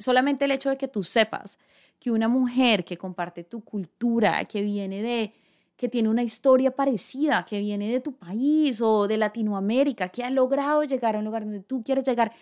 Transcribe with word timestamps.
solamente 0.00 0.46
el 0.46 0.50
hecho 0.50 0.70
de 0.70 0.76
que 0.76 0.88
tú 0.88 1.04
sepas 1.04 1.58
que 2.00 2.10
una 2.10 2.28
mujer 2.28 2.84
que 2.84 2.96
comparte 2.96 3.44
tu 3.44 3.62
cultura, 3.62 4.44
que 4.46 4.62
viene 4.62 5.02
de, 5.02 5.32
que 5.76 5.88
tiene 5.88 6.08
una 6.08 6.22
historia 6.22 6.70
parecida, 6.70 7.44
que 7.44 7.60
viene 7.60 7.92
de 7.92 8.00
tu 8.00 8.12
país 8.12 8.80
o 8.80 9.06
de 9.06 9.18
Latinoamérica, 9.18 10.08
que 10.08 10.24
ha 10.24 10.30
logrado 10.30 10.82
llegar 10.84 11.14
a 11.14 11.18
un 11.18 11.26
lugar 11.26 11.44
donde 11.44 11.60
tú 11.60 11.82
quieres 11.84 12.04
llegar, 12.04 12.32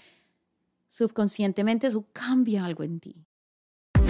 subconscientemente 0.87 1.89
eso 1.89 2.07
cambia 2.13 2.65
algo 2.65 2.85
en 2.85 3.01
ti. 3.01 3.17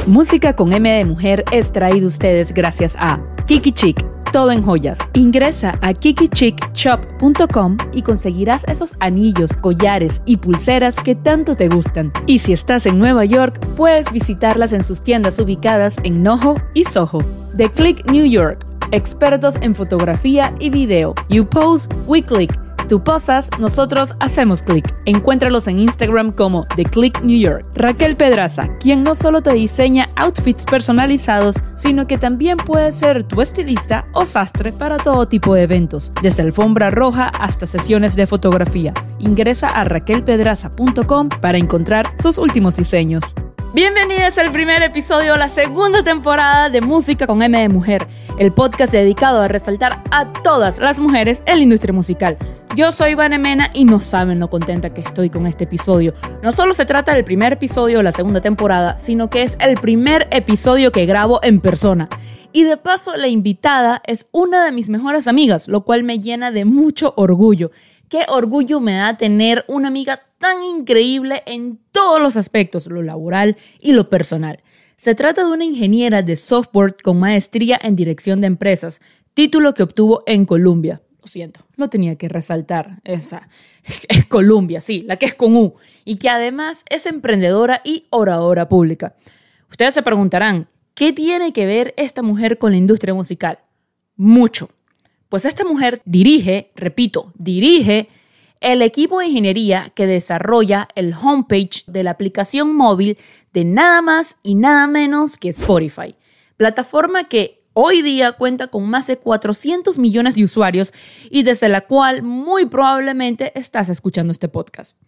Música 0.06 0.54
con 0.54 0.72
M 0.72 0.88
de 0.90 1.04
Mujer 1.04 1.44
es 1.50 1.72
traído 1.72 2.06
ustedes 2.06 2.52
gracias 2.52 2.94
a 2.98 3.22
Kiki 3.46 3.72
Chic, 3.72 4.02
todo 4.32 4.52
en 4.52 4.62
joyas. 4.62 4.98
Ingresa 5.14 5.78
a 5.82 5.94
kikichickshop.com 5.94 7.76
y 7.92 8.02
conseguirás 8.02 8.64
esos 8.68 8.96
anillos, 9.00 9.52
collares 9.60 10.22
y 10.24 10.36
pulseras 10.36 10.96
que 10.96 11.14
tanto 11.14 11.54
te 11.54 11.68
gustan. 11.68 12.12
Y 12.26 12.40
si 12.40 12.52
estás 12.52 12.86
en 12.86 12.98
Nueva 12.98 13.24
York, 13.24 13.58
puedes 13.76 14.10
visitarlas 14.12 14.72
en 14.72 14.84
sus 14.84 15.02
tiendas 15.02 15.38
ubicadas 15.38 15.96
en 16.04 16.22
Noho 16.22 16.56
y 16.74 16.84
Soho. 16.84 17.22
The 17.56 17.70
Click 17.70 18.04
New 18.10 18.26
York, 18.26 18.64
expertos 18.92 19.56
en 19.60 19.74
fotografía 19.74 20.54
y 20.58 20.70
video. 20.70 21.14
You 21.28 21.44
Pose, 21.46 21.88
We 22.06 22.22
Click 22.22 22.67
Tú 22.88 23.04
posas, 23.04 23.50
nosotros 23.58 24.14
hacemos 24.18 24.62
clic. 24.62 24.94
Encuéntralos 25.04 25.68
en 25.68 25.78
Instagram 25.78 26.32
como 26.32 26.66
The 26.74 26.84
Click 26.84 27.20
New 27.20 27.38
York. 27.38 27.66
Raquel 27.74 28.16
Pedraza, 28.16 28.66
quien 28.78 29.02
no 29.02 29.14
solo 29.14 29.42
te 29.42 29.52
diseña 29.52 30.08
outfits 30.16 30.64
personalizados, 30.64 31.56
sino 31.76 32.06
que 32.06 32.16
también 32.16 32.56
puede 32.56 32.92
ser 32.92 33.24
tu 33.24 33.42
estilista 33.42 34.06
o 34.14 34.24
sastre 34.24 34.72
para 34.72 34.96
todo 34.96 35.28
tipo 35.28 35.54
de 35.54 35.64
eventos, 35.64 36.12
desde 36.22 36.42
alfombra 36.42 36.90
roja 36.90 37.28
hasta 37.28 37.66
sesiones 37.66 38.16
de 38.16 38.26
fotografía. 38.26 38.94
Ingresa 39.18 39.68
a 39.68 39.84
raquelpedraza.com 39.84 41.28
para 41.28 41.58
encontrar 41.58 42.14
sus 42.18 42.38
últimos 42.38 42.76
diseños. 42.76 43.22
Bienvenidas 43.78 44.36
al 44.38 44.50
primer 44.50 44.82
episodio 44.82 45.34
de 45.34 45.38
la 45.38 45.48
segunda 45.48 46.02
temporada 46.02 46.68
de 46.68 46.80
Música 46.80 47.28
con 47.28 47.40
M 47.44 47.56
de 47.56 47.68
Mujer, 47.68 48.08
el 48.36 48.52
podcast 48.52 48.92
dedicado 48.92 49.40
a 49.40 49.46
resaltar 49.46 50.02
a 50.10 50.32
todas 50.42 50.80
las 50.80 50.98
mujeres 50.98 51.44
en 51.46 51.58
la 51.58 51.62
industria 51.62 51.92
musical. 51.92 52.36
Yo 52.74 52.90
soy 52.90 53.14
Vanemena 53.14 53.70
y 53.72 53.84
no 53.84 54.00
saben 54.00 54.40
lo 54.40 54.50
contenta 54.50 54.92
que 54.92 55.00
estoy 55.00 55.30
con 55.30 55.46
este 55.46 55.62
episodio. 55.62 56.12
No 56.42 56.50
solo 56.50 56.74
se 56.74 56.86
trata 56.86 57.14
del 57.14 57.22
primer 57.22 57.52
episodio 57.52 57.98
de 57.98 58.02
la 58.02 58.10
segunda 58.10 58.40
temporada, 58.40 58.98
sino 58.98 59.30
que 59.30 59.42
es 59.42 59.56
el 59.60 59.76
primer 59.76 60.26
episodio 60.32 60.90
que 60.90 61.06
grabo 61.06 61.38
en 61.44 61.60
persona. 61.60 62.08
Y 62.50 62.64
de 62.64 62.78
paso, 62.78 63.16
la 63.16 63.28
invitada 63.28 64.02
es 64.06 64.26
una 64.32 64.64
de 64.64 64.72
mis 64.72 64.88
mejores 64.88 65.28
amigas, 65.28 65.68
lo 65.68 65.84
cual 65.84 66.02
me 66.02 66.18
llena 66.18 66.50
de 66.50 66.64
mucho 66.64 67.14
orgullo. 67.16 67.70
Qué 68.08 68.24
orgullo 68.28 68.80
me 68.80 68.94
da 68.94 69.16
tener 69.16 69.64
una 69.68 69.88
amiga 69.88 70.20
tan 70.38 70.62
increíble 70.62 71.42
en 71.46 71.78
todos 71.92 72.20
los 72.20 72.36
aspectos, 72.36 72.86
lo 72.86 73.02
laboral 73.02 73.56
y 73.80 73.92
lo 73.92 74.08
personal. 74.08 74.60
Se 74.96 75.14
trata 75.14 75.44
de 75.44 75.52
una 75.52 75.64
ingeniera 75.64 76.22
de 76.22 76.36
software 76.36 76.96
con 77.02 77.20
maestría 77.20 77.78
en 77.82 77.96
dirección 77.96 78.40
de 78.40 78.46
empresas, 78.46 79.00
título 79.34 79.74
que 79.74 79.82
obtuvo 79.82 80.22
en 80.26 80.46
Colombia. 80.46 81.02
Lo 81.20 81.26
siento, 81.26 81.60
no 81.76 81.90
tenía 81.90 82.16
que 82.16 82.28
resaltar. 82.28 83.00
Esa 83.04 83.48
es 84.08 84.24
Colombia, 84.26 84.80
sí, 84.80 85.04
la 85.06 85.16
que 85.16 85.26
es 85.26 85.34
con 85.34 85.54
U, 85.54 85.74
y 86.04 86.16
que 86.16 86.30
además 86.30 86.84
es 86.88 87.06
emprendedora 87.06 87.82
y 87.84 88.06
oradora 88.10 88.68
pública. 88.68 89.14
Ustedes 89.70 89.94
se 89.94 90.02
preguntarán, 90.02 90.68
¿qué 90.94 91.12
tiene 91.12 91.52
que 91.52 91.66
ver 91.66 91.94
esta 91.96 92.22
mujer 92.22 92.58
con 92.58 92.72
la 92.72 92.78
industria 92.78 93.12
musical? 93.12 93.58
Mucho. 94.16 94.70
Pues 95.28 95.44
esta 95.44 95.64
mujer 95.64 96.00
dirige, 96.04 96.70
repito, 96.74 97.32
dirige 97.36 98.08
el 98.60 98.82
equipo 98.82 99.20
de 99.20 99.26
ingeniería 99.26 99.92
que 99.94 100.06
desarrolla 100.06 100.88
el 100.94 101.12
homepage 101.14 101.84
de 101.86 102.02
la 102.02 102.12
aplicación 102.12 102.74
móvil 102.74 103.18
de 103.52 103.64
nada 103.64 104.02
más 104.02 104.36
y 104.42 104.54
nada 104.54 104.86
menos 104.86 105.36
que 105.36 105.50
Spotify, 105.50 106.16
plataforma 106.56 107.24
que 107.24 107.62
hoy 107.74 108.02
día 108.02 108.32
cuenta 108.32 108.68
con 108.68 108.88
más 108.88 109.06
de 109.06 109.18
400 109.18 109.98
millones 109.98 110.34
de 110.34 110.44
usuarios 110.44 110.92
y 111.30 111.42
desde 111.42 111.68
la 111.68 111.82
cual 111.82 112.22
muy 112.22 112.66
probablemente 112.66 113.52
estás 113.58 113.88
escuchando 113.88 114.32
este 114.32 114.48
podcast. 114.48 114.98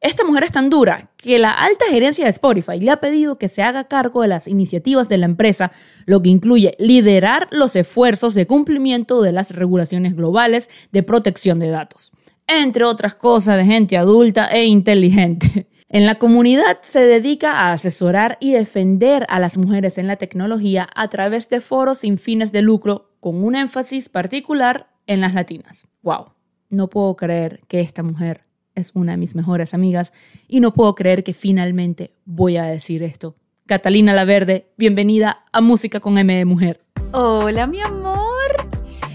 Esta 0.00 0.24
mujer 0.24 0.44
es 0.44 0.52
tan 0.52 0.70
dura 0.70 1.10
que 1.16 1.38
la 1.38 1.50
alta 1.50 1.86
gerencia 1.90 2.24
de 2.24 2.30
Spotify 2.30 2.78
le 2.78 2.90
ha 2.90 2.98
pedido 2.98 3.38
que 3.38 3.48
se 3.48 3.62
haga 3.62 3.84
cargo 3.84 4.22
de 4.22 4.28
las 4.28 4.46
iniciativas 4.46 5.08
de 5.08 5.18
la 5.18 5.26
empresa, 5.26 5.72
lo 6.04 6.22
que 6.22 6.28
incluye 6.28 6.76
liderar 6.78 7.48
los 7.50 7.76
esfuerzos 7.76 8.34
de 8.34 8.46
cumplimiento 8.46 9.22
de 9.22 9.32
las 9.32 9.50
regulaciones 9.50 10.14
globales 10.14 10.68
de 10.92 11.02
protección 11.02 11.58
de 11.58 11.70
datos 11.70 12.12
entre 12.46 12.84
otras 12.84 13.14
cosas 13.14 13.56
de 13.56 13.64
gente 13.64 13.96
adulta 13.96 14.46
e 14.46 14.64
inteligente. 14.66 15.68
En 15.88 16.04
la 16.04 16.16
comunidad 16.16 16.80
se 16.82 16.98
dedica 16.98 17.52
a 17.52 17.72
asesorar 17.72 18.38
y 18.40 18.52
defender 18.52 19.24
a 19.28 19.38
las 19.38 19.56
mujeres 19.56 19.98
en 19.98 20.08
la 20.08 20.16
tecnología 20.16 20.88
a 20.96 21.06
través 21.08 21.48
de 21.48 21.60
foros 21.60 21.98
sin 21.98 22.18
fines 22.18 22.50
de 22.50 22.60
lucro, 22.60 23.12
con 23.20 23.44
un 23.44 23.54
énfasis 23.54 24.08
particular 24.08 24.88
en 25.06 25.20
las 25.20 25.34
latinas. 25.34 25.86
¡Wow! 26.02 26.32
No 26.70 26.90
puedo 26.90 27.14
creer 27.14 27.60
que 27.68 27.78
esta 27.78 28.02
mujer 28.02 28.45
es 28.76 28.92
una 28.94 29.12
de 29.12 29.18
mis 29.18 29.34
mejores 29.34 29.74
amigas 29.74 30.12
y 30.46 30.60
no 30.60 30.72
puedo 30.72 30.94
creer 30.94 31.24
que 31.24 31.34
finalmente 31.34 32.12
voy 32.26 32.58
a 32.58 32.64
decir 32.64 33.02
esto. 33.02 33.34
Catalina 33.66 34.12
La 34.12 34.24
Verde, 34.24 34.70
bienvenida 34.76 35.44
a 35.50 35.60
Música 35.60 35.98
con 35.98 36.18
M 36.18 36.32
de 36.32 36.44
Mujer. 36.44 36.82
Hola, 37.12 37.66
mi 37.66 37.80
amor. 37.80 38.68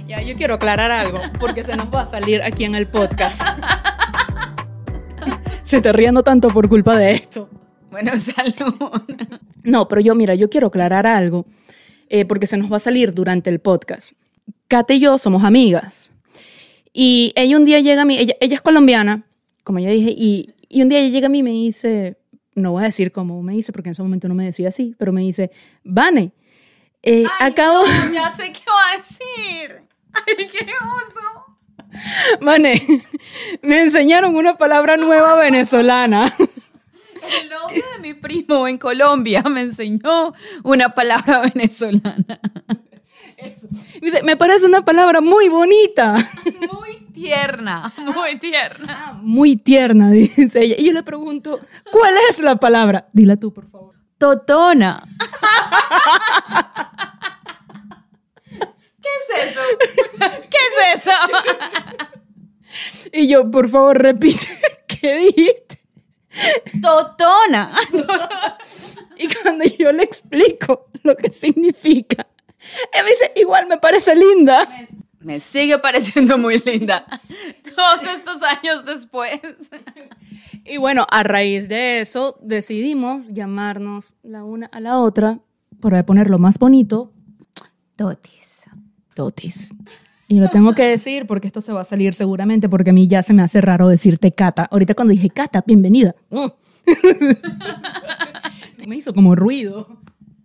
Ya, 0.08 0.22
yo 0.22 0.36
quiero 0.36 0.56
aclarar 0.56 0.92
algo, 0.92 1.22
porque 1.40 1.64
se 1.64 1.78
nos 1.78 1.94
va 1.94 2.02
a 2.02 2.06
salir 2.06 2.42
aquí 2.42 2.66
en 2.66 2.76
el 2.76 2.88
podcast. 2.88 3.42
se 5.64 5.78
está 5.78 5.94
riendo 5.94 6.24
tanto 6.24 6.50
por 6.50 6.68
culpa 6.68 6.98
de 6.98 7.14
esto. 7.14 7.48
Bueno, 7.92 8.12
salud. 8.20 8.76
No, 9.64 9.88
pero 9.88 10.02
yo, 10.02 10.16
mira, 10.16 10.34
yo 10.34 10.50
quiero 10.50 10.68
aclarar 10.68 11.06
algo, 11.06 11.46
eh, 12.10 12.26
porque 12.26 12.48
se 12.48 12.58
nos 12.58 12.72
va 12.72 12.78
a 12.78 12.80
salir 12.80 13.14
durante 13.14 13.50
el 13.52 13.60
podcast. 13.60 14.14
Kate 14.68 14.96
y 14.96 15.00
yo 15.02 15.18
somos 15.18 15.44
amigas. 15.44 16.10
Y 16.92 17.32
ella 17.36 17.58
un 17.58 17.64
día 17.64 17.80
llega 17.80 18.02
a 18.02 18.06
mí, 18.06 18.18
ella, 18.18 18.34
ella 18.42 18.56
es 18.56 18.62
colombiana, 18.62 19.24
como 19.64 19.80
ya 19.80 19.90
dije, 19.90 20.14
y, 20.16 20.54
y 20.70 20.82
un 20.82 20.90
día 20.90 21.00
ella 21.00 21.10
llega 21.10 21.28
a 21.28 21.30
mí 21.30 21.40
y 21.40 21.44
me 21.44 21.52
dice, 21.52 22.18
no 22.56 22.72
voy 22.72 22.84
a 22.84 22.88
decir 22.88 23.12
cómo 23.12 23.42
me 23.42 23.54
dice, 23.54 23.72
porque 23.72 23.90
en 23.90 23.94
ese 23.94 24.04
momento 24.04 24.28
no 24.28 24.36
me 24.36 24.46
decía 24.46 24.70
así, 24.70 24.96
pero 24.98 25.12
me 25.12 25.22
dice, 25.22 25.52
Vane, 25.84 26.34
eh, 27.04 27.26
acabo... 27.40 27.84
ya 28.14 28.32
sé 28.36 28.52
qué 28.52 28.64
va 28.68 28.94
a 28.94 28.98
decir. 28.98 29.84
¡Ay, 30.14 30.48
qué 30.48 30.66
oso! 30.66 31.58
Mane, 32.42 32.82
me 33.62 33.82
enseñaron 33.82 34.36
una 34.36 34.58
palabra 34.58 34.98
nueva 34.98 35.36
venezolana. 35.36 36.34
El 36.38 37.50
novio 37.50 37.84
de 37.94 38.02
mi 38.02 38.14
primo 38.14 38.68
en 38.68 38.78
Colombia 38.78 39.44
me 39.44 39.62
enseñó 39.62 40.34
una 40.64 40.94
palabra 40.94 41.42
venezolana. 41.54 42.40
Dice, 44.02 44.24
me 44.24 44.36
parece 44.38 44.66
una 44.66 44.84
palabra 44.86 45.22
muy 45.22 45.50
bonita. 45.50 46.32
Muy 46.72 46.91
tierna, 47.12 47.94
muy 48.16 48.38
tierna. 48.38 49.06
Ah, 49.08 49.14
muy 49.14 49.56
tierna, 49.56 50.10
dice 50.12 50.62
ella. 50.62 50.76
Y 50.78 50.86
yo 50.86 50.94
le 50.94 51.04
pregunto, 51.04 51.60
¿cuál 51.92 52.14
es 52.30 52.40
la 52.40 52.56
palabra? 52.58 53.08
Dila 53.14 53.38
tú, 53.38 53.54
por 53.54 53.70
favor. 53.70 53.96
Totona. 54.18 55.04
¿Qué 59.02 59.10
es 59.10 59.52
eso? 59.52 59.62
¿Qué 60.20 60.58
es 60.58 61.06
eso? 61.06 61.12
Y 63.12 63.28
yo, 63.28 63.50
por 63.50 63.68
favor, 63.70 64.02
repite, 64.02 64.48
¿qué 64.88 65.16
dijiste? 65.18 65.82
Totona. 66.82 67.74
Y 69.18 69.28
cuando 69.36 69.66
yo 69.66 69.92
le 69.92 70.04
explico 70.04 70.88
lo 71.04 71.18
que 71.18 71.32
significa, 71.32 72.28
él 72.94 73.04
me 73.04 73.10
dice, 73.12 73.32
igual 73.36 73.68
me 73.68 73.78
parece 73.78 74.16
linda. 74.16 74.68
Me 75.24 75.40
sigue 75.40 75.78
pareciendo 75.80 76.38
muy 76.38 76.60
linda. 76.60 77.06
Todos 77.76 78.04
estos 78.04 78.42
años 78.44 78.86
después. 78.86 79.40
Y 80.66 80.78
bueno, 80.78 81.06
a 81.10 81.24
raíz 81.24 81.70
de 81.70 82.02
eso 82.02 82.38
decidimos 82.42 83.28
llamarnos 83.28 84.14
la 84.24 84.44
una 84.44 84.68
a 84.68 84.80
la 84.80 85.00
otra, 85.00 85.40
para 85.80 86.06
ponerlo 86.06 86.40
más 86.40 86.60
bonito, 86.60 87.14
Totis. 87.96 88.64
Totis. 89.14 89.74
Y 90.28 90.40
lo 90.40 90.50
tengo 90.50 90.74
que 90.74 90.84
decir 90.84 91.28
porque 91.28 91.48
esto 91.48 91.62
se 91.62 91.74
va 91.74 91.82
a 91.82 91.86
salir 91.86 92.16
seguramente 92.16 92.70
porque 92.70 92.92
a 92.92 92.94
mí 92.94 93.08
ya 93.08 93.22
se 93.22 93.34
me 93.34 93.42
hace 93.42 93.60
raro 93.60 93.88
decirte 93.88 94.32
Cata. 94.32 94.68
Ahorita 94.72 94.94
cuando 94.94 95.12
dije 95.12 95.30
Cata, 95.30 95.64
bienvenida. 95.66 96.16
me 98.88 98.96
hizo 98.96 99.14
como 99.14 99.36
ruido. 99.36 100.01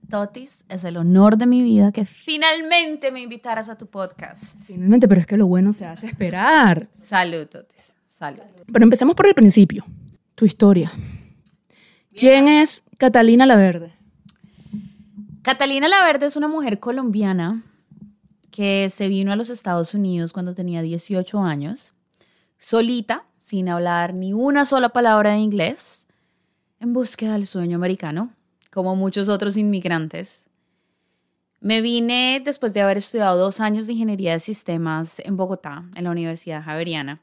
Totis, 0.09 0.65
es 0.69 0.85
el 0.85 0.97
honor 0.97 1.37
de 1.37 1.47
mi 1.47 1.63
vida 1.63 1.93
que 1.93 2.05
finalmente 2.05 3.11
me 3.11 3.21
invitaras 3.21 3.69
a 3.69 3.77
tu 3.77 3.87
podcast. 3.87 4.63
Finalmente, 4.63 5.09
pero 5.09 5.21
es 5.21 5.27
que 5.27 5.37
lo 5.37 5.47
bueno 5.47 5.73
se 5.73 5.87
hace 5.87 6.07
esperar. 6.07 6.89
Salud, 7.01 7.47
Totis. 7.47 7.95
Salud. 8.07 8.43
Pero 8.73 8.85
empecemos 8.85 9.15
por 9.15 9.27
el 9.27 9.35
principio. 9.35 9.85
Tu 10.35 10.45
historia. 10.47 10.93
¿Quién 12.15 12.49
es 12.49 12.83
Catalina 12.99 13.47
La 13.47 13.57
Verde? 13.57 13.93
Catalina 15.43 15.89
La 15.89 16.05
Verde 16.05 16.27
es 16.27 16.37
una 16.37 16.49
mujer 16.49 16.81
colombiana 16.81 17.63
que 18.51 18.89
se 18.91 19.09
vino 19.09 19.33
a 19.33 19.37
los 19.37 19.51
Estados 19.51 19.93
Unidos 19.93 20.33
cuando 20.33 20.55
tenía 20.55 20.81
18 20.81 21.41
años, 21.41 21.95
solita, 22.59 23.27
sin 23.39 23.69
hablar 23.69 24.15
ni 24.15 24.33
una 24.33 24.65
sola 24.65 24.89
palabra 24.89 25.33
de 25.33 25.39
inglés, 25.39 26.07
en 26.81 26.95
búsqueda 26.95 27.35
del 27.35 27.47
sueño 27.47 27.77
americano, 27.77 28.33
como 28.77 28.95
muchos 28.95 29.31
otros 29.31 29.57
inmigrantes. 29.57 30.51
Me 31.61 31.81
vine 31.81 32.43
después 32.45 32.75
de 32.75 32.83
haber 32.83 32.99
estudiado 32.99 33.39
dos 33.39 33.59
años 33.59 33.87
de 33.87 33.95
ingeniería 33.95 34.33
de 34.33 34.39
sistemas 34.39 35.19
en 35.21 35.39
Bogotá, 35.39 35.85
en 35.95 36.05
la 36.05 36.11
Universidad 36.11 36.63
Javeriana. 36.63 37.23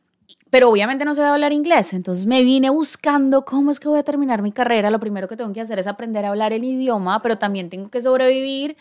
Pero 0.50 0.68
obviamente 0.68 1.06
no 1.06 1.14
sabía 1.14 1.32
hablar 1.32 1.54
inglés, 1.54 1.94
entonces 1.94 2.26
me 2.26 2.42
vine 2.42 2.72
buscando 2.72 3.46
cómo 3.46 3.70
es 3.70 3.80
que 3.80 3.88
voy 3.88 4.00
a 4.00 4.04
terminar 4.04 4.42
mi 4.42 4.52
carrera. 4.52 4.90
Lo 4.90 5.00
primero 5.00 5.28
que 5.28 5.38
tengo 5.38 5.54
que 5.54 5.62
hacer 5.62 5.78
es 5.78 5.86
aprender 5.86 6.26
a 6.26 6.30
hablar 6.30 6.54
el 6.54 6.64
idioma, 6.64 7.22
pero 7.22 7.38
también 7.38 7.70
tengo 7.70 7.92
que 7.92 8.02
sobrevivir. 8.02 8.76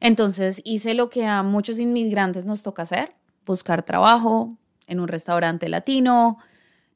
Entonces 0.00 0.60
hice 0.64 0.94
lo 0.94 1.08
que 1.10 1.26
a 1.26 1.44
muchos 1.44 1.78
inmigrantes 1.78 2.44
nos 2.44 2.64
toca 2.64 2.82
hacer, 2.82 3.12
buscar 3.46 3.84
trabajo 3.84 4.56
en 4.88 4.98
un 4.98 5.06
restaurante 5.06 5.68
latino, 5.68 6.38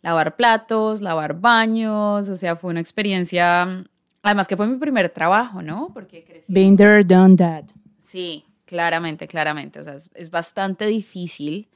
lavar 0.03 0.35
platos, 0.35 1.03
lavar 1.03 1.35
baños, 1.35 2.29
o 2.29 2.35
sea, 2.35 2.56
fue 2.56 2.71
una 2.71 2.81
experiencia, 2.81 3.85
además 4.22 4.49
que 4.49 4.56
fue 4.56 4.67
mi 4.67 4.78
primer 4.78 5.11
trabajo, 5.11 5.62
¿no? 5.62 5.90
Porque 5.93 6.25
crecí. 6.25 6.52
Been 6.52 6.76
there, 6.76 7.05
done 7.05 7.37
that. 7.37 7.64
Sí, 7.99 8.44
claramente, 8.64 9.26
claramente, 9.26 9.81
o 9.81 9.84
sea, 9.84 9.94
es, 9.94 10.11
es 10.14 10.31
bastante 10.31 10.87
difícil 10.87 11.69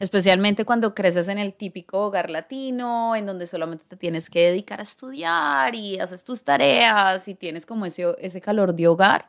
especialmente 0.00 0.64
cuando 0.64 0.94
creces 0.94 1.28
en 1.28 1.38
el 1.38 1.54
típico 1.54 2.06
hogar 2.06 2.30
latino, 2.30 3.14
en 3.14 3.26
donde 3.26 3.46
solamente 3.46 3.84
te 3.86 3.96
tienes 3.96 4.30
que 4.30 4.46
dedicar 4.46 4.80
a 4.80 4.82
estudiar 4.82 5.74
y 5.74 6.00
haces 6.00 6.24
tus 6.24 6.42
tareas 6.42 7.28
y 7.28 7.34
tienes 7.34 7.66
como 7.66 7.84
ese, 7.84 8.06
ese 8.18 8.40
calor 8.40 8.74
de 8.74 8.88
hogar, 8.88 9.28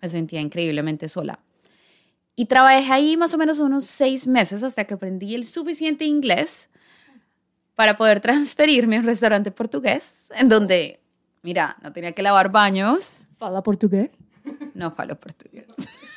me 0.00 0.08
sentía 0.08 0.40
increíblemente 0.40 1.08
sola. 1.08 1.40
Y 2.36 2.44
trabajé 2.44 2.92
ahí 2.92 3.16
más 3.16 3.32
o 3.32 3.38
menos 3.38 3.58
unos 3.58 3.86
seis 3.86 4.28
meses 4.28 4.62
hasta 4.62 4.84
que 4.84 4.94
aprendí 4.94 5.34
el 5.34 5.44
suficiente 5.44 6.04
inglés 6.04 6.68
para 7.74 7.96
poder 7.96 8.20
transferirme 8.20 8.96
a 8.96 9.00
un 9.00 9.06
restaurante 9.06 9.50
portugués, 9.50 10.30
en 10.36 10.50
donde, 10.50 11.00
mira, 11.42 11.76
no 11.82 11.92
tenía 11.92 12.12
que 12.12 12.22
lavar 12.22 12.50
baños. 12.50 13.24
¿Fala 13.38 13.62
portugués? 13.62 14.10
No 14.74 14.90
falo 14.90 15.18
portugués. 15.18 15.66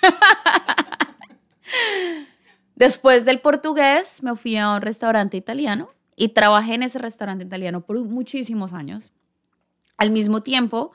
Después 2.76 3.26
del 3.26 3.40
portugués 3.40 4.24
me 4.24 4.36
fui 4.36 4.58
a 4.58 4.72
un 4.72 4.82
restaurante 4.82 5.38
italiano 5.38 5.90
y 6.16 6.30
trabajé 6.30 6.76
en 6.76 6.84
ese 6.84 7.00
restaurante 7.00 7.46
italiano 7.46 7.82
por 7.82 8.00
muchísimos 8.00 8.74
años. 8.74 9.12
Al 9.98 10.12
mismo 10.12 10.42
tiempo, 10.42 10.92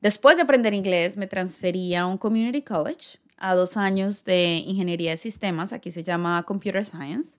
después 0.00 0.36
de 0.36 0.42
aprender 0.42 0.74
inglés, 0.74 1.16
me 1.16 1.26
transferí 1.26 1.94
a 1.94 2.06
un 2.06 2.18
community 2.18 2.62
college 2.62 3.18
a 3.36 3.54
dos 3.54 3.76
años 3.76 4.24
de 4.24 4.62
ingeniería 4.66 5.12
de 5.12 5.16
sistemas, 5.16 5.72
aquí 5.72 5.90
se 5.90 6.02
llama 6.02 6.42
Computer 6.44 6.84
Science. 6.84 7.38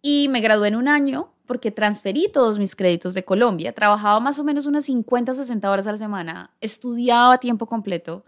Y 0.00 0.28
me 0.28 0.40
gradué 0.40 0.68
en 0.68 0.76
un 0.76 0.88
año 0.88 1.32
porque 1.48 1.72
transferí 1.72 2.30
todos 2.32 2.60
mis 2.60 2.76
créditos 2.76 3.14
de 3.14 3.24
Colombia. 3.24 3.72
Trabajaba 3.72 4.20
más 4.20 4.38
o 4.38 4.44
menos 4.44 4.66
unas 4.66 4.84
50, 4.84 5.34
60 5.34 5.68
horas 5.68 5.88
a 5.88 5.92
la 5.92 5.98
semana, 5.98 6.52
estudiaba 6.60 7.34
a 7.34 7.38
tiempo 7.38 7.66
completo 7.66 8.24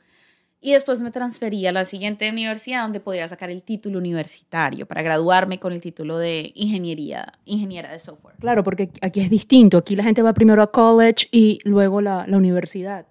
y 0.61 0.73
después 0.73 1.01
me 1.01 1.11
transferí 1.11 1.67
a 1.67 1.73
la 1.73 1.85
siguiente 1.85 2.29
universidad 2.29 2.83
donde 2.83 3.01
podía 3.01 3.29
sacar 3.29 3.51
el 3.51 3.63
título 3.63 3.99
universitario 3.99 4.87
para 4.87 5.03
graduarme 5.03 5.59
con 5.59 5.73
el 5.73 5.81
título 5.81 6.19
de 6.19 6.53
ingeniería, 6.55 7.35
ingeniera 7.45 7.93
de 7.93 7.99
software. 7.99 8.37
Claro, 8.41 8.65
porque 8.65 8.91
aquí 9.01 9.21
es 9.21 9.31
distinto. 9.31 9.79
Aquí 9.79 9.97
la 9.97 10.03
gente 10.03 10.23
va 10.23 10.35
primero 10.35 10.63
a 10.63 10.71
college 10.71 11.29
y 11.31 11.61
luego 11.65 12.01
la, 12.01 12.27
la 12.27 12.37
universidad. 12.37 13.07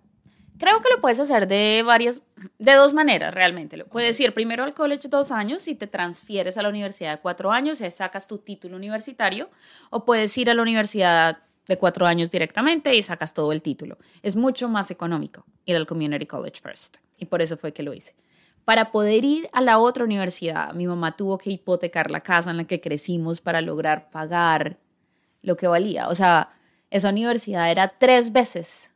Creo 0.59 0.81
que 0.81 0.89
lo 0.93 0.99
puedes 0.99 1.19
hacer 1.19 1.47
de 1.47 1.83
varias, 1.85 2.21
de 2.57 2.73
dos 2.73 2.93
maneras 2.93 3.33
realmente. 3.33 3.77
Lo 3.77 3.87
puedes 3.87 4.19
ir 4.19 4.33
primero 4.33 4.65
al 4.65 4.73
college 4.73 5.07
dos 5.07 5.31
años 5.31 5.67
y 5.69 5.75
te 5.75 5.87
transfieres 5.87 6.57
a 6.57 6.61
la 6.61 6.69
universidad 6.69 7.15
de 7.15 7.21
cuatro 7.21 7.49
años 7.49 7.79
y 7.79 7.89
sacas 7.89 8.27
tu 8.27 8.39
título 8.39 8.75
universitario, 8.75 9.49
o 9.89 10.03
puedes 10.03 10.37
ir 10.37 10.49
a 10.49 10.53
la 10.53 10.61
universidad 10.61 11.39
de 11.65 11.77
cuatro 11.77 12.05
años 12.05 12.29
directamente 12.29 12.93
y 12.93 13.01
sacas 13.01 13.33
todo 13.33 13.53
el 13.53 13.61
título. 13.61 13.97
Es 14.21 14.35
mucho 14.35 14.67
más 14.67 14.91
económico 14.91 15.45
ir 15.65 15.77
al 15.77 15.85
community 15.85 16.25
college 16.25 16.59
first 16.61 16.97
y 17.17 17.25
por 17.25 17.41
eso 17.41 17.55
fue 17.55 17.71
que 17.71 17.83
lo 17.83 17.93
hice. 17.93 18.13
Para 18.65 18.91
poder 18.91 19.23
ir 19.23 19.49
a 19.53 19.61
la 19.61 19.79
otra 19.79 20.03
universidad, 20.03 20.73
mi 20.73 20.87
mamá 20.87 21.15
tuvo 21.15 21.37
que 21.37 21.51
hipotecar 21.51 22.11
la 22.11 22.19
casa 22.19 22.51
en 22.51 22.57
la 22.57 22.65
que 22.65 22.81
crecimos 22.81 23.39
para 23.39 23.61
lograr 23.61 24.09
pagar 24.09 24.77
lo 25.41 25.55
que 25.55 25.67
valía. 25.67 26.09
O 26.09 26.15
sea, 26.15 26.51
esa 26.89 27.09
universidad 27.09 27.71
era 27.71 27.87
tres 27.87 28.33
veces, 28.33 28.93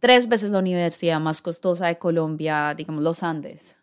tres 0.00 0.28
veces 0.28 0.50
la 0.50 0.58
universidad 0.58 1.20
más 1.20 1.42
costosa 1.42 1.86
de 1.86 1.98
Colombia, 1.98 2.74
digamos, 2.76 3.02
los 3.02 3.22
Andes. 3.22 3.76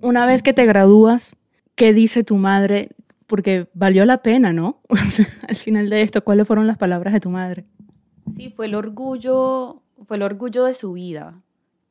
Una 0.00 0.26
vez 0.26 0.42
que 0.42 0.52
te 0.52 0.66
gradúas, 0.66 1.36
¿qué 1.74 1.92
dice 1.92 2.24
tu 2.24 2.36
madre? 2.36 2.90
Porque 3.26 3.68
valió 3.74 4.04
la 4.04 4.22
pena, 4.22 4.52
¿no? 4.52 4.80
al 5.48 5.56
final 5.56 5.90
de 5.90 6.02
esto, 6.02 6.22
¿cuáles 6.22 6.46
fueron 6.46 6.66
las 6.66 6.78
palabras 6.78 7.14
de 7.14 7.20
tu 7.20 7.30
madre? 7.30 7.64
Sí, 8.36 8.52
fue 8.54 8.66
el 8.66 8.74
orgullo, 8.74 9.82
fue 10.06 10.16
el 10.16 10.22
orgullo 10.22 10.64
de 10.64 10.74
su 10.74 10.92
vida. 10.92 11.40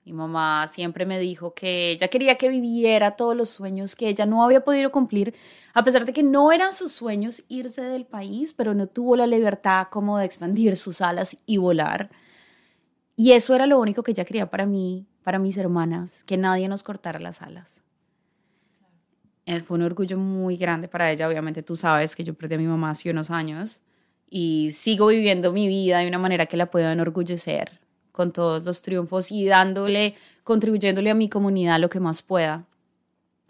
Mi 0.06 0.14
mamá 0.14 0.68
siempre 0.68 1.08
me 1.08 1.20
dijo 1.20 1.56
que 1.56 1.90
ella 1.90 2.10
quería 2.10 2.36
que 2.36 2.50
viviera 2.50 3.16
todos 3.16 3.36
los 3.36 3.50
sueños 3.50 3.96
que 3.96 4.08
ella 4.08 4.28
no 4.28 4.44
había 4.44 4.64
podido 4.64 4.92
cumplir, 4.92 5.34
a 5.74 5.84
pesar 5.84 6.06
de 6.06 6.14
que 6.14 6.22
no 6.22 6.52
eran 6.52 6.74
sus 6.74 6.92
sueños 6.92 7.44
irse 7.48 7.82
del 7.82 8.06
país, 8.06 8.54
pero 8.54 8.76
no 8.76 8.86
tuvo 8.86 9.16
la 9.16 9.26
libertad 9.26 9.88
como 9.90 10.20
de 10.20 10.26
expandir 10.26 10.76
sus 10.76 11.02
alas 11.02 11.36
y 11.48 11.58
volar. 11.58 12.12
Y 13.16 13.32
eso 13.32 13.56
era 13.56 13.66
lo 13.66 13.80
único 13.80 14.04
que 14.04 14.12
ella 14.12 14.26
quería 14.26 14.50
para 14.50 14.66
mí, 14.66 15.06
para 15.24 15.40
mis 15.40 15.58
hermanas, 15.58 16.24
que 16.26 16.38
nadie 16.38 16.68
nos 16.68 16.84
cortara 16.84 17.20
las 17.20 17.42
alas. 17.42 17.82
Eh, 19.46 19.62
fue 19.62 19.78
un 19.78 19.84
orgullo 19.84 20.18
muy 20.18 20.58
grande 20.58 20.88
para 20.88 21.12
ella. 21.12 21.28
Obviamente 21.28 21.64
tú 21.64 21.76
sabes 21.76 22.16
que 22.16 22.24
yo 22.24 22.34
perdí 22.34 22.56
a 22.56 22.58
mi 22.58 22.68
mamá 22.68 22.90
hace 22.90 23.10
unos 23.12 23.30
años 23.30 23.82
y 24.30 24.72
sigo 24.72 25.08
viviendo 25.08 25.52
mi 25.52 25.68
vida 25.68 26.00
de 26.00 26.08
una 26.08 26.18
manera 26.18 26.48
que 26.48 26.58
la 26.58 26.70
puedo 26.72 26.90
enorgullecer 26.90 27.80
con 28.12 28.32
todos 28.32 28.64
los 28.64 28.82
triunfos 28.82 29.32
y 29.32 29.46
dándole, 29.46 30.16
contribuyéndole 30.44 31.10
a 31.10 31.16
mi 31.16 31.30
comunidad 31.30 31.80
lo 31.80 31.90
que 31.90 32.00
más 32.00 32.22
pueda. 32.22 32.66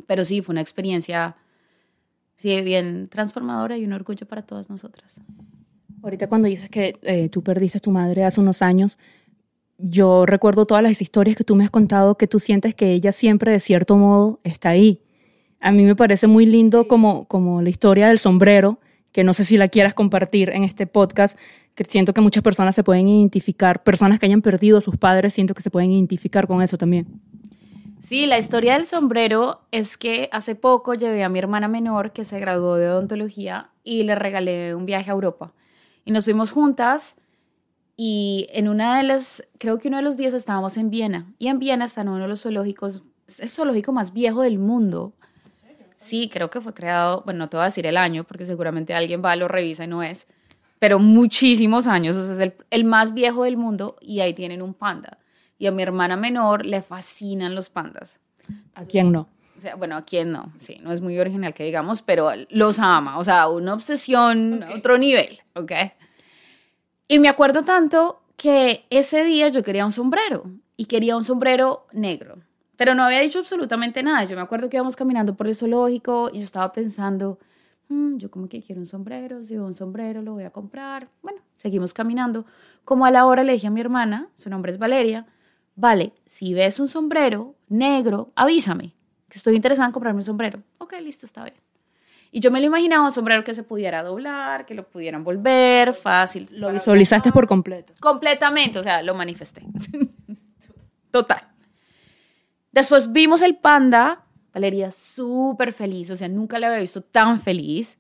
Pero 0.06 0.26
sí, 0.26 0.42
fue 0.42 0.54
una 0.54 0.62
experiencia 0.62 1.38
sí, 2.36 2.62
bien 2.62 3.08
transformadora 3.08 3.78
y 3.78 3.86
un 3.86 3.94
orgullo 3.94 4.28
para 4.28 4.42
todas 4.42 4.70
nosotras. 4.70 5.22
Ahorita 6.04 6.28
cuando 6.28 6.48
dices 6.48 6.70
que 6.70 7.00
eh, 7.04 7.30
tú 7.30 7.42
perdiste 7.42 7.78
a 7.78 7.82
tu 7.82 7.92
madre 7.92 8.24
hace 8.24 8.42
unos 8.42 8.62
años, 8.62 8.98
yo 9.78 10.26
recuerdo 10.26 10.66
todas 10.66 10.84
las 10.84 11.02
historias 11.02 11.36
que 11.36 11.44
tú 11.44 11.56
me 11.56 11.64
has 11.64 11.70
contado 11.70 12.18
que 12.18 12.28
tú 12.28 12.40
sientes 12.40 12.76
que 12.76 12.94
ella 12.94 13.12
siempre 13.12 13.52
de 13.52 13.60
cierto 13.60 13.98
modo 13.98 14.40
está 14.44 14.70
ahí. 14.70 15.02
A 15.60 15.72
mí 15.72 15.84
me 15.84 15.96
parece 15.96 16.28
muy 16.28 16.46
lindo 16.46 16.88
como, 16.88 17.26
como 17.26 17.62
la 17.62 17.70
historia 17.70 18.08
del 18.08 18.20
sombrero, 18.20 18.80
que 19.12 19.24
no 19.24 19.34
sé 19.34 19.44
si 19.46 19.58
la 19.58 19.68
quieras 19.68 19.94
compartir 19.94 20.50
en 20.50 20.64
este 20.64 20.88
podcast, 20.88 21.38
que 21.74 21.84
siento 21.86 22.14
que 22.14 22.22
muchas 22.22 22.44
personas 22.44 22.76
se 22.76 22.84
pueden 22.84 23.08
identificar, 23.08 23.84
personas 23.84 24.20
que 24.20 24.26
hayan 24.26 24.42
perdido 24.42 24.78
a 24.78 24.82
sus 24.82 24.98
padres, 24.98 25.34
siento 25.34 25.54
que 25.54 25.62
se 25.62 25.70
pueden 25.70 25.92
identificar 25.92 26.48
con 26.48 26.62
eso 26.62 26.78
también. 26.78 27.08
Sí, 28.00 28.28
la 28.28 28.38
historia 28.38 28.74
del 28.74 28.86
sombrero 28.86 29.62
es 29.72 29.98
que 29.98 30.30
hace 30.32 30.54
poco 30.54 30.94
llevé 30.94 31.24
a 31.24 31.30
mi 31.30 31.40
hermana 31.40 31.68
menor 31.68 32.12
que 32.12 32.24
se 32.24 32.40
graduó 32.40 32.76
de 32.76 32.88
odontología 32.88 33.72
y 33.84 34.04
le 34.04 34.16
regalé 34.16 34.76
un 34.76 34.86
viaje 34.86 35.10
a 35.10 35.14
Europa. 35.14 35.54
Y 36.06 36.12
nos 36.12 36.26
fuimos 36.26 36.52
juntas 36.52 37.16
y 37.98 38.48
en 38.52 38.68
una 38.68 38.98
de 38.98 39.04
las, 39.04 39.44
creo 39.58 39.80
que 39.80 39.88
uno 39.88 39.98
de 39.98 40.04
los 40.04 40.18
días 40.18 40.34
estábamos 40.34 40.78
en 40.78 40.90
Viena. 40.90 41.34
Y 41.40 41.48
en 41.48 41.60
Viena 41.60 41.86
está 41.86 42.02
uno 42.02 42.18
de 42.18 42.28
los 42.28 42.42
zoológicos, 42.42 43.04
es 43.28 43.40
el 43.40 43.50
zoológico 43.50 43.94
más 43.94 44.14
viejo 44.14 44.42
del 44.42 44.60
mundo. 44.60 45.14
Sí, 45.96 46.30
creo 46.32 46.50
que 46.50 46.62
fue 46.62 46.74
creado, 46.74 47.24
bueno, 47.24 47.40
no 47.40 47.50
te 47.50 47.58
voy 47.58 47.64
a 47.64 47.66
decir 47.66 47.88
el 47.88 47.98
año, 47.98 48.26
porque 48.26 48.46
seguramente 48.46 48.94
alguien 48.94 49.24
va, 49.24 49.36
lo 49.36 49.48
revisa 49.48 49.86
y 49.86 49.88
no 49.88 50.04
es, 50.04 50.28
pero 50.78 51.00
muchísimos 51.00 51.88
años, 51.88 52.16
es 52.16 52.38
el, 52.38 52.54
el 52.70 52.84
más 52.84 53.14
viejo 53.14 53.44
del 53.44 53.58
mundo 53.58 53.96
y 54.02 54.20
ahí 54.20 54.34
tienen 54.34 54.62
un 54.62 54.74
panda. 54.74 55.18
Y 55.58 55.68
a 55.68 55.72
mi 55.72 55.82
hermana 55.82 56.18
menor 56.18 56.66
le 56.66 56.82
fascinan 56.82 57.56
los 57.56 57.70
pandas. 57.70 58.20
¿A 58.76 58.84
quién 58.84 59.12
no? 59.12 59.30
O 59.58 59.62
sea, 59.62 59.76
bueno, 59.76 59.96
a 59.96 60.04
quién 60.04 60.34
no, 60.34 60.52
sí, 60.58 60.78
no 60.82 60.92
es 60.92 61.00
muy 61.00 61.18
original 61.18 61.54
que 61.54 61.64
digamos, 61.64 62.02
pero 62.02 62.30
los 62.50 62.78
ama, 62.78 63.18
o 63.18 63.24
sea, 63.24 63.48
una 63.48 63.74
obsesión, 63.74 64.64
otro 64.76 64.98
nivel, 64.98 65.40
¿ok? 65.56 65.72
Y 67.08 67.20
me 67.20 67.30
acuerdo 67.30 67.64
tanto 67.64 68.22
que 68.36 68.86
ese 68.90 69.24
día 69.24 69.50
yo 69.50 69.64
quería 69.64 69.86
un 69.86 69.92
sombrero 69.92 70.46
y 70.76 70.86
quería 70.86 71.16
un 71.16 71.24
sombrero 71.24 71.86
negro. 71.92 72.38
Pero 72.78 72.96
no 72.96 73.04
había 73.04 73.22
dicho 73.22 73.40
absolutamente 73.40 74.02
nada. 74.04 74.24
Yo 74.26 74.36
me 74.36 74.42
acuerdo 74.42 74.70
que 74.70 74.78
íbamos 74.78 74.96
caminando 74.96 75.36
por 75.36 75.48
el 75.48 75.56
zoológico 75.56 76.30
y 76.34 76.40
yo 76.40 76.44
estaba 76.44 76.72
pensando, 76.72 77.40
mm, 77.90 78.18
yo 78.18 78.32
como 78.32 78.50
que 78.50 78.62
quiero 78.62 78.82
un 78.82 78.88
sombrero, 78.88 79.44
si 79.44 79.56
veo 79.56 79.66
un 79.66 79.74
sombrero 79.76 80.22
lo 80.22 80.34
voy 80.34 80.44
a 80.44 80.50
comprar. 80.50 81.08
Bueno, 81.22 81.42
seguimos 81.56 81.94
caminando. 81.94 82.46
Como 82.84 83.06
a 83.06 83.12
la 83.12 83.26
hora 83.26 83.44
le 83.44 83.54
dije 83.54 83.68
a 83.68 83.72
mi 83.72 83.82
hermana, 83.82 84.30
su 84.34 84.50
nombre 84.50 84.72
es 84.72 84.80
Valeria, 84.80 85.28
vale, 85.76 86.14
si 86.26 86.54
ves 86.54 86.80
un 86.80 86.88
sombrero 86.88 87.56
negro, 87.70 88.32
avísame, 88.36 88.96
que 89.30 89.38
estoy 89.38 89.56
interesada 89.56 89.88
en 89.88 89.94
comprarme 89.94 90.20
un 90.20 90.26
sombrero. 90.26 90.64
Ok, 90.80 90.94
listo, 91.02 91.26
está 91.26 91.44
bien. 91.44 91.65
Y 92.36 92.42
yo 92.42 92.52
me 92.52 92.60
lo 92.60 92.66
imaginaba 92.66 93.06
un 93.06 93.14
sombrero 93.14 93.46
que 93.46 93.54
se 93.54 93.64
pudiera 93.64 94.04
doblar, 94.04 94.66
que 94.66 94.74
lo 94.76 94.86
pudieran 94.86 95.24
volver, 95.24 95.94
fácil. 95.94 96.50
Lo 96.52 96.70
visualizaste 96.70 97.32
por 97.32 97.48
completo. 97.48 97.94
Completamente, 98.02 98.78
o 98.78 98.84
sea, 98.84 99.02
lo 99.04 99.16
manifesté. 99.16 99.62
Total. 101.12 101.48
Después 102.74 103.14
vimos 103.14 103.42
el 103.42 103.56
panda, 103.56 104.26
Valeria 104.54 104.92
súper 104.92 105.72
feliz, 105.72 106.10
o 106.10 106.18
sea, 106.18 106.28
nunca 106.28 106.60
la 106.60 106.68
había 106.68 106.82
visto 106.82 107.00
tan 107.00 107.40
feliz. 107.40 107.98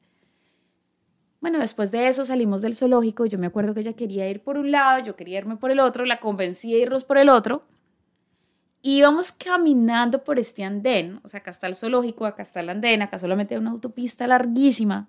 Bueno, 1.39 1.59
después 1.59 1.89
de 1.91 2.09
eso 2.09 2.25
salimos 2.25 2.61
del 2.61 2.75
zoológico. 2.75 3.25
Yo 3.27 3.37
me 3.37 3.47
acuerdo 3.47 3.73
que 3.73 3.79
ella 3.79 3.93
quería 3.93 4.29
ir 4.29 4.43
por 4.43 4.57
un 4.57 4.69
lado, 4.69 4.99
yo 5.01 5.15
quería 5.15 5.37
irme 5.37 5.55
por 5.55 5.71
el 5.71 5.79
otro, 5.79 6.03
la 6.03 6.19
convencí 6.19 6.73
de 6.73 6.79
irnos 6.79 7.05
por 7.05 7.17
el 7.17 7.29
otro. 7.29 7.63
Íbamos 8.87 9.31
caminando 9.31 10.23
por 10.23 10.37
este 10.37 10.63
andén, 10.63 11.19
o 11.23 11.27
sea, 11.27 11.39
acá 11.39 11.49
está 11.49 11.65
el 11.65 11.75
zoológico, 11.75 12.27
acá 12.27 12.43
está 12.43 12.59
el 12.59 12.69
andén, 12.69 13.01
acá 13.01 13.17
solamente 13.17 13.55
hay 13.55 13.59
una 13.59 13.71
autopista 13.71 14.27
larguísima. 14.27 15.07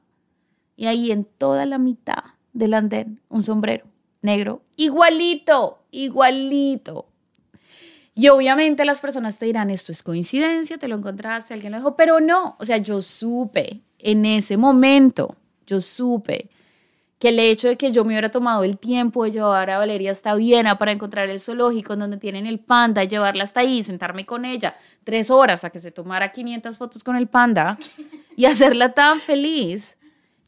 Y 0.76 0.86
ahí 0.86 1.12
en 1.12 1.26
toda 1.26 1.66
la 1.66 1.76
mitad 1.76 2.24
del 2.54 2.72
andén, 2.72 3.20
un 3.28 3.42
sombrero 3.42 3.84
negro, 4.22 4.62
igualito, 4.76 5.82
igualito. 5.90 7.06
Y 8.14 8.28
obviamente 8.28 8.86
las 8.86 9.02
personas 9.02 9.38
te 9.38 9.44
dirán, 9.44 9.68
esto 9.68 9.92
es 9.92 10.02
coincidencia, 10.02 10.78
te 10.78 10.88
lo 10.88 10.96
encontraste, 10.96 11.52
alguien 11.52 11.72
lo 11.72 11.76
dejó, 11.76 11.96
pero 11.96 12.18
no, 12.18 12.56
o 12.58 12.64
sea, 12.64 12.78
yo 12.78 13.02
supe 13.02 13.82
en 13.98 14.24
ese 14.24 14.56
momento, 14.56 15.36
yo 15.66 15.82
supe 15.82 16.48
que 17.18 17.30
el 17.30 17.38
hecho 17.38 17.68
de 17.68 17.76
que 17.76 17.92
yo 17.92 18.04
me 18.04 18.08
hubiera 18.08 18.30
tomado 18.30 18.62
el 18.62 18.78
tiempo 18.78 19.24
de 19.24 19.30
llevar 19.30 19.70
a 19.70 19.78
Valeria 19.78 20.10
hasta 20.10 20.34
Viena 20.34 20.76
para 20.76 20.92
encontrar 20.92 21.30
el 21.30 21.40
zoológico 21.40 21.96
donde 21.96 22.18
tienen 22.18 22.46
el 22.46 22.58
panda, 22.58 23.04
llevarla 23.04 23.44
hasta 23.44 23.60
ahí, 23.60 23.82
sentarme 23.82 24.26
con 24.26 24.44
ella 24.44 24.76
tres 25.04 25.30
horas 25.30 25.64
a 25.64 25.70
que 25.70 25.78
se 25.78 25.90
tomara 25.90 26.30
500 26.30 26.76
fotos 26.76 27.02
con 27.02 27.16
el 27.16 27.26
panda 27.26 27.78
y 28.36 28.44
hacerla 28.44 28.92
tan 28.92 29.20
feliz, 29.20 29.96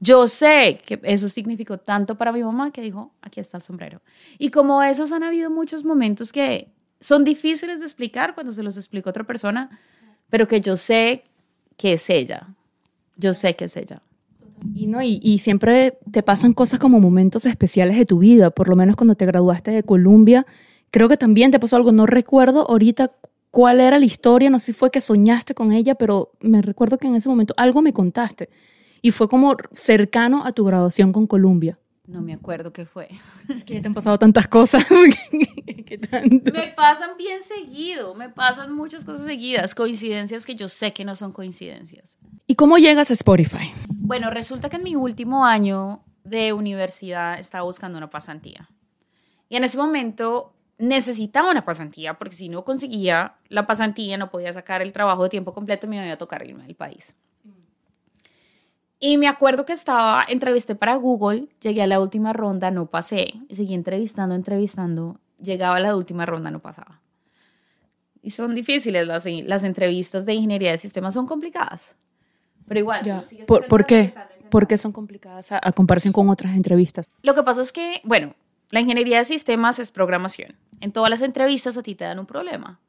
yo 0.01 0.29
sé 0.29 0.81
que 0.85 1.01
eso 1.03 1.29
significó 1.29 1.79
tanto 1.79 2.17
para 2.17 2.33
mi 2.33 2.43
mamá 2.43 2.71
que 2.71 2.83
dijo, 2.83 3.13
aquí 3.23 3.41
está 3.41 3.57
el 3.57 3.63
sombrero. 3.63 4.01
Y 4.39 4.51
como 4.51 4.83
esos 4.83 5.11
han 5.13 5.23
habido 5.23 5.51
muchos 5.51 5.85
momentos 5.85 6.33
que 6.33 6.71
son 7.01 7.25
difíciles 7.25 7.81
de 7.81 7.87
explicar 7.87 8.35
cuando 8.35 8.53
se 8.53 8.63
los 8.63 8.77
explica 8.77 9.11
otra 9.11 9.25
persona, 9.25 9.81
pero 10.29 10.47
que 10.47 10.61
yo 10.61 10.77
sé 10.77 11.25
que 11.77 11.95
es 11.95 12.11
ella. 12.11 12.49
Yo 13.17 13.35
sé 13.35 13.57
que 13.57 13.65
es 13.65 13.77
ella. 13.77 14.03
Y, 14.75 14.87
no, 14.87 15.03
y, 15.03 15.39
siempre 15.39 15.99
te 16.11 16.23
pasan 16.23 16.53
cosas 16.53 16.79
como 16.79 17.01
momentos 17.01 17.47
especiales 17.47 17.97
de 17.97 18.07
tu 18.07 18.19
vida, 18.19 18.51
por 18.51 18.69
lo 18.69 18.77
menos 18.77 18.97
cuando 18.97 19.15
te 19.15 19.27
graduaste 19.27 19.71
de 19.71 19.83
Columbia. 19.83 20.47
Creo 20.91 21.09
que 21.09 21.17
también 21.17 21.51
te 21.51 21.59
pasó 21.59 21.77
algo, 21.77 21.93
no 21.93 22.07
recuerdo 22.07 22.69
ahorita 22.69 23.13
cuál 23.51 23.81
era 23.81 23.99
la 23.99 24.05
historia, 24.05 24.51
no 24.51 24.59
sé 24.59 24.67
si 24.67 24.73
fue 24.73 24.91
que 24.91 25.01
soñaste 25.01 25.55
con 25.55 25.73
ella, 25.73 25.95
pero 25.95 26.33
me 26.41 26.63
recuerdo 26.63 26.99
que 26.99 27.07
en 27.07 27.15
ese 27.15 27.29
momento 27.29 27.55
algo 27.57 27.83
me 27.83 27.93
contaste 27.93 28.49
y 29.03 29.11
fue 29.11 29.29
como 29.29 29.57
cercano 29.75 30.45
a 30.45 30.53
tu 30.53 30.65
graduación 30.65 31.13
con 31.13 31.27
Columbia. 31.27 31.79
No 32.09 32.23
me 32.23 32.33
acuerdo 32.33 32.73
qué 32.73 32.87
fue. 32.87 33.09
Que 33.67 33.81
te 33.81 33.87
han 33.87 33.95
pasado 33.95 34.19
tantas 34.19 34.49
cosas. 34.49 34.85
Me 36.53 36.73
pasan 36.75 37.17
bien 37.17 37.43
seguido, 37.43 38.15
me 38.15 38.29
pasan 38.29 38.75
muchas 38.75 39.07
cosas 39.07 39.25
seguidas, 39.25 39.75
coincidencias 39.75 40.45
que 40.45 40.55
yo 40.55 40.69
sé 40.69 40.93
que 40.93 41.05
no 41.05 41.17
son 41.17 41.33
coincidencias. 41.33 42.19
¿Y 42.47 42.57
cómo 42.57 42.77
llegas 42.77 43.11
a 43.11 43.15
Spotify? 43.15 43.73
Bueno, 43.89 44.29
resulta 44.29 44.69
que 44.69 44.77
en 44.77 44.83
mi 44.83 44.97
último 44.97 45.47
año 45.47 46.03
de 46.25 46.53
universidad 46.53 47.39
estaba 47.39 47.65
buscando 47.65 47.97
una 47.97 48.11
pasantía. 48.11 48.69
Y 49.49 49.57
en 49.57 49.65
ese 49.65 49.79
momento 49.79 50.55
necesitaba 50.79 51.51
una 51.51 51.65
pasantía 51.65 52.15
porque 52.19 52.37
si 52.37 52.49
no 52.49 52.65
conseguía 52.65 53.37
la 53.49 53.67
pasantía 53.67 54.17
no 54.19 54.31
podía 54.31 54.53
sacar 54.53 54.83
el 54.83 54.93
trabajo 54.93 55.25
de 55.25 55.31
tiempo 55.31 55.55
completo 55.55 55.87
y 55.87 55.91
me 55.91 55.97
iba 55.97 56.13
a 56.13 56.19
tocar 56.19 56.47
irme 56.47 56.65
del 56.65 56.77
país. 56.77 57.17
Y 59.01 59.17
me 59.17 59.29
acuerdo 59.29 59.65
que 59.65 59.73
estaba, 59.73 60.25
entrevisté 60.27 60.75
para 60.75 60.97
Google, 60.97 61.47
llegué 61.61 61.83
a 61.83 61.87
la 61.87 62.01
última 62.01 62.33
ronda, 62.33 62.71
no 62.71 62.87
pasé, 62.87 63.35
y 63.49 63.55
seguí 63.55 63.75
entrevistando, 63.75 64.35
entrevistando, 64.35 65.21
llegaba 65.41 65.77
a 65.77 65.81
la 65.81 65.95
última 65.95 66.27
ronda, 66.27 66.51
no 66.51 66.59
pasaba. 66.59 67.01
Y 68.23 68.31
son 68.31 68.57
difíciles 68.57 69.07
las, 69.07 69.25
las 69.27 69.63
entrevistas 69.63 70.27
de 70.27 70.35
ingeniería 70.35 70.73
de 70.73 70.79
sistemas, 70.79 71.15
son 71.15 71.27
complicadas. 71.27 71.97
Pero 72.67 72.81
igual. 72.81 73.25
¿Por, 73.47 73.87
qué? 73.87 74.13
¿Por 74.51 74.67
qué 74.67 74.77
son 74.77 74.93
complicadas 74.93 75.53
a, 75.53 75.61
a 75.63 75.73
comparación 75.73 76.13
con 76.13 76.29
otras 76.29 76.55
entrevistas? 76.55 77.07
Lo 77.23 77.35
que 77.35 77.45
pasa 77.45 77.63
es 77.63 77.73
que, 77.73 78.01
bueno, 78.03 78.35
la 78.71 78.81
ingeniería 78.81 79.19
de 79.19 79.25
sistemas 79.25 79.79
es 79.79 79.93
programación. 79.93 80.57
En 80.81 80.93
todas 80.93 81.09
las 81.09 81.23
entrevistas 81.23 81.77
a 81.77 81.83
ti 81.83 81.95
te 81.95 82.05
dan 82.05 82.19
un 82.19 82.27
problema. 82.27 82.81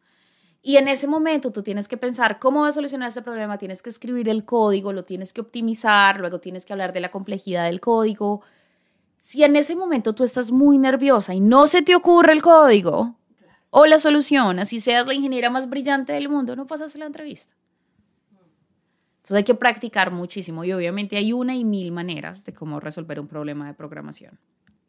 Y 0.61 0.75
en 0.75 0.87
ese 0.87 1.07
momento 1.07 1.51
tú 1.51 1.63
tienes 1.63 1.87
que 1.87 1.97
pensar 1.97 2.37
cómo 2.39 2.61
vas 2.61 2.71
a 2.71 2.73
solucionar 2.73 3.09
ese 3.09 3.21
problema, 3.21 3.57
tienes 3.57 3.81
que 3.81 3.89
escribir 3.89 4.27
el 4.27 4.43
código, 4.43 4.91
lo 4.91 5.03
tienes 5.03 5.31
que 5.31 5.41
optimizar, 5.41 6.19
luego 6.19 6.39
tienes 6.39 6.65
que 6.65 6.73
hablar 6.73 6.91
de 6.91 6.99
la 6.99 7.11
complejidad 7.11 7.65
del 7.65 7.79
código. 7.79 8.41
Si 9.17 9.43
en 9.43 9.55
ese 9.55 9.75
momento 9.75 10.13
tú 10.13 10.23
estás 10.23 10.51
muy 10.51 10.77
nerviosa 10.77 11.33
y 11.33 11.39
no 11.39 11.67
se 11.67 11.81
te 11.81 11.95
ocurre 11.95 12.33
el 12.33 12.41
código 12.41 13.15
o 13.69 13.85
la 13.85 13.99
solución, 13.99 14.59
así 14.59 14.81
seas 14.81 15.07
la 15.07 15.13
ingeniera 15.13 15.49
más 15.49 15.69
brillante 15.69 16.11
del 16.11 16.27
mundo, 16.27 16.55
no 16.57 16.67
pasas 16.67 16.95
la 16.95 17.05
entrevista. 17.05 17.53
Entonces 19.17 19.37
hay 19.37 19.43
que 19.43 19.55
practicar 19.55 20.11
muchísimo 20.11 20.65
y 20.65 20.73
obviamente 20.73 21.15
hay 21.15 21.31
una 21.31 21.55
y 21.55 21.63
mil 21.63 21.91
maneras 21.91 22.43
de 22.43 22.53
cómo 22.53 22.81
resolver 22.81 23.19
un 23.19 23.27
problema 23.27 23.67
de 23.67 23.75
programación. 23.75 24.39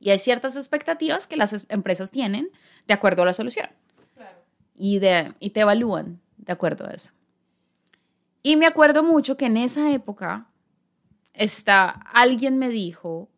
Y 0.00 0.10
hay 0.10 0.18
ciertas 0.18 0.56
expectativas 0.56 1.26
que 1.26 1.36
las 1.36 1.66
empresas 1.68 2.10
tienen 2.10 2.48
de 2.88 2.94
acuerdo 2.94 3.22
a 3.22 3.26
la 3.26 3.34
solución 3.34 3.68
y, 4.80 4.98
de, 4.98 5.34
y 5.40 5.50
te 5.50 5.60
evalúan 5.60 6.20
de 6.38 6.52
acuerdo 6.52 6.86
a 6.86 6.90
eso. 6.90 7.10
Y 8.42 8.56
me 8.56 8.66
acuerdo 8.66 9.02
mucho 9.02 9.36
que 9.36 9.44
en 9.44 9.58
esa 9.58 9.92
época 9.92 10.46
está, 11.34 11.90
alguien 11.90 12.58
me 12.58 12.70
dijo, 12.70 13.28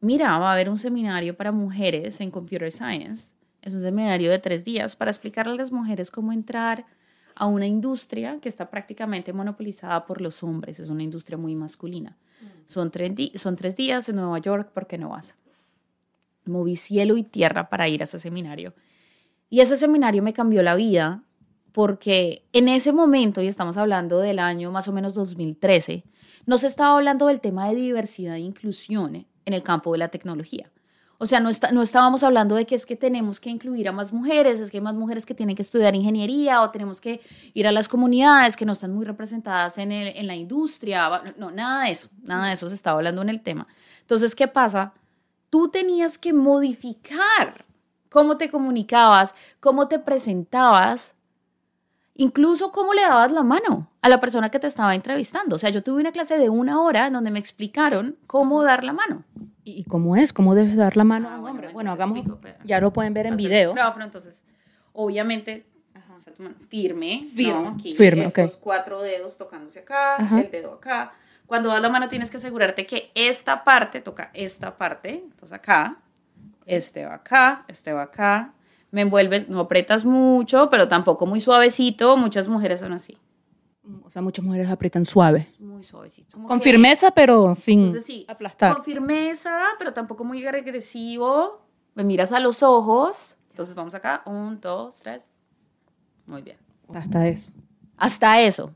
mira, 0.00 0.38
va 0.38 0.50
a 0.50 0.52
haber 0.54 0.70
un 0.70 0.78
seminario 0.78 1.36
para 1.36 1.52
mujeres 1.52 2.22
en 2.22 2.30
Computer 2.30 2.72
Science. 2.72 3.34
Es 3.60 3.74
un 3.74 3.82
seminario 3.82 4.30
de 4.30 4.38
tres 4.38 4.64
días 4.64 4.96
para 4.96 5.10
explicarle 5.10 5.52
a 5.52 5.56
las 5.56 5.70
mujeres 5.70 6.10
cómo 6.10 6.32
entrar 6.32 6.86
a 7.34 7.44
una 7.44 7.66
industria 7.66 8.38
que 8.40 8.48
está 8.48 8.70
prácticamente 8.70 9.34
monopolizada 9.34 10.06
por 10.06 10.22
los 10.22 10.42
hombres. 10.42 10.80
Es 10.80 10.88
una 10.88 11.02
industria 11.02 11.36
muy 11.36 11.54
masculina. 11.54 12.16
Son, 12.64 12.90
tres 12.90 13.12
son 13.34 13.56
tres 13.56 13.76
días 13.76 14.08
en 14.08 14.16
Nueva 14.16 14.38
York, 14.38 14.70
¿por 14.72 14.86
qué 14.86 14.96
no 14.96 15.10
vas? 15.10 15.36
Moví 16.46 16.76
cielo 16.76 17.18
y 17.18 17.22
tierra 17.22 17.68
para 17.68 17.86
ir 17.86 18.00
a 18.00 18.04
ese 18.04 18.18
seminario. 18.18 18.72
Y 19.50 19.60
ese 19.60 19.76
seminario 19.76 20.22
me 20.22 20.32
cambió 20.32 20.62
la 20.62 20.76
vida 20.76 21.24
porque 21.72 22.46
en 22.52 22.68
ese 22.68 22.92
momento, 22.92 23.42
y 23.42 23.48
estamos 23.48 23.76
hablando 23.76 24.20
del 24.20 24.38
año 24.38 24.70
más 24.70 24.88
o 24.88 24.92
menos 24.92 25.14
2013, 25.14 26.04
no 26.46 26.56
se 26.56 26.68
estaba 26.68 26.96
hablando 26.96 27.26
del 27.26 27.40
tema 27.40 27.68
de 27.68 27.74
diversidad 27.74 28.36
e 28.36 28.40
inclusión 28.40 29.26
en 29.44 29.52
el 29.52 29.62
campo 29.62 29.92
de 29.92 29.98
la 29.98 30.08
tecnología. 30.08 30.70
O 31.18 31.26
sea, 31.26 31.38
no, 31.38 31.50
está, 31.50 31.70
no 31.70 31.82
estábamos 31.82 32.22
hablando 32.22 32.54
de 32.54 32.64
que 32.64 32.74
es 32.74 32.86
que 32.86 32.96
tenemos 32.96 33.40
que 33.40 33.50
incluir 33.50 33.88
a 33.88 33.92
más 33.92 34.10
mujeres, 34.10 34.58
es 34.58 34.70
que 34.70 34.78
hay 34.78 34.82
más 34.82 34.94
mujeres 34.94 35.26
que 35.26 35.34
tienen 35.34 35.54
que 35.54 35.60
estudiar 35.60 35.94
ingeniería 35.94 36.62
o 36.62 36.70
tenemos 36.70 36.98
que 36.98 37.20
ir 37.52 37.66
a 37.66 37.72
las 37.72 37.88
comunidades 37.88 38.56
que 38.56 38.64
no 38.64 38.72
están 38.72 38.94
muy 38.94 39.04
representadas 39.04 39.76
en, 39.76 39.92
en 39.92 40.26
la 40.26 40.34
industria. 40.34 41.34
No, 41.36 41.50
nada 41.50 41.84
de 41.84 41.90
eso, 41.90 42.08
nada 42.22 42.46
de 42.46 42.54
eso 42.54 42.70
se 42.70 42.74
estaba 42.74 42.96
hablando 42.96 43.20
en 43.20 43.28
el 43.28 43.42
tema. 43.42 43.66
Entonces, 44.00 44.34
¿qué 44.34 44.48
pasa? 44.48 44.94
Tú 45.50 45.68
tenías 45.68 46.16
que 46.16 46.32
modificar 46.32 47.66
cómo 48.10 48.36
te 48.36 48.50
comunicabas, 48.50 49.34
cómo 49.60 49.88
te 49.88 49.98
presentabas, 49.98 51.14
incluso 52.14 52.70
cómo 52.70 52.92
le 52.92 53.02
dabas 53.02 53.32
la 53.32 53.42
mano 53.42 53.90
a 54.02 54.08
la 54.10 54.20
persona 54.20 54.50
que 54.50 54.58
te 54.58 54.66
estaba 54.66 54.94
entrevistando. 54.94 55.56
O 55.56 55.58
sea, 55.58 55.70
yo 55.70 55.82
tuve 55.82 56.02
una 56.02 56.12
clase 56.12 56.38
de 56.38 56.50
una 56.50 56.82
hora 56.82 57.06
en 57.06 57.14
donde 57.14 57.30
me 57.30 57.38
explicaron 57.38 58.16
cómo 58.26 58.62
dar 58.62 58.84
la 58.84 58.92
mano. 58.92 59.24
¿Y 59.64 59.84
cómo 59.84 60.16
es? 60.16 60.32
¿Cómo 60.32 60.54
debes 60.54 60.76
dar 60.76 60.96
la 60.96 61.04
mano 61.04 61.30
a 61.30 61.38
un 61.38 61.48
hombre? 61.48 61.72
Bueno, 61.72 61.92
hagamos, 61.92 62.18
ya 62.64 62.80
lo 62.80 62.92
pueden 62.92 63.14
ver 63.14 63.26
en 63.26 63.36
video. 63.36 63.74
entonces, 64.02 64.44
obviamente, 64.92 65.66
firme, 66.68 67.26
firme, 67.34 67.76
firme 67.96 68.24
estos 68.24 68.56
cuatro 68.56 69.02
dedos 69.02 69.36
tocándose 69.36 69.80
acá, 69.80 70.16
el 70.38 70.50
dedo 70.50 70.74
acá. 70.74 71.12
Cuando 71.46 71.68
das 71.68 71.80
la 71.80 71.88
mano 71.88 72.08
tienes 72.08 72.30
que 72.30 72.36
asegurarte 72.36 72.86
que 72.86 73.10
esta 73.14 73.64
parte 73.64 74.00
toca 74.00 74.30
esta 74.34 74.76
parte, 74.76 75.22
entonces 75.24 75.52
acá, 75.52 75.98
este 76.70 77.04
va 77.04 77.14
acá, 77.14 77.64
este 77.68 77.92
va 77.92 78.02
acá. 78.02 78.54
Me 78.90 79.02
envuelves, 79.02 79.48
no 79.48 79.60
apretas 79.60 80.04
mucho, 80.04 80.68
pero 80.70 80.88
tampoco 80.88 81.26
muy 81.26 81.40
suavecito. 81.40 82.16
Muchas 82.16 82.48
mujeres 82.48 82.80
son 82.80 82.92
así. 82.92 83.18
O 84.04 84.10
sea, 84.10 84.22
muchas 84.22 84.44
mujeres 84.44 84.70
aprietan 84.70 85.04
suave. 85.04 85.46
Muy 85.58 85.82
suavecito. 85.82 86.38
con 86.44 86.60
firmeza, 86.60 87.10
pero 87.10 87.54
sin 87.54 87.92
aplastar. 88.28 88.74
Con 88.74 88.84
firmeza, 88.84 89.60
pero 89.78 89.92
tampoco 89.92 90.24
muy 90.24 90.44
regresivo. 90.46 91.62
Me 91.94 92.04
miras 92.04 92.32
a 92.32 92.40
los 92.40 92.62
ojos. 92.62 93.36
Entonces 93.48 93.74
vamos 93.74 93.94
acá. 93.94 94.22
Un, 94.26 94.60
dos, 94.60 94.98
tres. 95.00 95.28
Muy 96.26 96.42
bien. 96.42 96.56
Hasta 96.94 97.26
eso. 97.28 97.50
Hasta 97.96 98.40
eso. 98.40 98.72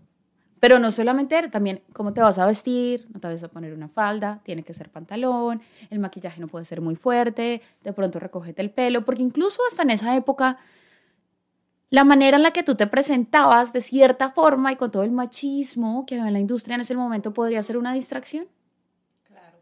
Pero 0.65 0.79
no 0.79 0.91
solamente 0.91 1.51
también 1.51 1.83
cómo 1.93 2.15
te 2.15 2.23
vas 2.23 2.39
a 2.39 2.47
vestir, 2.47 3.07
no 3.13 3.21
te 3.21 3.29
vas 3.29 3.43
a 3.43 3.49
poner 3.49 3.75
una 3.75 3.87
falda, 3.87 4.41
tiene 4.45 4.63
que 4.63 4.73
ser 4.73 4.89
pantalón, 4.89 5.61
el 5.91 5.99
maquillaje 5.99 6.41
no 6.41 6.49
puede 6.49 6.65
ser 6.65 6.81
muy 6.81 6.97
fuerte, 6.97 7.61
de 7.83 7.93
pronto 7.93 8.19
recógete 8.19 8.63
el 8.63 8.71
pelo, 8.71 9.05
porque 9.05 9.21
incluso 9.21 9.61
hasta 9.69 9.83
en 9.83 9.91
esa 9.91 10.17
época 10.17 10.57
la 11.91 12.03
manera 12.05 12.39
en 12.39 12.43
la 12.43 12.51
que 12.53 12.63
tú 12.63 12.77
te 12.77 12.87
presentabas 12.87 13.75
de 13.75 13.83
cierta 13.83 14.31
forma 14.31 14.73
y 14.73 14.77
con 14.77 14.91
todo 14.91 15.03
el 15.03 15.11
machismo 15.11 16.07
que 16.07 16.15
había 16.15 16.29
en 16.29 16.33
la 16.33 16.41
industria 16.41 16.77
en 16.77 16.81
ese 16.81 16.97
momento 16.97 17.35
podría 17.35 17.63
ser 17.63 17.77
una 17.77 17.93
distracción. 17.93 18.47
Claro. 19.29 19.59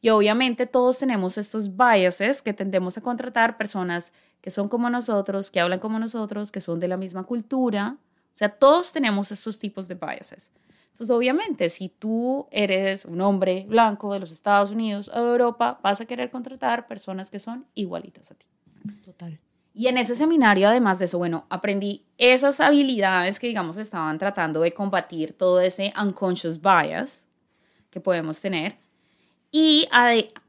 Y 0.00 0.10
obviamente 0.10 0.68
todos 0.68 1.00
tenemos 1.00 1.38
estos 1.38 1.76
biases 1.76 2.40
que 2.40 2.52
tendemos 2.52 2.96
a 2.96 3.00
contratar 3.00 3.56
personas 3.56 4.12
que 4.42 4.52
son 4.52 4.68
como 4.68 4.90
nosotros, 4.90 5.50
que 5.50 5.58
hablan 5.58 5.80
como 5.80 5.98
nosotros, 5.98 6.52
que 6.52 6.60
son 6.60 6.78
de 6.78 6.86
la 6.86 6.96
misma 6.96 7.24
cultura, 7.24 7.96
o 8.36 8.38
sea, 8.38 8.50
todos 8.50 8.92
tenemos 8.92 9.32
estos 9.32 9.58
tipos 9.58 9.88
de 9.88 9.94
biases. 9.94 10.52
Entonces, 10.90 11.08
obviamente, 11.08 11.70
si 11.70 11.88
tú 11.88 12.46
eres 12.50 13.06
un 13.06 13.22
hombre 13.22 13.64
blanco 13.66 14.12
de 14.12 14.20
los 14.20 14.30
Estados 14.30 14.72
Unidos 14.72 15.08
o 15.08 15.24
de 15.24 15.30
Europa, 15.30 15.80
vas 15.82 16.02
a 16.02 16.04
querer 16.04 16.30
contratar 16.30 16.86
personas 16.86 17.30
que 17.30 17.38
son 17.38 17.64
igualitas 17.74 18.30
a 18.30 18.34
ti. 18.34 18.44
Total. 19.02 19.40
Y 19.72 19.86
en 19.86 19.96
ese 19.96 20.14
seminario, 20.14 20.68
además 20.68 20.98
de 20.98 21.06
eso, 21.06 21.16
bueno, 21.16 21.46
aprendí 21.48 22.04
esas 22.18 22.60
habilidades 22.60 23.40
que, 23.40 23.46
digamos, 23.46 23.78
estaban 23.78 24.18
tratando 24.18 24.60
de 24.60 24.74
combatir 24.74 25.32
todo 25.32 25.58
ese 25.58 25.94
unconscious 25.98 26.60
bias 26.60 27.26
que 27.88 28.00
podemos 28.00 28.38
tener. 28.38 28.76
Y 29.50 29.88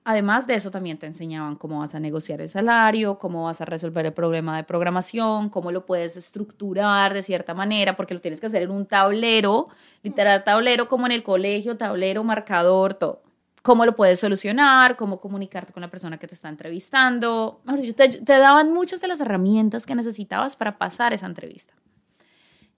además 0.08 0.48
de 0.48 0.56
eso, 0.56 0.72
también 0.72 0.98
te 0.98 1.06
enseñaban 1.06 1.58
cómo 1.58 1.80
vas 1.80 1.94
a 1.94 2.00
negociar 2.00 2.40
el 2.40 2.48
salario, 2.48 3.18
cómo 3.18 3.44
vas 3.44 3.60
a 3.60 3.66
resolver 3.66 4.06
el 4.06 4.14
problema 4.14 4.56
de 4.56 4.64
programación, 4.64 5.50
cómo 5.50 5.70
lo 5.70 5.86
puedes 5.86 6.16
estructurar 6.16 7.14
de 7.14 7.22
cierta 7.22 7.54
manera, 7.54 7.98
porque 7.98 8.14
lo 8.14 8.22
tienes 8.22 8.40
que 8.40 8.46
hacer 8.46 8.62
en 8.62 8.72
un 8.72 8.86
tablero, 8.86 9.68
literal 10.04 10.46
tablero 10.46 10.88
como 10.88 11.08
en 11.08 11.12
el 11.12 11.24
colegio, 11.24 11.76
tablero, 11.76 12.24
marcador, 12.24 12.94
todo. 12.94 13.22
Cómo 13.64 13.86
lo 13.86 13.98
puedes 13.98 14.22
solucionar, 14.22 14.96
cómo 14.96 15.20
comunicarte 15.20 15.74
con 15.74 15.82
la 15.82 15.90
persona 15.90 16.18
que 16.18 16.26
te 16.26 16.36
está 16.36 16.48
entrevistando. 16.48 17.60
Te, 17.98 18.08
te 18.08 18.38
daban 18.38 18.72
muchas 18.72 19.02
de 19.02 19.10
las 19.10 19.20
herramientas 19.20 19.86
que 19.86 19.94
necesitabas 19.94 20.56
para 20.56 20.78
pasar 20.78 21.12
esa 21.12 21.26
entrevista. 21.26 21.74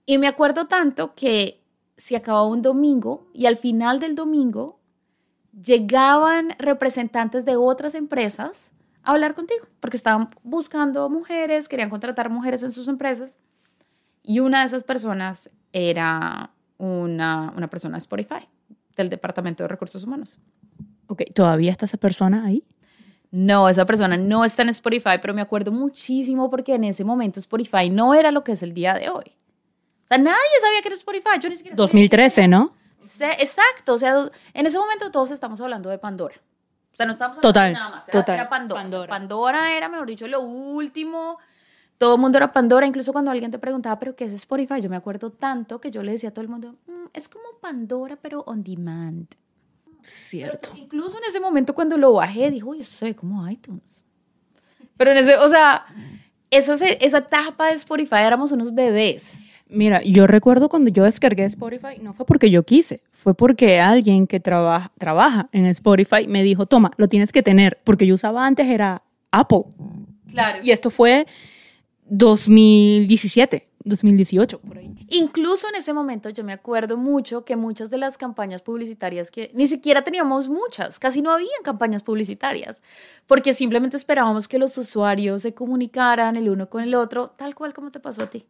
Y 0.04 0.18
me 0.18 0.26
acuerdo 0.26 0.66
tanto 0.66 1.14
que 1.14 1.62
se 1.96 2.16
acababa 2.16 2.48
un 2.48 2.60
domingo 2.60 3.28
y 3.32 3.46
al 3.46 3.56
final 3.56 4.00
del 4.00 4.16
domingo 4.16 4.79
llegaban 5.52 6.54
representantes 6.58 7.44
de 7.44 7.56
otras 7.56 7.94
empresas 7.94 8.72
a 9.02 9.12
hablar 9.12 9.34
contigo, 9.34 9.66
porque 9.80 9.96
estaban 9.96 10.28
buscando 10.42 11.08
mujeres, 11.08 11.68
querían 11.68 11.90
contratar 11.90 12.30
mujeres 12.30 12.62
en 12.62 12.72
sus 12.72 12.88
empresas. 12.88 13.38
Y 14.22 14.40
una 14.40 14.60
de 14.60 14.66
esas 14.66 14.84
personas 14.84 15.50
era 15.72 16.50
una, 16.78 17.52
una 17.56 17.68
persona 17.68 17.96
de 17.96 18.00
Spotify, 18.00 18.48
del 18.96 19.08
Departamento 19.08 19.64
de 19.64 19.68
Recursos 19.68 20.04
Humanos. 20.04 20.38
Ok, 21.06 21.22
¿todavía 21.34 21.70
está 21.70 21.86
esa 21.86 21.96
persona 21.96 22.44
ahí? 22.44 22.64
No, 23.30 23.68
esa 23.68 23.86
persona 23.86 24.16
no 24.16 24.44
está 24.44 24.62
en 24.62 24.70
Spotify, 24.70 25.18
pero 25.20 25.34
me 25.34 25.40
acuerdo 25.40 25.70
muchísimo 25.70 26.50
porque 26.50 26.74
en 26.74 26.84
ese 26.84 27.04
momento 27.04 27.38
Spotify 27.38 27.88
no 27.90 28.14
era 28.14 28.32
lo 28.32 28.42
que 28.42 28.52
es 28.52 28.62
el 28.62 28.74
día 28.74 28.94
de 28.94 29.08
hoy. 29.08 29.24
O 30.04 30.08
sea, 30.08 30.18
nadie 30.18 30.36
sabía 30.60 30.82
que 30.82 30.88
era 30.88 30.96
Spotify. 30.96 31.38
Yo 31.40 31.48
ni 31.48 31.56
siquiera 31.56 31.76
2013, 31.76 32.48
¿no? 32.48 32.74
Exacto, 33.38 33.94
o 33.94 33.98
sea, 33.98 34.30
en 34.54 34.66
ese 34.66 34.78
momento 34.78 35.10
todos 35.10 35.30
estamos 35.30 35.60
hablando 35.60 35.90
de 35.90 35.98
Pandora. 35.98 36.36
O 36.92 36.96
sea, 36.96 37.06
no 37.06 37.12
estamos 37.12 37.38
hablando 37.38 37.48
total, 37.48 37.68
de 37.68 37.74
nada 37.74 37.90
más. 37.90 38.08
Era, 38.08 38.20
total. 38.20 38.34
era 38.34 38.48
Pandora. 38.48 39.08
Pandora. 39.08 39.76
era, 39.76 39.88
mejor 39.88 40.06
dicho, 40.06 40.26
lo 40.26 40.40
último. 40.40 41.38
Todo 41.98 42.14
el 42.14 42.20
mundo 42.20 42.38
era 42.38 42.50
Pandora, 42.52 42.86
incluso 42.86 43.12
cuando 43.12 43.30
alguien 43.30 43.50
te 43.50 43.58
preguntaba, 43.58 43.98
¿pero 43.98 44.16
qué 44.16 44.24
es 44.24 44.32
Spotify? 44.32 44.80
Yo 44.80 44.88
me 44.88 44.96
acuerdo 44.96 45.30
tanto 45.30 45.80
que 45.80 45.90
yo 45.90 46.02
le 46.02 46.12
decía 46.12 46.30
a 46.30 46.32
todo 46.32 46.42
el 46.42 46.48
mundo, 46.48 46.76
mm, 46.86 47.08
es 47.12 47.28
como 47.28 47.44
Pandora, 47.60 48.16
pero 48.16 48.40
on 48.46 48.62
demand. 48.62 49.26
Cierto. 50.02 50.72
incluso 50.76 51.18
en 51.18 51.24
ese 51.24 51.40
momento 51.40 51.74
cuando 51.74 51.98
lo 51.98 52.14
bajé, 52.14 52.50
dijo, 52.50 52.70
uy, 52.70 52.80
eso 52.80 52.96
se 52.96 53.04
ve 53.04 53.14
como 53.14 53.46
iTunes. 53.48 54.02
Pero 54.96 55.10
en 55.10 55.18
ese, 55.18 55.36
o 55.36 55.48
sea, 55.48 55.84
esa, 56.50 56.74
esa 56.74 57.18
etapa 57.18 57.66
de 57.66 57.74
Spotify 57.74 58.16
éramos 58.16 58.50
unos 58.52 58.74
bebés. 58.74 59.38
Mira, 59.70 60.02
yo 60.02 60.26
recuerdo 60.26 60.68
cuando 60.68 60.90
yo 60.90 61.04
descargué 61.04 61.44
Spotify, 61.44 61.98
no 62.02 62.12
fue 62.12 62.26
porque 62.26 62.50
yo 62.50 62.64
quise, 62.64 63.02
fue 63.12 63.34
porque 63.34 63.80
alguien 63.80 64.26
que 64.26 64.40
trabaja, 64.40 64.90
trabaja 64.98 65.48
en 65.52 65.66
Spotify 65.66 66.26
me 66.26 66.42
dijo, 66.42 66.66
toma, 66.66 66.90
lo 66.96 67.08
tienes 67.08 67.30
que 67.30 67.42
tener, 67.42 67.78
porque 67.84 68.06
yo 68.06 68.14
usaba 68.14 68.44
antes 68.44 68.66
era 68.66 69.02
Apple. 69.30 69.64
Claro. 70.28 70.58
Y 70.62 70.72
esto 70.72 70.90
fue 70.90 71.26
2017, 72.06 73.68
2018, 73.84 74.60
por 74.60 74.78
ahí. 74.78 74.90
Incluso 75.08 75.68
en 75.68 75.76
ese 75.76 75.92
momento 75.92 76.30
yo 76.30 76.42
me 76.42 76.52
acuerdo 76.52 76.96
mucho 76.96 77.44
que 77.44 77.54
muchas 77.54 77.90
de 77.90 77.98
las 77.98 78.18
campañas 78.18 78.62
publicitarias 78.62 79.30
que 79.30 79.52
ni 79.54 79.68
siquiera 79.68 80.02
teníamos 80.02 80.48
muchas, 80.48 80.98
casi 80.98 81.22
no 81.22 81.30
habían 81.30 81.62
campañas 81.62 82.02
publicitarias, 82.02 82.82
porque 83.28 83.54
simplemente 83.54 83.96
esperábamos 83.96 84.48
que 84.48 84.58
los 84.58 84.76
usuarios 84.76 85.42
se 85.42 85.54
comunicaran 85.54 86.34
el 86.34 86.48
uno 86.48 86.68
con 86.68 86.82
el 86.82 86.96
otro, 86.96 87.30
tal 87.36 87.54
cual 87.54 87.72
como 87.72 87.92
te 87.92 88.00
pasó 88.00 88.24
a 88.24 88.30
ti. 88.30 88.44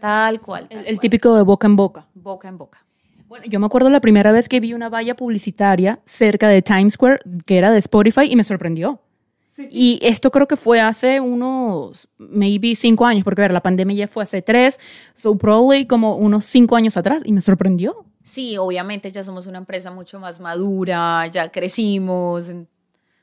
Tal 0.00 0.40
cual. 0.40 0.66
el, 0.70 0.98
típico 0.98 1.34
de 1.34 1.42
boca 1.42 1.66
en 1.66 1.76
boca. 1.76 2.06
Boca 2.14 2.48
en 2.48 2.58
boca. 2.58 2.84
Bueno, 3.28 3.44
yo 3.46 3.60
me 3.60 3.66
acuerdo 3.66 3.90
la 3.90 4.00
primera 4.00 4.32
vez 4.32 4.48
que 4.48 4.58
vi 4.58 4.74
una 4.74 4.88
valla 4.88 5.14
publicitaria 5.14 6.00
cerca 6.04 6.48
de 6.48 6.62
Times 6.62 6.94
Square 6.94 7.20
que 7.46 7.58
era 7.58 7.70
de 7.70 7.78
Spotify 7.78 8.22
y 8.28 8.34
me 8.34 8.42
sorprendió. 8.42 9.00
Sí. 9.46 9.68
Y 9.70 10.00
esto 10.02 10.30
creo 10.30 10.48
que 10.48 10.56
fue 10.56 10.80
hace 10.80 11.20
unos, 11.20 12.08
maybe 12.18 12.74
cinco 12.76 13.04
años, 13.04 13.24
porque 13.24 13.42
a 13.42 13.44
ver, 13.44 13.52
la 13.52 13.62
pandemia 13.62 13.96
ya 13.96 14.08
fue 14.08 14.22
hace 14.22 14.42
tres, 14.42 14.80
so 15.14 15.36
probably 15.36 15.86
como 15.86 16.16
unos 16.16 16.44
cinco 16.44 16.76
años 16.76 16.96
atrás 16.96 17.22
y 17.24 17.32
me 17.32 17.40
sorprendió. 17.40 18.04
Sí, 18.22 18.56
obviamente 18.56 19.10
ya 19.10 19.24
somos 19.24 19.46
una 19.46 19.58
empresa 19.58 19.90
mucho 19.90 20.20
más 20.20 20.40
madura, 20.40 21.26
ya 21.28 21.50
crecimos, 21.50 22.50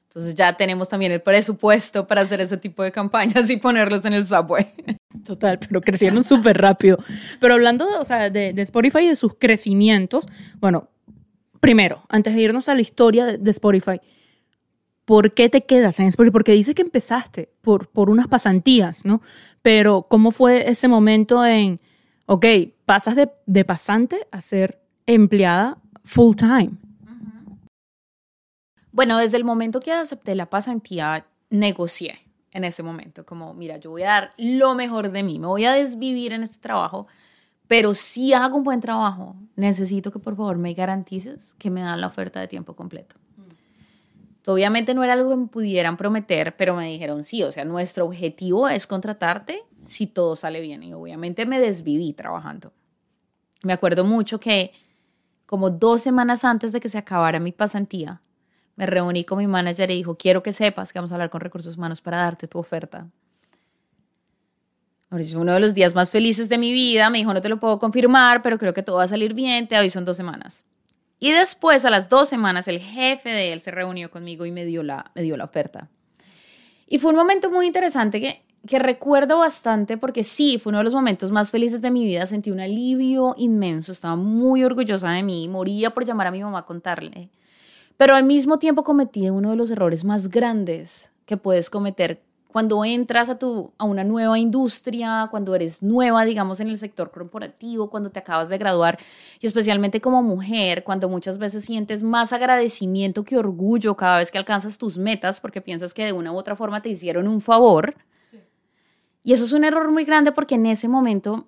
entonces 0.07 0.35
ya 0.35 0.55
tenemos 0.55 0.89
también 0.89 1.11
el 1.11 1.21
presupuesto 1.21 2.07
para 2.07 2.21
hacer 2.21 2.39
ese 2.41 2.57
tipo 2.57 2.81
de 2.81 2.91
campañas 2.91 3.49
y 3.49 3.57
ponerlos 3.57 4.05
en 4.05 4.13
el 4.13 4.25
subway. 4.25 4.65
Total, 5.25 5.59
pero 5.59 5.81
crecieron 5.81 6.23
súper 6.23 6.57
rápido. 6.57 6.97
Pero 7.39 7.55
hablando 7.55 7.85
de, 7.85 7.97
o 7.97 8.05
sea, 8.05 8.29
de, 8.29 8.49
Spotify 8.61 8.99
y 8.99 9.07
de 9.09 9.15
sus 9.15 9.35
crecimientos, 9.35 10.25
bueno, 10.59 10.87
primero, 11.59 12.03
antes 12.07 12.33
de 12.33 12.41
irnos 12.41 12.69
a 12.69 12.75
la 12.75 12.81
historia 12.81 13.25
de, 13.25 13.51
Spotify, 13.51 13.99
¿por 15.03 15.33
qué 15.33 15.49
te 15.49 15.61
quedas 15.61 15.99
en 15.99 16.07
Spotify? 16.07 16.31
Porque 16.31 16.53
dice 16.53 16.73
que 16.73 16.83
empezaste 16.83 17.49
por, 17.61 17.89
por 17.89 18.09
unas 18.09 18.27
pasantías, 18.27 19.05
¿no? 19.05 19.21
Pero 19.61 20.07
¿cómo 20.09 20.31
fue 20.31 20.69
ese 20.69 20.87
momento 20.87 21.45
en, 21.45 21.81
ok, 22.27 22.45
pasas 22.85 23.17
de, 23.17 23.29
de 23.45 23.65
pasante 23.65 24.25
a 24.31 24.39
ser 24.39 24.79
empleada 25.05 25.77
full 26.05 26.35
time? 26.35 26.71
Bueno, 28.97 29.19
desde 29.19 29.37
el 29.37 29.43
momento 29.43 29.79
que 29.79 29.91
acepté 29.91 30.33
la 30.33 30.49
pasantía, 30.49 31.27
negocié 31.51 32.17
en 32.49 32.63
ese 32.63 32.81
momento, 32.81 33.27
como, 33.27 33.53
mira, 33.53 33.77
yo 33.77 33.91
voy 33.91 34.01
a 34.01 34.07
dar 34.07 34.33
lo 34.39 34.73
mejor 34.73 35.11
de 35.11 35.21
mí, 35.21 35.37
me 35.37 35.45
voy 35.45 35.65
a 35.65 35.73
desvivir 35.73 36.33
en 36.33 36.41
este 36.41 36.57
trabajo, 36.57 37.05
pero 37.67 37.93
si 37.93 38.33
hago 38.33 38.57
un 38.57 38.63
buen 38.63 38.79
trabajo, 38.79 39.35
necesito 39.55 40.11
que 40.11 40.17
por 40.17 40.35
favor 40.35 40.57
me 40.57 40.73
garantices 40.73 41.53
que 41.59 41.69
me 41.69 41.81
dan 41.81 42.01
la 42.01 42.07
oferta 42.07 42.39
de 42.39 42.47
tiempo 42.47 42.75
completo. 42.75 43.17
Obviamente 44.47 44.95
no 44.95 45.03
era 45.03 45.13
algo 45.13 45.29
que 45.29 45.35
me 45.35 45.47
pudieran 45.47 45.95
prometer, 45.95 46.55
pero 46.55 46.75
me 46.75 46.87
dijeron 46.87 47.23
sí, 47.23 47.43
o 47.43 47.51
sea, 47.51 47.65
nuestro 47.65 48.03
objetivo 48.03 48.67
es 48.67 48.87
contratarte 48.87 49.61
si 49.85 50.07
todo 50.07 50.35
sale 50.35 50.59
bien. 50.59 50.81
Y 50.81 50.95
obviamente 50.95 51.45
me 51.45 51.59
desviví 51.59 52.13
trabajando. 52.13 52.73
Me 53.61 53.73
acuerdo 53.73 54.05
mucho 54.05 54.39
que 54.39 54.71
como 55.45 55.69
dos 55.69 56.01
semanas 56.01 56.43
antes 56.43 56.71
de 56.71 56.79
que 56.79 56.89
se 56.89 56.97
acabara 56.97 57.39
mi 57.39 57.51
pasantía, 57.51 58.23
me 58.77 58.85
reuní 58.85 59.25
con 59.25 59.39
mi 59.39 59.47
manager 59.47 59.91
y 59.91 59.95
dijo, 59.95 60.15
quiero 60.15 60.41
que 60.41 60.53
sepas 60.53 60.93
que 60.93 60.99
vamos 60.99 61.11
a 61.11 61.15
hablar 61.15 61.29
con 61.29 61.41
recursos 61.41 61.75
humanos 61.77 61.99
para 61.99 62.17
darte 62.17 62.47
tu 62.47 62.59
oferta. 62.59 63.07
Uno 65.09 65.53
de 65.53 65.59
los 65.59 65.73
días 65.73 65.95
más 65.95 66.11
felices 66.11 66.47
de 66.47 66.57
mi 66.57 66.71
vida, 66.71 67.09
me 67.09 67.17
dijo, 67.17 67.33
no 67.33 67.41
te 67.41 67.49
lo 67.49 67.59
puedo 67.59 67.79
confirmar, 67.79 68.41
pero 68.43 68.59
creo 68.59 68.73
que 68.73 68.83
todo 68.83 68.97
va 68.97 69.03
a 69.03 69.07
salir 69.07 69.33
bien, 69.33 69.67
te 69.67 69.75
aviso 69.75 69.97
en 69.99 70.05
dos 70.05 70.15
semanas. 70.15 70.63
Y 71.19 71.31
después, 71.31 71.85
a 71.85 71.89
las 71.89 72.07
dos 72.07 72.29
semanas, 72.29 72.67
el 72.67 72.79
jefe 72.79 73.29
de 73.29 73.51
él 73.51 73.61
se 73.61 73.71
reunió 73.71 74.11
conmigo 74.11 74.45
y 74.45 74.51
me 74.51 74.63
dio 74.63 74.83
la, 74.83 75.11
me 75.15 75.23
dio 75.23 75.37
la 75.37 75.45
oferta. 75.45 75.89
Y 76.85 76.99
fue 76.99 77.11
un 77.11 77.17
momento 77.17 77.49
muy 77.49 77.65
interesante 77.65 78.21
que, 78.21 78.43
que 78.67 78.77
recuerdo 78.77 79.39
bastante 79.39 79.97
porque 79.97 80.23
sí, 80.23 80.59
fue 80.59 80.69
uno 80.69 80.79
de 80.79 80.83
los 80.83 80.93
momentos 80.93 81.31
más 81.31 81.49
felices 81.49 81.81
de 81.81 81.89
mi 81.89 82.03
vida. 82.03 82.27
Sentí 82.27 82.51
un 82.51 82.59
alivio 82.59 83.33
inmenso, 83.37 83.93
estaba 83.93 84.15
muy 84.15 84.63
orgullosa 84.63 85.09
de 85.09 85.23
mí, 85.23 85.47
moría 85.47 85.89
por 85.89 86.05
llamar 86.05 86.27
a 86.27 86.31
mi 86.31 86.43
mamá 86.43 86.59
a 86.59 86.65
contarle 86.65 87.31
pero 87.97 88.15
al 88.15 88.23
mismo 88.23 88.59
tiempo 88.59 88.83
cometí 88.83 89.29
uno 89.29 89.49
de 89.49 89.55
los 89.55 89.71
errores 89.71 90.05
más 90.05 90.29
grandes 90.29 91.11
que 91.25 91.35
puedes 91.35 91.69
cometer 91.69 92.21
cuando 92.47 92.83
entras 92.85 93.29
a, 93.29 93.37
tu, 93.37 93.71
a 93.77 93.83
una 93.83 94.03
nueva 94.03 94.39
industria, 94.39 95.27
cuando 95.29 95.53
eres 95.53 95.83
nueva, 95.83 96.25
digamos, 96.25 96.59
en 96.59 96.69
el 96.69 96.77
sector 96.77 97.11
corporativo, 97.11 97.89
cuando 97.89 98.09
te 98.09 98.17
acabas 98.19 98.49
de 98.49 98.57
graduar, 98.57 98.97
y 99.39 99.45
especialmente 99.45 100.01
como 100.01 100.23
mujer, 100.23 100.83
cuando 100.83 101.09
muchas 101.09 101.37
veces 101.37 101.65
sientes 101.65 102.01
más 102.01 102.33
agradecimiento 102.33 103.23
que 103.23 103.37
orgullo 103.37 103.95
cada 103.95 104.17
vez 104.17 104.31
que 104.31 104.39
alcanzas 104.39 104.77
tus 104.77 104.97
metas, 104.97 105.39
porque 105.39 105.61
piensas 105.61 105.93
que 105.93 106.05
de 106.05 106.13
una 106.13 106.31
u 106.31 106.35
otra 106.35 106.55
forma 106.55 106.81
te 106.81 106.89
hicieron 106.89 107.27
un 107.27 107.41
favor. 107.41 107.95
Y 109.23 109.33
eso 109.33 109.45
es 109.45 109.51
un 109.51 109.63
error 109.63 109.91
muy 109.91 110.05
grande 110.05 110.31
porque 110.31 110.55
en 110.55 110.65
ese 110.65 110.87
momento 110.87 111.45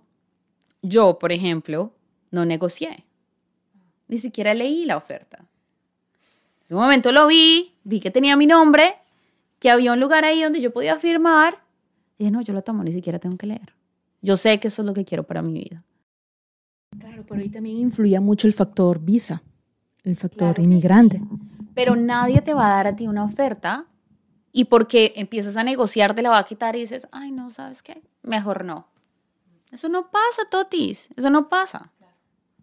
yo, 0.83 1.17
por 1.17 1.31
ejemplo, 1.31 1.91
no 2.29 2.45
negocié. 2.45 3.05
Ni 4.07 4.17
siquiera 4.17 4.53
leí 4.53 4.85
la 4.85 4.97
oferta 4.97 5.48
ese 6.69 6.75
momento 6.75 7.11
lo 7.11 7.25
vi, 7.25 7.73
vi 7.83 7.99
que 7.99 8.11
tenía 8.11 8.37
mi 8.37 8.45
nombre, 8.45 8.93
que 9.57 9.71
había 9.71 9.91
un 9.91 9.99
lugar 9.99 10.23
ahí 10.23 10.43
donde 10.43 10.61
yo 10.61 10.71
podía 10.71 10.97
firmar. 10.97 11.63
Y 12.15 12.25
dije, 12.25 12.31
no, 12.31 12.41
yo 12.43 12.53
lo 12.53 12.61
tomo, 12.61 12.83
ni 12.83 12.91
siquiera 12.91 13.17
tengo 13.17 13.37
que 13.37 13.47
leer. 13.47 13.73
Yo 14.21 14.37
sé 14.37 14.59
que 14.59 14.67
eso 14.67 14.83
es 14.83 14.85
lo 14.85 14.93
que 14.93 15.03
quiero 15.03 15.23
para 15.23 15.41
mi 15.41 15.51
vida. 15.51 15.83
Claro, 16.99 17.25
pero 17.27 17.41
ahí 17.41 17.49
también 17.49 17.77
influía 17.77 18.21
mucho 18.21 18.45
el 18.45 18.53
factor 18.53 18.99
visa, 18.99 19.41
el 20.03 20.15
factor 20.15 20.59
inmigrante. 20.59 21.19
Pero 21.73 21.95
nadie 21.95 22.39
te 22.41 22.53
va 22.53 22.67
a 22.67 22.75
dar 22.75 22.85
a 22.85 22.95
ti 22.95 23.07
una 23.07 23.23
oferta 23.23 23.87
y 24.51 24.65
porque 24.65 25.13
empiezas 25.15 25.57
a 25.57 25.63
negociar 25.63 26.13
te 26.13 26.21
la 26.21 26.29
va 26.29 26.37
a 26.37 26.45
quitar 26.45 26.75
y 26.75 26.81
dices, 26.81 27.07
ay, 27.11 27.31
no, 27.31 27.49
¿sabes 27.49 27.81
qué? 27.81 28.03
Mejor 28.21 28.63
no. 28.63 28.85
Eso 29.71 29.89
no 29.89 30.11
pasa, 30.11 30.43
Totis, 30.51 31.09
eso 31.15 31.31
no 31.31 31.49
pasa. 31.49 31.91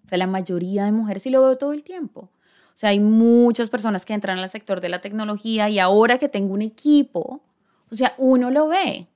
O 0.04 0.08
sea, 0.08 0.16
la 0.16 0.28
mayoría 0.28 0.84
de 0.84 0.92
mujeres, 0.92 1.26
y 1.26 1.30
lo 1.30 1.42
veo 1.42 1.58
todo 1.58 1.72
el 1.72 1.82
tiempo. 1.82 2.30
O 2.76 2.78
sea, 2.78 2.90
hay 2.90 3.00
muchas 3.00 3.70
personas 3.70 4.04
que 4.04 4.12
entran 4.12 4.38
al 4.38 4.50
sector 4.50 4.82
de 4.82 4.90
la 4.90 5.00
tecnología 5.00 5.70
y 5.70 5.78
ahora 5.78 6.18
que 6.18 6.28
tengo 6.28 6.52
un 6.52 6.60
equipo, 6.60 7.40
o 7.90 7.94
sea, 7.94 8.12
uno 8.18 8.50
lo 8.50 8.68
ve. 8.68 9.06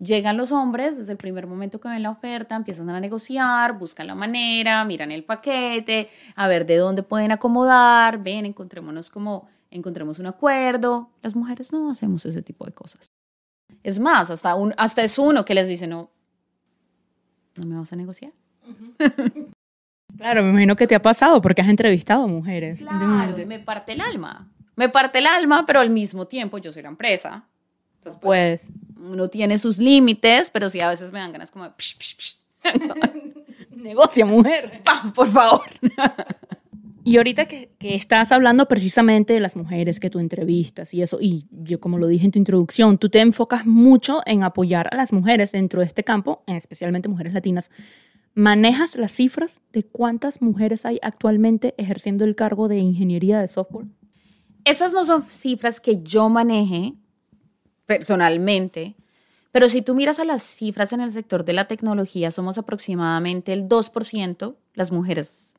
Llegan 0.00 0.36
los 0.36 0.50
hombres 0.50 0.96
desde 0.96 1.12
el 1.12 1.16
primer 1.16 1.46
momento 1.46 1.78
que 1.78 1.88
ven 1.88 2.02
la 2.02 2.10
oferta, 2.10 2.56
empiezan 2.56 2.90
a 2.90 2.98
negociar, 2.98 3.78
buscan 3.78 4.08
la 4.08 4.16
manera, 4.16 4.84
miran 4.84 5.12
el 5.12 5.22
paquete, 5.22 6.10
a 6.34 6.48
ver 6.48 6.66
de 6.66 6.78
dónde 6.78 7.04
pueden 7.04 7.30
acomodar, 7.30 8.20
ven, 8.20 8.46
encontrémonos 8.46 9.10
como, 9.10 9.48
encontremos 9.70 10.18
un 10.18 10.26
acuerdo. 10.26 11.08
Las 11.22 11.36
mujeres 11.36 11.72
no 11.72 11.88
hacemos 11.88 12.26
ese 12.26 12.42
tipo 12.42 12.66
de 12.66 12.72
cosas. 12.72 13.06
Es 13.84 14.00
más, 14.00 14.28
hasta, 14.28 14.56
un, 14.56 14.74
hasta 14.76 15.04
es 15.04 15.20
uno 15.20 15.44
que 15.44 15.54
les 15.54 15.68
dice, 15.68 15.86
no, 15.86 16.10
no 17.54 17.64
me 17.64 17.76
vas 17.76 17.92
a 17.92 17.96
negociar. 17.96 18.32
Claro, 20.16 20.42
me 20.42 20.50
imagino 20.50 20.76
que 20.76 20.86
te 20.86 20.94
ha 20.94 21.02
pasado 21.02 21.40
porque 21.40 21.62
has 21.62 21.68
entrevistado 21.68 22.26
mujeres. 22.28 22.80
Claro, 22.80 23.36
me 23.46 23.58
parte 23.58 23.92
el 23.92 24.00
alma. 24.00 24.48
Me 24.76 24.88
parte 24.88 25.18
el 25.18 25.26
alma, 25.26 25.64
pero 25.66 25.80
al 25.80 25.90
mismo 25.90 26.26
tiempo 26.26 26.58
yo 26.58 26.72
soy 26.72 26.82
la 26.82 26.88
empresa. 26.88 27.44
Entonces, 27.98 28.20
pues, 28.22 28.70
uno 28.96 29.28
tiene 29.28 29.58
sus 29.58 29.78
límites, 29.78 30.50
pero 30.50 30.70
sí 30.70 30.80
a 30.80 30.88
veces 30.88 31.12
me 31.12 31.18
dan 31.18 31.32
ganas 31.32 31.50
como 31.50 31.64
de... 31.64 31.72
Negocia, 33.76 34.26
mujer. 34.26 34.82
por 35.14 35.28
favor. 35.28 35.66
Y 37.04 37.18
ahorita 37.18 37.46
que, 37.46 37.70
que, 37.78 37.94
estás 37.94 38.32
hablando 38.32 38.66
precisamente 38.66 39.32
de 39.32 39.40
las 39.40 39.54
mujeres 39.54 40.00
que 40.00 40.10
tú 40.10 40.18
entrevistas 40.18 40.92
y 40.92 41.02
eso, 41.02 41.18
y 41.20 41.46
yo 41.50 41.78
como 41.78 41.98
lo 41.98 42.08
dije 42.08 42.24
en 42.24 42.32
tu 42.32 42.38
introducción, 42.38 42.98
tú 42.98 43.08
te 43.08 43.20
enfocas 43.20 43.64
mucho 43.64 44.22
en 44.26 44.42
apoyar 44.42 44.88
a 44.92 44.96
las 44.96 45.12
mujeres 45.12 45.52
dentro 45.52 45.80
de 45.80 45.86
este 45.86 46.02
campo, 46.02 46.42
especialmente 46.48 47.08
mujeres 47.08 47.32
latinas. 47.32 47.70
¿Manejas 48.38 48.96
las 48.96 49.12
cifras 49.12 49.62
de 49.72 49.82
cuántas 49.82 50.42
mujeres 50.42 50.84
hay 50.84 50.98
actualmente 51.00 51.74
ejerciendo 51.78 52.26
el 52.26 52.36
cargo 52.36 52.68
de 52.68 52.76
ingeniería 52.76 53.40
de 53.40 53.48
software? 53.48 53.86
Esas 54.66 54.92
no 54.92 55.06
son 55.06 55.24
cifras 55.30 55.80
que 55.80 56.02
yo 56.02 56.28
maneje 56.28 56.92
personalmente, 57.86 58.94
pero 59.52 59.70
si 59.70 59.80
tú 59.80 59.94
miras 59.94 60.18
a 60.18 60.26
las 60.26 60.42
cifras 60.42 60.92
en 60.92 61.00
el 61.00 61.12
sector 61.12 61.46
de 61.46 61.54
la 61.54 61.66
tecnología, 61.66 62.30
somos 62.30 62.58
aproximadamente 62.58 63.54
el 63.54 63.70
2%, 63.70 64.54
las 64.74 64.92
mujeres, 64.92 65.54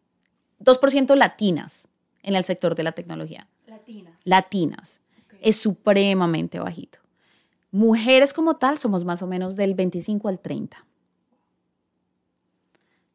2% 0.59 1.15
latinas 1.15 1.87
en 2.21 2.35
el 2.35 2.43
sector 2.43 2.75
de 2.75 2.83
la 2.83 2.91
tecnología. 2.91 3.47
Latinas. 3.65 4.13
Latinas. 4.23 5.01
Okay. 5.25 5.39
Es 5.41 5.57
supremamente 5.57 6.59
bajito. 6.59 6.99
Mujeres 7.71 8.33
como 8.33 8.57
tal 8.57 8.77
somos 8.77 9.03
más 9.03 9.23
o 9.23 9.27
menos 9.27 9.55
del 9.55 9.73
25 9.73 10.27
al 10.27 10.39
30 10.39 10.87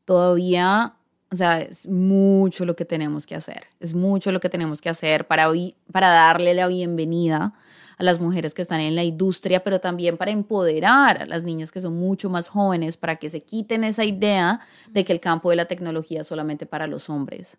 todavía, 0.05 0.95
o 1.31 1.37
sea, 1.37 1.61
es 1.61 1.89
mucho 1.89 2.65
lo 2.65 2.77
que 2.77 2.85
tenemos 2.85 3.27
que 3.27 3.35
hacer, 3.35 3.65
es 3.81 3.95
mucho 3.95 4.33
lo 4.33 4.41
que 4.41 4.49
tenemos 4.49 4.81
que 4.81 4.89
hacer 4.89 5.27
para, 5.27 5.51
para 5.91 6.09
darle 6.09 6.55
la 6.55 6.67
bienvenida 6.67 7.55
a 7.99 8.03
las 8.03 8.21
mujeres 8.21 8.55
que 8.55 8.63
están 8.63 8.81
en 8.81 8.97
la 8.97 9.05
industria, 9.05 9.63
pero 9.63 9.81
también 9.81 10.17
para 10.17 10.31
empoderar 10.31 11.23
a 11.23 11.27
las 11.27 11.45
niñas 11.45 11.71
que 11.71 11.81
son 11.81 11.97
mucho 11.97 12.31
más 12.31 12.49
jóvenes, 12.49 12.97
para 12.97 13.17
que 13.17 13.31
se 13.31 13.43
quiten 13.43 13.85
esa 13.85 14.05
idea 14.05 14.61
de 14.91 15.05
que 15.05 15.13
el 15.13 15.21
campo 15.21 15.51
de 15.51 15.57
la 15.57 15.67
tecnología 15.67 16.23
es 16.23 16.27
solamente 16.27 16.67
para 16.67 16.87
los 16.87 17.09
hombres. 17.11 17.59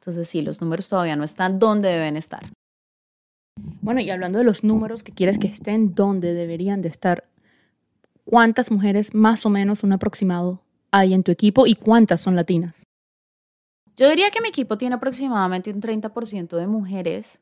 Entonces 0.00 0.28
sí, 0.28 0.42
los 0.42 0.60
números 0.60 0.88
todavía 0.88 1.16
no 1.16 1.24
están 1.24 1.58
donde 1.58 1.88
deben 1.88 2.16
estar. 2.16 2.50
Bueno, 3.82 4.00
y 4.00 4.10
hablando 4.10 4.38
de 4.38 4.44
los 4.44 4.64
números 4.64 5.02
que 5.02 5.12
quieres 5.12 5.38
que 5.38 5.48
estén 5.48 5.94
donde 5.94 6.32
deberían 6.32 6.80
de 6.80 6.88
estar, 6.88 7.24
¿cuántas 8.24 8.70
mujeres 8.70 9.14
más 9.14 9.44
o 9.44 9.50
menos 9.50 9.82
un 9.82 9.92
aproximado 9.92 10.62
hay 10.90 11.14
en 11.14 11.22
tu 11.22 11.32
equipo 11.32 11.66
y 11.66 11.74
cuántas 11.74 12.20
son 12.20 12.36
latinas? 12.36 12.82
Yo 13.96 14.08
diría 14.08 14.30
que 14.30 14.40
mi 14.40 14.48
equipo 14.48 14.78
tiene 14.78 14.94
aproximadamente 14.94 15.70
un 15.70 15.80
30% 15.80 16.56
de 16.56 16.66
mujeres. 16.66 17.38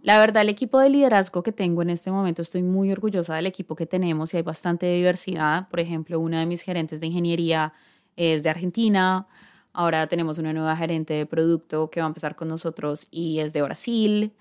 La 0.00 0.20
verdad, 0.20 0.42
el 0.42 0.48
equipo 0.48 0.78
de 0.78 0.88
liderazgo 0.88 1.42
que 1.42 1.50
tengo 1.50 1.82
en 1.82 1.90
este 1.90 2.12
momento, 2.12 2.42
estoy 2.42 2.62
muy 2.62 2.92
orgullosa 2.92 3.34
del 3.34 3.46
equipo 3.46 3.74
que 3.74 3.86
tenemos 3.86 4.32
y 4.32 4.36
hay 4.36 4.44
bastante 4.44 4.86
diversidad. 4.86 5.68
Por 5.68 5.80
ejemplo, 5.80 6.20
una 6.20 6.38
de 6.38 6.46
mis 6.46 6.62
gerentes 6.62 7.00
de 7.00 7.08
ingeniería 7.08 7.72
es 8.14 8.44
de 8.44 8.50
Argentina. 8.50 9.26
Ahora 9.72 10.06
tenemos 10.06 10.38
una 10.38 10.52
nueva 10.52 10.76
gerente 10.76 11.14
de 11.14 11.26
producto 11.26 11.90
que 11.90 12.00
va 12.00 12.06
a 12.06 12.08
empezar 12.08 12.36
con 12.36 12.46
nosotros 12.46 13.08
y 13.10 13.40
es 13.40 13.52
de 13.52 13.62
Brasil. 13.62 14.32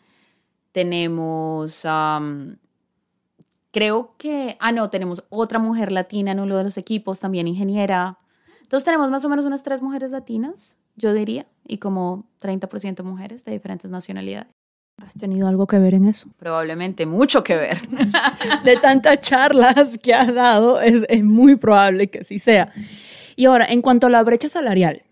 Tenemos 0.72 1.84
Creo 3.76 4.16
que, 4.18 4.56
ah, 4.62 4.72
no, 4.72 4.90
tenemos 4.90 5.26
otra 5.28 5.60
mujer 5.60 5.92
latina 5.92 6.32
en 6.32 6.40
uno 6.40 6.56
de 6.56 6.64
los 6.64 6.78
equipos, 6.78 7.20
también 7.20 7.46
ingeniera. 7.46 8.18
Entonces 8.62 8.86
tenemos 8.86 9.12
más 9.12 9.26
o 9.26 9.28
menos 9.28 9.46
unas 9.46 9.64
tres 9.64 9.82
mujeres 9.82 10.12
latinas, 10.12 10.78
yo 10.96 11.14
diría, 11.14 11.46
y 11.68 11.78
como 11.80 12.24
30% 12.42 13.04
mujeres 13.04 13.44
de 13.44 13.52
diferentes 13.52 13.92
nacionalidades. 13.92 14.48
¿Has 15.06 15.14
tenido 15.16 15.50
algo 15.50 15.68
que 15.68 15.78
ver 15.78 15.94
en 15.94 16.06
eso? 16.06 16.30
Probablemente 16.38 17.06
mucho 17.06 17.44
que 17.44 17.58
ver. 17.58 17.90
de 18.64 18.78
tantas 18.78 19.20
charlas 19.20 19.98
que 20.02 20.14
has 20.14 20.34
dado, 20.34 20.80
es, 20.80 21.04
es 21.10 21.24
muy 21.26 21.58
probable 21.58 22.08
que 22.08 22.24
sí 22.24 22.40
sea. 22.40 22.72
Y 23.36 23.44
ahora, 23.44 23.66
en 23.66 23.82
cuanto 23.82 24.08
a 24.08 24.10
la 24.10 24.24
brecha 24.24 24.48
salarial, 24.48 25.04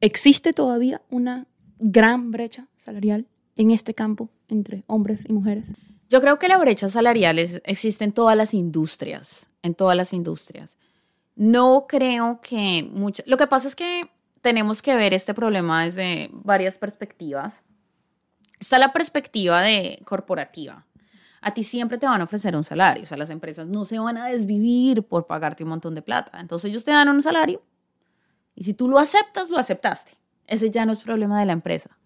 ¿existe 0.00 0.52
todavía 0.52 1.00
una 1.10 1.46
gran 1.78 2.32
brecha 2.32 2.66
salarial 2.74 3.28
en 3.54 3.70
este 3.70 3.94
campo 3.94 4.30
entre 4.48 4.82
hombres 4.88 5.24
y 5.28 5.32
mujeres? 5.32 5.74
Yo 6.14 6.20
creo 6.20 6.38
que 6.38 6.46
la 6.46 6.58
brecha 6.58 6.88
salarial 6.88 7.40
existe 7.40 8.04
en 8.04 8.12
todas 8.12 8.36
las 8.36 8.54
industrias, 8.54 9.48
en 9.62 9.74
todas 9.74 9.96
las 9.96 10.12
industrias. 10.12 10.78
No 11.34 11.86
creo 11.88 12.40
que 12.40 12.88
mucho... 12.88 13.24
Lo 13.26 13.36
que 13.36 13.48
pasa 13.48 13.66
es 13.66 13.74
que 13.74 14.08
tenemos 14.40 14.80
que 14.80 14.94
ver 14.94 15.12
este 15.12 15.34
problema 15.34 15.82
desde 15.82 16.30
varias 16.30 16.78
perspectivas. 16.78 17.64
Está 18.60 18.78
la 18.78 18.92
perspectiva 18.92 19.60
de 19.60 20.00
corporativa. 20.04 20.86
A 21.40 21.52
ti 21.52 21.64
siempre 21.64 21.98
te 21.98 22.06
van 22.06 22.20
a 22.20 22.24
ofrecer 22.26 22.54
un 22.54 22.62
salario, 22.62 23.02
o 23.02 23.06
sea, 23.06 23.18
las 23.18 23.30
empresas 23.30 23.66
no 23.66 23.84
se 23.84 23.98
van 23.98 24.16
a 24.16 24.28
desvivir 24.28 25.02
por 25.02 25.26
pagarte 25.26 25.64
un 25.64 25.70
montón 25.70 25.96
de 25.96 26.02
plata. 26.02 26.38
Entonces 26.38 26.70
ellos 26.70 26.84
te 26.84 26.92
dan 26.92 27.08
un 27.08 27.24
salario 27.24 27.60
y 28.54 28.62
si 28.62 28.72
tú 28.72 28.86
lo 28.86 29.00
aceptas, 29.00 29.50
lo 29.50 29.58
aceptaste. 29.58 30.16
Ese 30.46 30.70
ya 30.70 30.86
no 30.86 30.92
es 30.92 31.00
problema 31.00 31.40
de 31.40 31.46
la 31.46 31.54
empresa. 31.54 31.98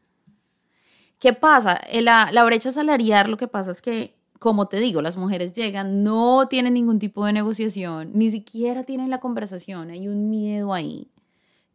¿Qué 1.18 1.32
pasa? 1.32 1.74
Eh, 1.88 2.00
la, 2.02 2.30
la 2.32 2.44
brecha 2.44 2.70
salarial, 2.70 3.30
lo 3.30 3.36
que 3.36 3.48
pasa 3.48 3.72
es 3.72 3.82
que, 3.82 4.14
como 4.38 4.68
te 4.68 4.78
digo, 4.78 5.02
las 5.02 5.16
mujeres 5.16 5.52
llegan, 5.52 6.04
no 6.04 6.46
tienen 6.48 6.74
ningún 6.74 6.98
tipo 6.98 7.24
de 7.26 7.32
negociación, 7.32 8.10
ni 8.14 8.30
siquiera 8.30 8.84
tienen 8.84 9.10
la 9.10 9.18
conversación, 9.18 9.90
hay 9.90 10.06
un 10.06 10.30
miedo 10.30 10.72
ahí, 10.72 11.08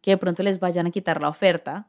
que 0.00 0.12
de 0.12 0.16
pronto 0.16 0.42
les 0.42 0.60
vayan 0.60 0.86
a 0.86 0.90
quitar 0.90 1.20
la 1.20 1.28
oferta. 1.28 1.86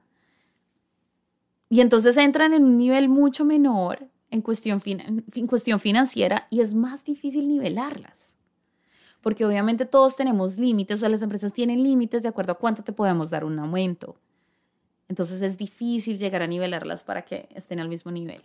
Y 1.70 1.80
entonces 1.80 2.18
entran 2.18 2.54
en 2.54 2.64
un 2.64 2.78
nivel 2.78 3.08
mucho 3.10 3.46
menor 3.46 4.08
en 4.32 4.42
cuestión, 4.42 4.82
en 4.86 5.48
cuestión 5.48 5.80
financiera 5.80 6.48
y 6.50 6.60
es 6.60 6.76
más 6.76 7.06
difícil 7.06 7.48
nivelarlas. 7.48 8.36
Porque 9.22 9.46
obviamente 9.46 9.86
todos 9.86 10.16
tenemos 10.16 10.58
límites, 10.60 10.98
o 10.98 11.00
sea, 11.00 11.10
las 11.10 11.22
empresas 11.22 11.54
tienen 11.54 11.82
límites 11.82 12.22
de 12.22 12.30
acuerdo 12.30 12.52
a 12.52 12.60
cuánto 12.60 12.84
te 12.84 12.94
podemos 12.94 13.30
dar 13.30 13.44
un 13.44 13.58
aumento. 13.58 14.18
Entonces 15.08 15.42
es 15.42 15.58
difícil 15.58 16.18
llegar 16.18 16.42
a 16.42 16.48
nivelarlas 16.48 17.04
para 17.04 17.24
que 17.24 17.48
estén 17.54 17.80
al 17.80 17.90
mismo 17.90 18.12
nivel. 18.12 18.42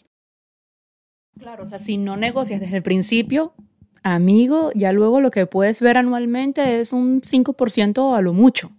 Claro, 1.38 1.64
o 1.64 1.66
sea, 1.66 1.78
si 1.78 1.96
no 1.96 2.16
negocias 2.16 2.60
desde 2.60 2.76
el 2.76 2.82
principio, 2.82 3.54
amigo, 4.02 4.70
ya 4.74 4.92
luego 4.92 5.20
lo 5.20 5.30
que 5.30 5.46
puedes 5.46 5.80
ver 5.80 5.96
anualmente 5.96 6.80
es 6.80 6.92
un 6.92 7.22
5% 7.22 8.16
a 8.16 8.20
lo 8.20 8.32
mucho. 8.32 8.70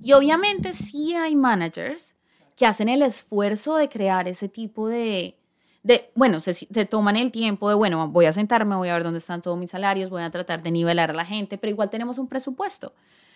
Y 0.00 0.12
obviamente 0.12 0.72
sí 0.72 1.14
hay 1.14 1.36
managers 1.36 2.14
que 2.56 2.66
hacen 2.66 2.88
el 2.88 3.02
esfuerzo 3.02 3.76
de 3.76 3.88
crear 3.88 4.28
ese 4.28 4.48
tipo 4.48 4.88
de, 4.88 5.36
de 5.82 6.10
bueno, 6.14 6.40
se, 6.40 6.54
se, 6.54 6.84
toman 6.86 7.16
el 7.16 7.32
tiempo 7.32 7.68
de, 7.68 7.74
bueno, 7.74 8.08
voy 8.08 8.26
a 8.26 8.32
sentarme, 8.32 8.76
voy 8.76 8.88
a 8.88 8.94
ver 8.94 9.02
dónde 9.02 9.18
están 9.18 9.42
todos 9.42 9.58
mis 9.58 9.70
salarios, 9.70 10.10
voy 10.10 10.22
a 10.22 10.30
tratar 10.30 10.62
de 10.62 10.70
nivelar 10.70 11.10
a 11.10 11.14
la 11.14 11.24
gente, 11.24 11.58
pero 11.58 11.70
igual 11.70 11.90
tenemos 11.90 12.18
un 12.18 12.28
presupuesto. 12.28 12.94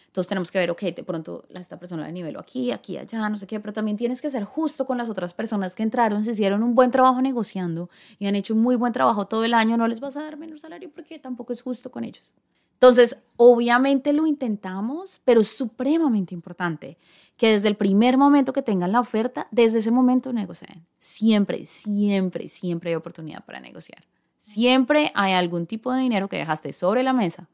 Entonces 0.09 0.29
tenemos 0.29 0.51
que 0.51 0.59
ver, 0.59 0.71
ok, 0.71 0.81
de 0.83 1.05
pronto 1.05 1.45
esta 1.51 1.79
persona 1.79 2.03
la 2.03 2.11
niveló 2.11 2.41
aquí, 2.41 2.73
aquí, 2.73 2.97
allá, 2.97 3.29
no 3.29 3.39
sé 3.39 3.47
qué, 3.47 3.61
pero 3.61 3.75
también 3.75 3.97
tienes 3.99 4.23
que 4.23 4.31
ser 4.31 4.43
justo 4.43 4.87
con 4.87 4.97
las 4.97 5.09
otras 5.11 5.35
personas 5.35 5.75
que 5.75 5.83
entraron, 5.83 6.25
se 6.25 6.33
hicieron 6.33 6.63
un 6.63 6.75
buen 6.75 6.91
trabajo 6.91 7.21
negociando 7.21 7.91
y 8.19 8.27
han 8.27 8.35
hecho 8.35 8.55
un 8.55 8.61
muy 8.61 8.75
buen 8.75 8.93
trabajo 8.93 9.27
todo 9.27 9.45
el 9.45 9.53
año, 9.53 9.77
no 9.77 9.87
les 9.87 10.01
vas 10.01 10.17
a 10.17 10.23
dar 10.23 10.39
menos 10.39 10.63
salario 10.63 10.91
porque 10.91 11.19
tampoco 11.19 11.53
es 11.53 11.61
justo 11.61 11.91
con 11.91 12.05
ellos. 12.05 12.33
Entonces, 12.73 13.19
obviamente 13.37 14.13
lo 14.13 14.27
intentamos, 14.27 15.21
pero 15.25 15.43
es 15.43 15.49
supremamente 15.49 16.33
importante 16.33 16.97
que 17.37 17.51
desde 17.51 17.69
el 17.69 17.77
primer 17.77 18.17
momento 18.17 18.53
que 18.53 18.63
tengan 18.63 18.93
la 18.93 19.01
oferta, 19.01 19.47
desde 19.51 19.79
ese 19.79 19.91
momento 19.91 20.33
negocien. 20.33 20.87
Siempre, 20.97 21.67
siempre, 21.67 22.49
siempre 22.49 22.91
hay 22.91 22.97
oportunidad 22.97 23.45
para 23.45 23.61
negociar. 23.61 24.05
Siempre 24.39 25.13
hay 25.15 25.33
algún 25.35 25.67
tipo 25.67 25.93
de 25.93 26.01
dinero 26.01 26.29
que 26.29 26.39
dejaste 26.39 26.73
sobre 26.73 27.03
la 27.03 27.13
mesa 27.13 27.49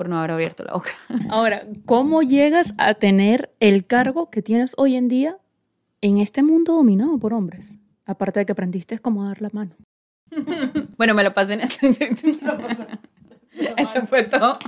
por 0.00 0.08
no 0.08 0.16
haber 0.16 0.30
abierto 0.30 0.64
la 0.64 0.72
boca. 0.72 0.92
Ahora, 1.28 1.66
¿cómo 1.84 2.22
llegas 2.22 2.72
a 2.78 2.94
tener 2.94 3.54
el 3.60 3.86
cargo 3.86 4.30
que 4.30 4.40
tienes 4.40 4.72
hoy 4.78 4.96
en 4.96 5.08
día 5.08 5.36
en 6.00 6.16
este 6.16 6.42
mundo 6.42 6.72
dominado 6.72 7.18
por 7.18 7.34
hombres? 7.34 7.76
Aparte 8.06 8.40
de 8.40 8.46
que 8.46 8.52
aprendiste 8.52 8.98
cómo 8.98 9.26
dar 9.26 9.42
la 9.42 9.50
mano. 9.52 9.72
bueno, 10.96 11.12
me 11.12 11.22
lo 11.22 11.34
pasé 11.34 11.52
en 11.52 11.60
ese... 11.64 11.90
Eso 13.76 14.06
fue 14.06 14.24
todo. 14.24 14.58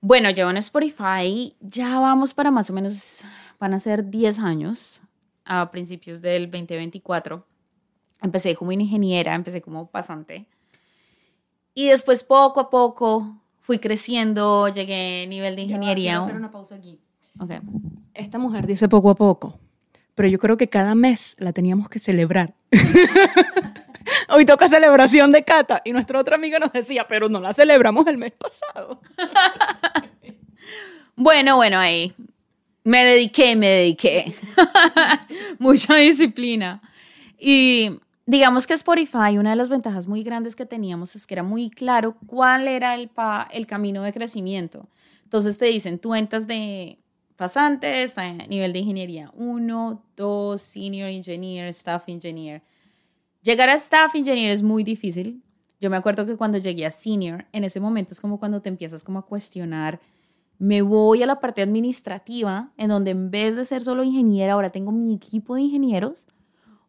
Bueno, 0.00 0.28
llevo 0.30 0.50
en 0.50 0.56
Spotify, 0.56 1.54
ya 1.60 2.00
vamos 2.00 2.34
para 2.34 2.50
más 2.50 2.70
o 2.70 2.72
menos, 2.72 3.22
van 3.60 3.72
a 3.72 3.78
ser 3.78 4.10
10 4.10 4.40
años, 4.40 5.00
a 5.44 5.70
principios 5.70 6.22
del 6.22 6.50
2024. 6.50 7.46
Empecé 8.20 8.56
como 8.56 8.72
ingeniera, 8.72 9.32
empecé 9.32 9.62
como 9.62 9.88
pasante. 9.92 10.48
Y 11.76 11.88
después 11.88 12.24
poco 12.24 12.58
a 12.58 12.70
poco 12.70 13.36
fui 13.60 13.78
creciendo, 13.78 14.66
llegué 14.68 15.24
a 15.24 15.26
nivel 15.28 15.56
de 15.56 15.62
ingeniería. 15.62 16.12
quiero 16.12 16.24
hacer 16.24 16.36
una 16.36 16.50
pausa 16.50 16.76
aquí. 16.76 16.98
Ok. 17.38 17.50
Esta 18.14 18.38
mujer 18.38 18.66
dice 18.66 18.88
poco 18.88 19.10
a 19.10 19.14
poco, 19.14 19.60
pero 20.14 20.26
yo 20.26 20.38
creo 20.38 20.56
que 20.56 20.68
cada 20.68 20.94
mes 20.94 21.36
la 21.38 21.52
teníamos 21.52 21.90
que 21.90 21.98
celebrar. 21.98 22.54
Hoy 24.30 24.46
toca 24.46 24.70
celebración 24.70 25.32
de 25.32 25.44
Cata 25.44 25.82
y 25.84 25.92
nuestro 25.92 26.18
otro 26.18 26.36
amigo 26.36 26.58
nos 26.58 26.72
decía, 26.72 27.06
pero 27.06 27.28
no 27.28 27.40
la 27.40 27.52
celebramos 27.52 28.06
el 28.06 28.16
mes 28.16 28.32
pasado. 28.32 29.00
Bueno, 31.18 31.56
bueno, 31.56 31.78
ahí 31.78 32.12
me 32.84 33.02
dediqué, 33.02 33.56
me 33.56 33.68
dediqué. 33.68 34.34
Mucha 35.58 35.94
disciplina. 35.96 36.82
Y 37.38 37.98
digamos 38.26 38.66
que 38.66 38.74
Spotify, 38.74 39.38
una 39.38 39.50
de 39.50 39.56
las 39.56 39.68
ventajas 39.68 40.06
muy 40.06 40.22
grandes 40.22 40.56
que 40.56 40.66
teníamos 40.66 41.14
es 41.16 41.26
que 41.26 41.34
era 41.34 41.42
muy 41.42 41.70
claro 41.70 42.16
cuál 42.26 42.68
era 42.68 42.94
el, 42.94 43.08
pa- 43.08 43.48
el 43.52 43.66
camino 43.66 44.02
de 44.02 44.12
crecimiento. 44.12 44.88
Entonces 45.24 45.58
te 45.58 45.66
dicen, 45.66 45.98
tú 45.98 46.14
entras 46.14 46.46
de 46.46 46.98
pasante, 47.36 48.04
a 48.16 48.32
nivel 48.48 48.72
de 48.72 48.78
ingeniería 48.80 49.30
1, 49.34 50.02
2, 50.16 50.60
senior 50.62 51.08
engineer, 51.08 51.68
staff 51.68 52.04
engineer. 52.08 52.62
Llegar 53.42 53.68
a 53.70 53.74
staff 53.74 54.14
engineer 54.14 54.50
es 54.50 54.62
muy 54.62 54.82
difícil. 54.84 55.42
Yo 55.80 55.90
me 55.90 55.96
acuerdo 55.96 56.26
que 56.26 56.36
cuando 56.36 56.58
llegué 56.58 56.86
a 56.86 56.90
senior, 56.90 57.46
en 57.52 57.64
ese 57.64 57.80
momento 57.80 58.12
es 58.14 58.20
como 58.20 58.38
cuando 58.38 58.62
te 58.62 58.68
empiezas 58.68 59.04
como 59.04 59.18
a 59.20 59.26
cuestionar, 59.26 60.00
me 60.58 60.82
voy 60.82 61.22
a 61.22 61.26
la 61.26 61.40
parte 61.40 61.62
administrativa, 61.62 62.72
en 62.78 62.88
donde 62.88 63.10
en 63.12 63.30
vez 63.30 63.56
de 63.56 63.64
ser 63.66 63.82
solo 63.82 64.04
ingeniera, 64.04 64.54
ahora 64.54 64.70
tengo 64.70 64.92
mi 64.92 65.14
equipo 65.14 65.54
de 65.54 65.62
ingenieros, 65.62 66.26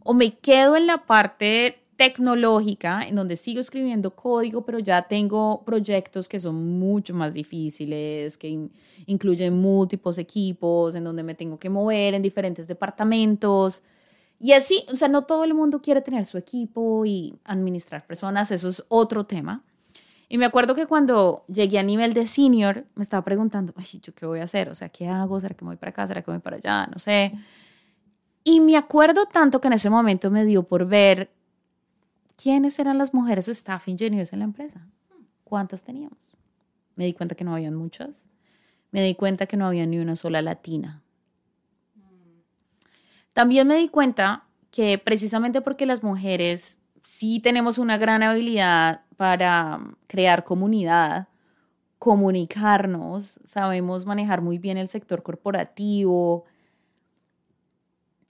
o 0.09 0.13
me 0.13 0.37
quedo 0.37 0.77
en 0.77 0.87
la 0.87 1.05
parte 1.05 1.79
tecnológica, 1.97 3.07
en 3.07 3.15
donde 3.15 3.35
sigo 3.35 3.59
escribiendo 3.59 4.11
código, 4.15 4.63
pero 4.65 4.79
ya 4.79 5.01
tengo 5.01 5.63
proyectos 5.65 6.29
que 6.29 6.39
son 6.39 6.79
mucho 6.79 7.13
más 7.13 7.33
difíciles, 7.33 8.37
que 8.37 8.47
in- 8.49 8.71
incluyen 9.07 9.53
múltiples 9.59 10.17
equipos, 10.17 10.95
en 10.95 11.03
donde 11.03 11.23
me 11.23 11.35
tengo 11.35 11.57
que 11.59 11.69
mover 11.69 12.13
en 12.13 12.21
diferentes 12.21 12.67
departamentos. 12.67 13.83
Y 14.39 14.53
así, 14.53 14.85
o 14.91 14.95
sea, 14.95 15.07
no 15.09 15.23
todo 15.23 15.43
el 15.43 15.53
mundo 15.53 15.81
quiere 15.81 16.01
tener 16.01 16.25
su 16.25 16.37
equipo 16.37 17.05
y 17.05 17.35
administrar 17.43 18.05
personas, 18.07 18.51
eso 18.51 18.69
es 18.69 18.83
otro 18.89 19.25
tema. 19.25 19.63
Y 20.29 20.37
me 20.37 20.45
acuerdo 20.45 20.75
que 20.75 20.87
cuando 20.87 21.43
llegué 21.47 21.79
a 21.79 21.83
nivel 21.83 22.13
de 22.13 22.27
senior, 22.27 22.85
me 22.95 23.03
estaba 23.03 23.23
preguntando, 23.23 23.73
Ay, 23.77 23.99
¿yo 24.01 24.13
qué 24.13 24.25
voy 24.25 24.39
a 24.41 24.43
hacer? 24.43 24.69
O 24.69 24.75
sea, 24.75 24.89
¿qué 24.89 25.07
hago? 25.07 25.39
¿Será 25.39 25.55
que 25.55 25.65
me 25.65 25.69
voy 25.69 25.77
para 25.77 25.91
acá? 25.91 26.07
¿Será 26.07 26.21
que 26.21 26.31
me 26.31 26.37
voy 26.37 26.43
para 26.43 26.57
allá? 26.57 26.87
No 26.93 26.99
sé. 26.99 27.33
Y 28.49 28.61
me 28.61 28.77
acuerdo 28.77 29.25
tanto 29.25 29.59
que 29.59 29.67
en 29.67 29.73
ese 29.73 29.89
momento 29.89 30.31
me 30.31 30.45
dio 30.45 30.63
por 30.63 30.87
ver 30.87 31.29
quiénes 32.41 32.79
eran 32.79 32.97
las 32.97 33.13
mujeres 33.13 33.49
staff 33.49 33.89
engineers 33.89 34.31
en 34.31 34.39
la 34.39 34.45
empresa. 34.45 34.87
¿Cuántas 35.43 35.83
teníamos? 35.83 36.17
Me 36.95 37.03
di 37.03 37.13
cuenta 37.13 37.35
que 37.35 37.43
no 37.43 37.53
habían 37.53 37.75
muchas. 37.75 38.23
Me 38.91 39.03
di 39.03 39.15
cuenta 39.15 39.47
que 39.47 39.57
no 39.57 39.67
había 39.67 39.85
ni 39.85 39.99
una 39.99 40.15
sola 40.15 40.41
latina. 40.41 41.01
También 43.33 43.67
me 43.67 43.75
di 43.75 43.89
cuenta 43.89 44.45
que 44.71 44.97
precisamente 44.97 45.59
porque 45.59 45.85
las 45.85 46.01
mujeres 46.01 46.77
sí 47.03 47.41
tenemos 47.41 47.77
una 47.77 47.97
gran 47.97 48.23
habilidad 48.23 49.01
para 49.17 49.77
mm, 49.77 49.95
crear 50.07 50.45
comunidad, 50.45 51.27
comunicarnos, 51.99 53.41
sabemos 53.43 54.05
manejar 54.05 54.39
muy 54.39 54.57
bien 54.57 54.77
el 54.77 54.87
sector 54.87 55.21
corporativo, 55.21 56.45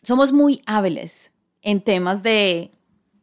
somos 0.08 0.32
muy 0.32 0.62
hábiles 0.66 1.34
en 1.62 1.82
temas 1.82 2.24
de, 2.24 2.72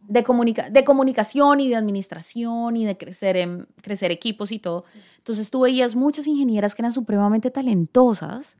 de, 0.07 0.23
comunica- 0.23 0.68
de 0.68 0.85
comunicación 0.85 1.61
y 1.61 1.70
de 1.70 1.77
administración 1.77 2.77
y 2.77 2.85
de 2.85 2.99
crecer, 2.99 3.38
en, 3.38 3.66
crecer 3.81 4.11
equipos 4.11 4.53
y 4.53 4.59
todo. 4.59 4.85
Entonces 5.16 5.51
tú 5.51 5.61
veías 5.61 5.97
muchas 5.97 6.27
ingenieras 6.27 6.75
que 6.75 6.83
eran 6.83 6.92
supremamente 6.92 7.51
talentosas, 7.51 8.57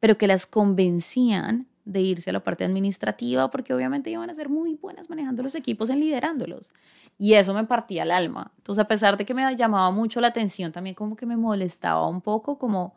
pero 0.00 0.16
que 0.16 0.26
las 0.26 0.46
convencían 0.46 1.68
de 1.84 2.00
irse 2.00 2.30
a 2.30 2.32
la 2.32 2.42
parte 2.42 2.64
administrativa 2.64 3.50
porque 3.50 3.74
obviamente 3.74 4.10
iban 4.10 4.30
a 4.30 4.34
ser 4.34 4.48
muy 4.48 4.76
buenas 4.76 5.10
manejando 5.10 5.42
los 5.42 5.54
equipos, 5.54 5.90
en 5.90 6.00
liderándolos. 6.00 6.72
Y 7.18 7.34
eso 7.34 7.52
me 7.52 7.64
partía 7.64 8.04
el 8.04 8.10
alma. 8.10 8.52
Entonces, 8.56 8.82
a 8.82 8.88
pesar 8.88 9.18
de 9.18 9.26
que 9.26 9.34
me 9.34 9.54
llamaba 9.54 9.90
mucho 9.90 10.20
la 10.22 10.28
atención, 10.28 10.72
también 10.72 10.94
como 10.94 11.14
que 11.16 11.26
me 11.26 11.36
molestaba 11.36 12.08
un 12.08 12.22
poco, 12.22 12.58
como, 12.58 12.94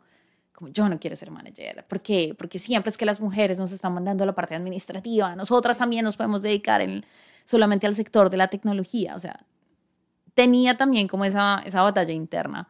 como 0.64 0.72
yo 0.72 0.88
no 0.88 0.98
quiero 0.98 1.16
ser 1.16 1.30
manager. 1.30 1.84
¿Por 1.86 2.00
qué? 2.00 2.34
Porque 2.38 2.58
siempre 2.58 2.90
es 2.90 2.96
que 2.96 3.04
las 3.04 3.20
mujeres 3.20 3.58
nos 3.58 3.72
están 3.72 3.92
mandando 3.92 4.24
a 4.24 4.26
la 4.26 4.34
parte 4.34 4.54
administrativa. 4.54 5.36
Nosotras 5.36 5.78
también 5.78 6.04
nos 6.04 6.16
podemos 6.16 6.42
dedicar 6.42 6.80
en, 6.80 7.04
solamente 7.44 7.86
al 7.86 7.94
sector 7.94 8.30
de 8.30 8.36
la 8.36 8.48
tecnología. 8.48 9.14
O 9.14 9.18
sea, 9.18 9.38
tenía 10.32 10.76
también 10.76 11.08
como 11.08 11.24
esa, 11.24 11.62
esa 11.64 11.82
batalla 11.82 12.12
interna. 12.12 12.68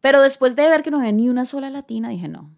Pero 0.00 0.20
después 0.20 0.54
de 0.54 0.68
ver 0.68 0.82
que 0.82 0.90
no 0.90 0.98
había 0.98 1.12
ni 1.12 1.28
una 1.28 1.46
sola 1.46 1.70
latina, 1.70 2.10
dije, 2.10 2.28
no. 2.28 2.50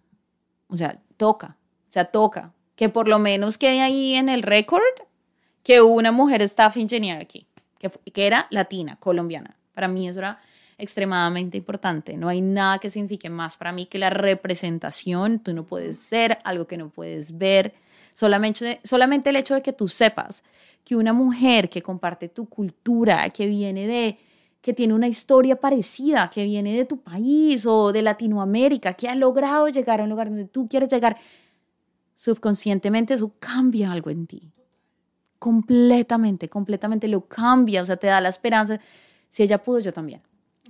O 0.67 0.75
sea, 0.75 0.99
toca. 1.15 1.57
O 1.89 1.91
sea, 1.91 2.05
toca. 2.05 2.53
Que 2.75 2.89
por 2.89 3.07
lo 3.07 3.19
menos 3.19 3.57
quede 3.57 3.81
ahí 3.81 4.15
en 4.15 4.27
el 4.27 4.43
récord 4.43 4.81
que 5.63 5.81
hubo 5.81 5.93
una 5.93 6.11
mujer 6.11 6.41
staff 6.41 6.77
engineer 6.77 7.21
aquí, 7.21 7.47
que, 7.79 7.89
que 7.89 8.27
era 8.27 8.47
latina, 8.49 8.97
colombiana. 8.97 9.57
Para 9.73 9.87
mí 9.87 10.07
eso 10.07 10.19
era 10.19 10.39
extremadamente 10.77 11.57
importante. 11.57 12.17
No 12.17 12.29
hay 12.29 12.41
nada 12.41 12.79
que 12.79 12.89
signifique 12.89 13.29
más 13.29 13.57
para 13.57 13.71
mí 13.71 13.85
que 13.87 13.97
la 13.97 14.09
representación. 14.09 15.39
Tú 15.39 15.53
no 15.53 15.63
puedes 15.63 15.97
ser 15.97 16.37
algo 16.43 16.67
que 16.67 16.77
no 16.77 16.89
puedes 16.89 17.37
ver. 17.37 17.73
Solamente, 18.13 18.79
solamente 18.83 19.29
el 19.29 19.35
hecho 19.35 19.55
de 19.55 19.61
que 19.61 19.73
tú 19.73 19.87
sepas 19.87 20.43
que 20.83 20.95
una 20.95 21.13
mujer 21.13 21.69
que 21.69 21.81
comparte 21.81 22.29
tu 22.29 22.47
cultura, 22.47 23.29
que 23.31 23.47
viene 23.47 23.87
de, 23.87 24.17
que 24.61 24.73
tiene 24.73 24.93
una 24.93 25.07
historia 25.07 25.55
parecida, 25.55 26.29
que 26.29 26.45
viene 26.45 26.75
de 26.75 26.85
tu 26.85 27.01
país 27.01 27.65
o 27.65 27.91
de 27.91 28.01
Latinoamérica, 28.01 28.93
que 28.93 29.09
ha 29.09 29.15
logrado 29.15 29.67
llegar 29.67 29.99
a 29.99 30.03
un 30.03 30.09
lugar 30.09 30.29
donde 30.29 30.45
tú 30.45 30.67
quieres 30.67 30.89
llegar, 30.89 31.17
subconscientemente 32.15 33.13
eso 33.13 33.33
cambia 33.39 33.91
algo 33.91 34.09
en 34.09 34.27
ti. 34.27 34.51
Completamente, 35.39 36.49
completamente 36.49 37.07
lo 37.07 37.21
cambia, 37.27 37.81
o 37.81 37.85
sea, 37.85 37.97
te 37.97 38.07
da 38.07 38.21
la 38.21 38.29
esperanza. 38.29 38.79
Si 39.29 39.43
ella 39.43 39.61
pudo, 39.61 39.79
yo 39.79 39.91
también. 39.93 40.21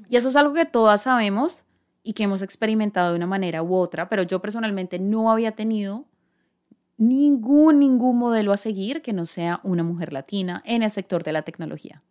Y 0.10 0.15
eso 0.15 0.29
es 0.29 0.36
algo 0.36 0.53
que 0.53 0.65
todas 0.65 1.03
sabemos 1.03 1.63
y 2.03 2.13
que 2.13 2.23
hemos 2.23 2.41
experimentado 2.41 3.12
de 3.12 3.17
una 3.17 3.27
manera 3.27 3.63
u 3.63 3.75
otra, 3.75 4.10
pero 4.10 4.23
yo 4.23 4.41
personalmente 4.41 4.99
no 4.99 5.31
había 5.31 5.51
tenido 5.53 6.05
ningún, 6.97 7.79
ningún 7.79 8.17
modelo 8.17 8.53
a 8.53 8.57
seguir 8.57 9.01
que 9.01 9.13
no 9.13 9.25
sea 9.25 9.60
una 9.63 9.83
mujer 9.83 10.13
latina 10.13 10.62
en 10.65 10.83
el 10.83 10.91
sector 10.91 11.23
de 11.23 11.33
la 11.33 11.43
tecnología. 11.43 12.01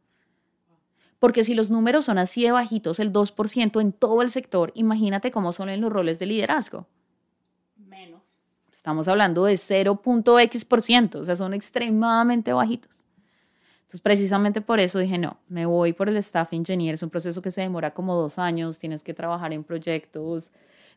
Porque 1.19 1.45
si 1.45 1.55
los 1.55 1.71
números 1.71 2.05
son 2.05 2.19
así 2.19 2.43
de 2.45 2.53
bajitos, 2.53 3.01
el 3.01 3.13
2% 3.13 3.81
en 3.81 3.93
todo 3.93 4.23
el 4.23 4.31
sector, 4.31 4.71
imagínate 4.75 5.31
cómo 5.31 5.53
son 5.53 5.71
en 5.71 5.81
los 5.81 5.93
roles 5.93 6.19
de 6.19 6.27
liderazgo. 6.27 6.87
Menos. 7.77 8.23
Estamos 8.71 9.09
hablando 9.09 9.45
de 9.45 9.55
0.x%, 9.55 11.15
o 11.17 11.25
sea, 11.25 11.37
son 11.37 11.55
extremadamente 11.55 12.53
bajitos. 12.53 13.06
Entonces, 13.87 14.01
precisamente 14.01 14.61
por 14.61 14.81
eso 14.81 14.99
dije, 14.99 15.17
no, 15.17 15.39
me 15.49 15.65
voy 15.65 15.93
por 15.93 16.09
el 16.09 16.17
staff 16.17 16.53
engineer. 16.53 16.95
Es 16.95 17.05
un 17.05 17.11
proceso 17.11 17.41
que 17.41 17.53
se 17.53 17.61
demora 17.61 17.95
como 17.95 18.17
dos 18.17 18.37
años, 18.37 18.81
tienes 18.81 19.05
que 19.05 19.15
trabajar 19.15 19.53
en 19.53 19.63
proyectos 19.63 20.51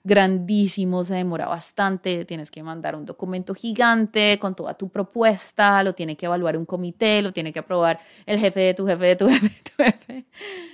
grandísimos, 0.03 1.05
se 1.07 1.13
demora 1.13 1.47
bastante, 1.47 2.25
tienes 2.25 2.49
que 2.49 2.63
mandar 2.63 2.95
un 2.95 3.05
documento 3.05 3.53
gigante 3.53 4.39
con 4.39 4.55
toda 4.55 4.73
tu 4.73 4.89
propuesta, 4.89 5.83
lo 5.83 5.93
tiene 5.93 6.17
que 6.17 6.25
evaluar 6.25 6.57
un 6.57 6.65
comité, 6.65 7.21
lo 7.21 7.31
tiene 7.31 7.53
que 7.53 7.59
aprobar 7.59 7.99
el 8.25 8.39
jefe 8.39 8.59
de 8.59 8.73
tu 8.73 8.87
jefe 8.87 9.05
de 9.05 9.15
tu 9.15 9.27
jefe 9.29 9.49
de 9.49 9.61
tu 9.61 9.83
jefe. 9.83 10.25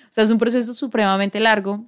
O 0.06 0.14
sea, 0.14 0.24
es 0.24 0.32
un 0.32 0.38
proceso 0.38 0.74
supremamente 0.74 1.42
largo 1.42 1.84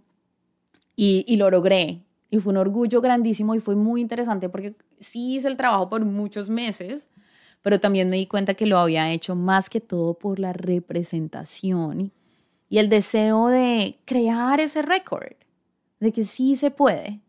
y, 0.98 1.24
y 1.26 1.38
lo 1.38 1.50
logré. 1.50 2.04
Y 2.30 2.40
fue 2.40 2.52
un 2.52 2.58
orgullo 2.58 3.00
grandísimo 3.00 3.56
y 3.56 3.62
fue 3.62 3.78
muy 3.78 4.02
interesante 4.02 4.50
porque 4.50 4.76
sí 5.00 5.36
hice 5.36 5.48
el 5.48 5.56
trabajo 5.56 5.90
por 5.90 6.04
muchos 6.04 6.50
meses, 6.50 7.08
pero 7.68 7.82
también 7.82 8.10
me 8.10 8.16
di 8.16 8.28
cuenta 8.28 8.54
que 8.54 8.66
lo 8.66 8.78
había 8.78 9.12
hecho 9.12 9.36
más 9.36 9.70
que 9.70 9.82
todo 9.82 10.14
por 10.14 10.40
la 10.40 10.54
representación 10.54 12.14
y 12.70 12.78
el 12.78 12.88
deseo 12.88 13.48
de 13.48 13.98
crear 14.06 14.62
ese 14.62 14.82
récord, 14.82 15.34
de 16.00 16.14
que 16.14 16.24
sí 16.24 16.56
se 16.56 16.72
puede. 16.72 17.20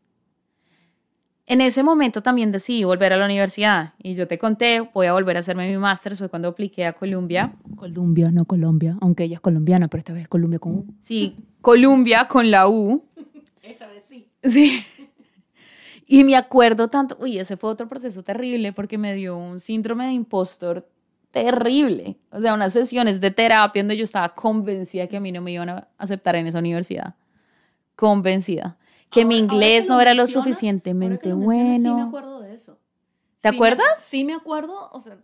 En 1.44 1.61
ese 1.61 1.83
momento 1.83 2.22
también 2.22 2.53
decidí 2.53 2.85
volver 2.85 3.12
a 3.12 3.16
la 3.16 3.24
universidad 3.24 3.94
y 4.01 4.14
yo 4.14 4.29
te 4.29 4.38
conté, 4.38 4.88
voy 4.94 5.09
a 5.09 5.12
volver 5.12 5.37
a 5.37 5.40
hacerme 5.40 5.68
mi 5.68 5.77
máster, 5.77 6.14
fue 6.16 6.29
cuando 6.29 6.46
apliqué 6.46 6.87
a 6.87 6.92
Columbia. 6.92 7.53
Colombia, 7.74 8.31
no 8.31 8.44
Colombia, 8.44 8.96
aunque 9.01 9.24
ella 9.24 9.35
es 9.35 9.40
colombiana, 9.40 9.88
pero 9.88 9.98
esta 9.98 10.12
vez 10.12 10.29
Colombia 10.29 10.61
con 10.61 10.72
U. 10.72 10.87
Sí, 11.01 11.35
Columbia 11.61 12.29
con 12.29 12.48
la 12.48 12.68
U. 12.68 13.03
Esta 13.61 13.88
vez 13.88 14.05
sí. 14.09 14.29
Sí. 14.44 14.85
Y 16.10 16.24
me 16.24 16.34
acuerdo 16.36 16.88
tanto, 16.88 17.16
uy, 17.20 17.38
ese 17.38 17.56
fue 17.58 17.68
otro 17.70 17.86
proceso 17.88 18.22
terrible 18.22 18.72
porque 18.72 18.96
me 18.98 19.14
dio 19.14 19.36
un 19.36 19.60
síndrome 19.60 20.06
de 20.06 20.12
impostor 20.12 20.88
terrible. 21.30 22.16
O 22.32 22.40
sea, 22.40 22.54
unas 22.54 22.72
sesiones 22.72 23.20
de 23.20 23.30
terapia 23.30 23.82
donde 23.82 23.96
yo 23.96 24.04
estaba 24.04 24.34
convencida 24.34 25.06
que 25.06 25.18
a 25.18 25.20
mí 25.20 25.30
no 25.32 25.42
me 25.42 25.52
iban 25.52 25.68
a 25.68 25.88
aceptar 25.98 26.34
en 26.36 26.46
esa 26.46 26.58
universidad. 26.60 27.14
Convencida. 27.94 28.78
que 29.10 29.24
mi 29.24 29.36
Ahora- 29.36 29.44
ahora 29.52 29.54
inglés 29.54 29.84
que 29.84 29.88
no 29.90 30.00
era 30.02 30.12
lo 30.14 30.26
suficientemente 30.26 31.30
lo 31.30 31.36
mencionas, 31.38 31.76
Sí, 31.76 31.82
me 31.82 31.92
bueno. 31.92 32.06
acuerdo 32.08 32.40
de 32.40 32.54
eso. 32.54 32.78
¿Te 33.40 33.48
Sí 33.48 33.52
me- 33.52 33.56
acuerdas? 33.56 33.86
sí, 34.04 34.24
me 34.24 34.34
acuerdo. 34.34 34.90
O 34.92 35.00
sea, 35.00 35.16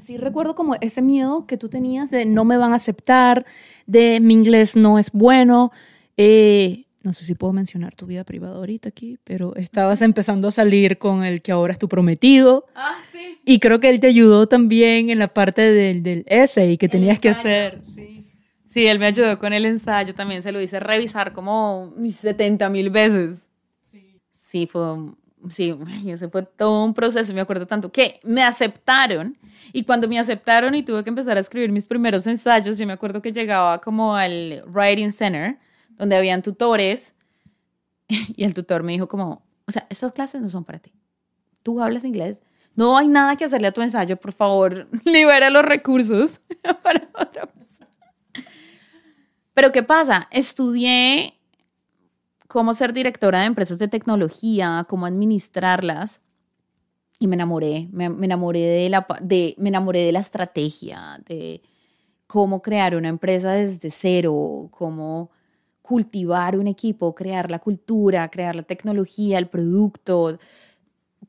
sí 0.00 0.16
recuerdo 0.18 0.54
como 0.54 0.76
ese 0.80 1.02
miedo 1.02 1.44
que 1.46 1.56
tú 1.56 1.68
tenías 1.68 2.10
de 2.12 2.26
no 2.26 2.44
me 2.44 2.56
van 2.56 2.72
a 2.72 2.76
aceptar, 2.76 3.44
de 3.86 4.20
mi 4.20 4.34
inglés 4.34 4.76
no 4.76 4.98
es 5.00 5.10
bueno. 5.10 5.72
Eh, 6.16 6.84
no 7.02 7.12
sé 7.12 7.24
si 7.24 7.34
puedo 7.34 7.52
mencionar 7.52 7.94
tu 7.94 8.06
vida 8.06 8.24
privada 8.24 8.56
ahorita 8.56 8.88
aquí, 8.88 9.18
pero 9.24 9.54
estabas 9.56 10.02
empezando 10.02 10.48
a 10.48 10.50
salir 10.50 10.98
con 10.98 11.24
el 11.24 11.42
que 11.42 11.52
ahora 11.52 11.72
es 11.72 11.78
tu 11.78 11.88
prometido. 11.88 12.66
Ah, 12.74 12.96
sí. 13.12 13.38
Y 13.44 13.60
creo 13.60 13.80
que 13.80 13.88
él 13.88 14.00
te 14.00 14.08
ayudó 14.08 14.46
también 14.48 15.08
en 15.10 15.18
la 15.18 15.28
parte 15.28 15.62
del, 15.62 16.02
del 16.02 16.24
essay 16.26 16.76
que 16.76 16.86
El 16.86 16.92
tenías 16.92 17.18
que 17.20 17.28
ensayo. 17.28 17.48
hacer. 17.48 17.82
Sí. 17.94 18.24
Sí, 18.66 18.86
él 18.86 18.98
me 18.98 19.06
ayudó 19.06 19.38
con 19.38 19.52
el 19.52 19.64
ensayo, 19.64 20.14
también 20.14 20.42
se 20.42 20.52
lo 20.52 20.60
hice 20.60 20.78
revisar 20.80 21.32
como 21.32 21.94
70 22.10 22.68
mil 22.68 22.90
veces. 22.90 23.48
Sí, 24.30 24.66
fue, 24.66 24.92
un- 24.92 25.16
sí, 25.50 25.74
ese 26.06 26.28
fue 26.28 26.42
todo 26.42 26.84
un 26.84 26.94
proceso, 26.94 27.32
me 27.32 27.40
acuerdo 27.40 27.66
tanto, 27.66 27.90
que 27.90 28.20
me 28.24 28.42
aceptaron 28.42 29.36
y 29.72 29.84
cuando 29.84 30.08
me 30.08 30.18
aceptaron 30.18 30.74
y 30.74 30.82
tuve 30.82 31.02
que 31.04 31.10
empezar 31.10 31.36
a 31.36 31.40
escribir 31.40 31.70
mis 31.72 31.86
primeros 31.86 32.26
ensayos, 32.26 32.76
yo 32.78 32.86
me 32.86 32.92
acuerdo 32.92 33.22
que 33.22 33.32
llegaba 33.32 33.80
como 33.80 34.14
al 34.16 34.62
Writing 34.66 35.12
Center, 35.12 35.56
donde 35.98 36.16
habían 36.16 36.42
tutores 36.42 37.14
y 38.08 38.44
el 38.44 38.54
tutor 38.54 38.82
me 38.82 38.92
dijo 38.92 39.08
como, 39.08 39.42
o 39.66 39.72
sea, 39.72 39.86
estas 39.90 40.12
clases 40.12 40.40
no 40.40 40.48
son 40.48 40.64
para 40.64 40.78
ti. 40.78 40.92
Tú 41.62 41.82
hablas 41.82 42.04
inglés, 42.04 42.42
no 42.74 42.96
hay 42.96 43.08
nada 43.08 43.36
que 43.36 43.44
hacerle 43.44 43.68
a 43.68 43.72
tu 43.72 43.82
ensayo, 43.82 44.16
por 44.16 44.32
favor, 44.32 44.88
libera 45.04 45.50
los 45.50 45.64
recursos 45.64 46.40
para 46.82 47.08
otra 47.14 47.46
persona. 47.46 47.90
Pero 49.52 49.72
¿qué 49.72 49.82
pasa? 49.82 50.28
Estudié 50.30 51.34
cómo 52.46 52.72
ser 52.74 52.92
directora 52.92 53.40
de 53.40 53.46
empresas 53.46 53.78
de 53.78 53.88
tecnología, 53.88 54.86
cómo 54.88 55.06
administrarlas. 55.06 56.20
Y 57.18 57.26
me 57.26 57.34
enamoré, 57.34 57.88
me, 57.90 58.08
me 58.08 58.26
enamoré 58.26 58.60
de 58.60 58.88
la, 58.88 59.04
de, 59.20 59.56
me 59.58 59.70
enamoré 59.70 60.04
de 60.04 60.12
la 60.12 60.20
estrategia, 60.20 61.20
de 61.26 61.62
cómo 62.28 62.62
crear 62.62 62.94
una 62.94 63.08
empresa 63.08 63.54
desde 63.54 63.90
cero, 63.90 64.68
cómo 64.70 65.32
cultivar 65.88 66.58
un 66.58 66.66
equipo, 66.66 67.14
crear 67.14 67.50
la 67.50 67.60
cultura, 67.60 68.28
crear 68.28 68.54
la 68.54 68.62
tecnología, 68.62 69.38
el 69.38 69.46
producto. 69.48 70.38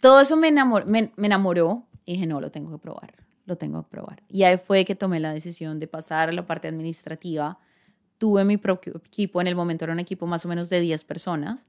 Todo 0.02 0.20
eso 0.20 0.36
me 0.36 0.52
me, 0.52 1.14
me 1.16 1.28
enamoró 1.28 1.88
y 2.06 2.14
dije, 2.14 2.28
no, 2.28 2.42
lo 2.42 2.52
tengo 2.52 2.70
que 2.72 2.78
probar, 2.78 3.14
lo 3.46 3.56
tengo 3.56 3.84
que 3.84 3.90
probar. 3.90 4.22
Y 4.28 4.44
ahí 4.44 4.58
fue 4.58 4.84
que 4.84 4.96
tomé 4.96 5.22
la 5.22 5.32
decisión 5.32 5.80
de 5.80 5.88
pasar 5.88 6.28
a 6.28 6.34
la 6.34 6.46
parte 6.46 6.68
administrativa. 6.68 7.58
Tuve 8.18 8.44
mi 8.44 8.58
propio 8.58 8.98
equipo, 8.98 9.40
en 9.40 9.48
el 9.48 9.56
momento 9.56 9.86
era 9.86 9.94
un 9.94 10.00
equipo 10.00 10.28
más 10.28 10.44
o 10.46 10.50
menos 10.50 10.70
de 10.70 10.82
10 10.82 11.06
personas. 11.06 11.66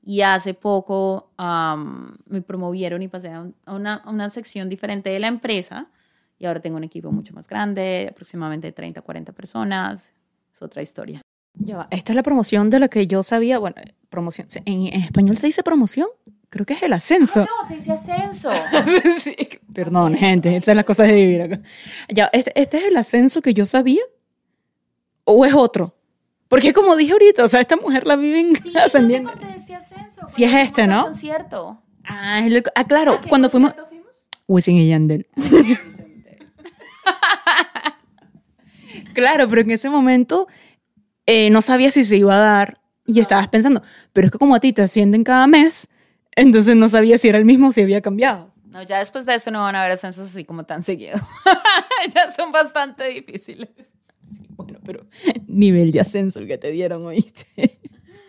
Y 0.00 0.20
hace 0.20 0.54
poco 0.54 1.32
am, 1.38 2.18
me 2.26 2.40
promovieron 2.40 3.02
y 3.02 3.08
pasé 3.08 3.30
a, 3.32 3.40
un- 3.42 3.54
a 3.66 3.74
una, 3.74 3.94
a 3.96 4.10
una 4.10 4.28
sección 4.28 4.68
diferente 4.68 5.10
de 5.10 5.18
la 5.18 5.26
empresa. 5.26 5.88
Y 6.38 6.46
ahora 6.46 6.60
tengo 6.60 6.76
un 6.76 6.84
equipo 6.84 7.10
mucho 7.10 7.34
más 7.34 7.48
grande, 7.48 8.06
aproximadamente 8.12 8.70
30, 8.70 9.02
40 9.02 9.32
personas. 9.32 10.12
Es 10.54 10.62
otra 10.62 10.82
historia. 10.82 11.20
Ya 11.58 11.88
Esta 11.90 12.12
es 12.12 12.16
la 12.16 12.22
promoción 12.22 12.70
de 12.70 12.78
la 12.80 12.88
que 12.88 13.06
yo 13.06 13.22
sabía. 13.22 13.58
Bueno, 13.58 13.76
promoción. 14.10 14.48
¿En, 14.64 14.86
en 14.86 15.00
español 15.02 15.36
se 15.38 15.48
dice 15.48 15.62
promoción? 15.62 16.08
Creo 16.50 16.64
que 16.64 16.72
es 16.74 16.82
el 16.82 16.92
ascenso. 16.94 17.40
no, 17.40 17.68
se 17.68 17.74
dice 17.76 17.92
ascenso. 17.92 18.50
Sí, 19.18 19.36
Perdón, 19.74 20.14
gente, 20.14 20.50
esas 20.56 20.64
son 20.66 20.76
las 20.76 20.84
cosas 20.86 21.08
de 21.08 21.14
vivir 21.14 21.42
acá. 21.42 21.60
Ya, 22.08 22.30
este, 22.32 22.52
este 22.60 22.78
es 22.78 22.84
el 22.84 22.96
ascenso 22.96 23.42
que 23.42 23.52
yo 23.54 23.66
sabía. 23.66 24.00
¿O 25.24 25.44
es 25.44 25.52
otro? 25.52 25.94
Porque 26.48 26.72
como 26.72 26.96
dije 26.96 27.12
ahorita, 27.12 27.44
o 27.44 27.48
sea, 27.48 27.60
esta 27.60 27.76
mujer 27.76 28.06
la 28.06 28.16
viven 28.16 28.54
ascendiendo. 28.84 29.30
este 29.54 29.74
ascenso. 29.74 30.22
Sí 30.28 30.44
es 30.44 30.54
este, 30.54 30.86
¿no? 30.86 31.04
concierto. 31.04 31.82
Ah, 32.04 32.40
es 32.40 32.46
el- 32.46 32.64
ah, 32.74 32.84
claro, 32.86 33.12
¿A 33.14 33.20
qué 33.20 33.28
cuando 33.28 33.50
fuimos. 33.50 33.74
fuimos? 33.88 34.26
Wisin 34.46 34.76
y 34.76 34.88
Yandel. 34.88 35.26
Claro, 39.14 39.48
pero 39.48 39.62
en 39.62 39.70
ese 39.72 39.90
momento 39.90 40.46
eh, 41.30 41.50
no 41.50 41.60
sabía 41.60 41.90
si 41.90 42.06
se 42.06 42.16
iba 42.16 42.34
a 42.34 42.38
dar 42.38 42.80
y 43.04 43.20
estabas 43.20 43.48
pensando, 43.48 43.82
pero 44.14 44.28
es 44.28 44.32
que 44.32 44.38
como 44.38 44.54
a 44.54 44.60
ti 44.60 44.72
te 44.72 44.80
ascienden 44.80 45.24
cada 45.24 45.46
mes, 45.46 45.86
entonces 46.34 46.74
no 46.74 46.88
sabía 46.88 47.18
si 47.18 47.28
era 47.28 47.36
el 47.36 47.44
mismo 47.44 47.68
o 47.68 47.72
si 47.72 47.82
había 47.82 48.00
cambiado. 48.00 48.50
No, 48.64 48.82
ya 48.82 49.00
después 49.00 49.26
de 49.26 49.34
eso 49.34 49.50
no 49.50 49.60
van 49.60 49.74
a 49.74 49.80
haber 49.80 49.92
ascensos 49.92 50.30
así 50.30 50.46
como 50.46 50.64
tan 50.64 50.82
seguido. 50.82 51.18
ya 52.14 52.32
son 52.32 52.50
bastante 52.50 53.10
difíciles. 53.10 53.92
Bueno, 54.56 54.78
pero 54.86 55.04
nivel 55.46 55.92
de 55.92 56.00
ascenso 56.00 56.38
el 56.38 56.48
que 56.48 56.56
te 56.56 56.70
dieron, 56.70 57.04
oíste. 57.04 57.78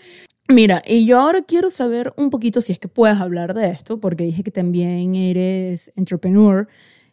Mira, 0.50 0.84
y 0.86 1.06
yo 1.06 1.22
ahora 1.22 1.44
quiero 1.44 1.70
saber 1.70 2.14
un 2.18 2.30
poquito 2.30 2.60
si 2.60 2.74
es 2.74 2.80
que 2.80 2.90
puedes 2.90 3.18
hablar 3.18 3.54
de 3.54 3.70
esto, 3.70 4.02
porque 4.02 4.26
dije 4.26 4.44
que 4.44 4.52
también 4.52 5.16
eres 5.16 5.90
entrepreneur, 5.96 6.68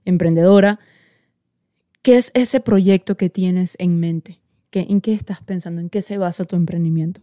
emprendedora. 0.05 0.81
¿Qué 2.03 2.17
es 2.17 2.33
ese 2.35 2.59
proyecto 2.59 3.17
que 3.17 3.31
tienes 3.31 3.77
en 3.79 4.01
mente? 4.01 4.41
¿Qué, 4.77 4.85
¿En 4.91 5.01
qué 5.01 5.15
estás 5.15 5.41
pensando? 5.41 5.81
¿En 5.81 5.89
qué 5.89 6.03
se 6.03 6.19
basa 6.19 6.45
tu 6.45 6.55
emprendimiento? 6.55 7.23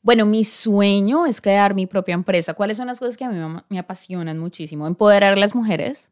Bueno, 0.00 0.24
mi 0.24 0.42
sueño 0.42 1.26
es 1.26 1.42
crear 1.42 1.74
mi 1.74 1.86
propia 1.86 2.14
empresa. 2.14 2.54
¿Cuáles 2.54 2.78
son 2.78 2.86
las 2.86 2.98
cosas 2.98 3.18
que 3.18 3.26
a 3.26 3.28
mí 3.28 3.38
me- 3.68 3.78
apasionan 3.78 4.38
muchísimo? 4.38 4.86
Empoderar 4.86 5.34
a 5.34 5.36
las 5.36 5.54
mujeres, 5.54 6.10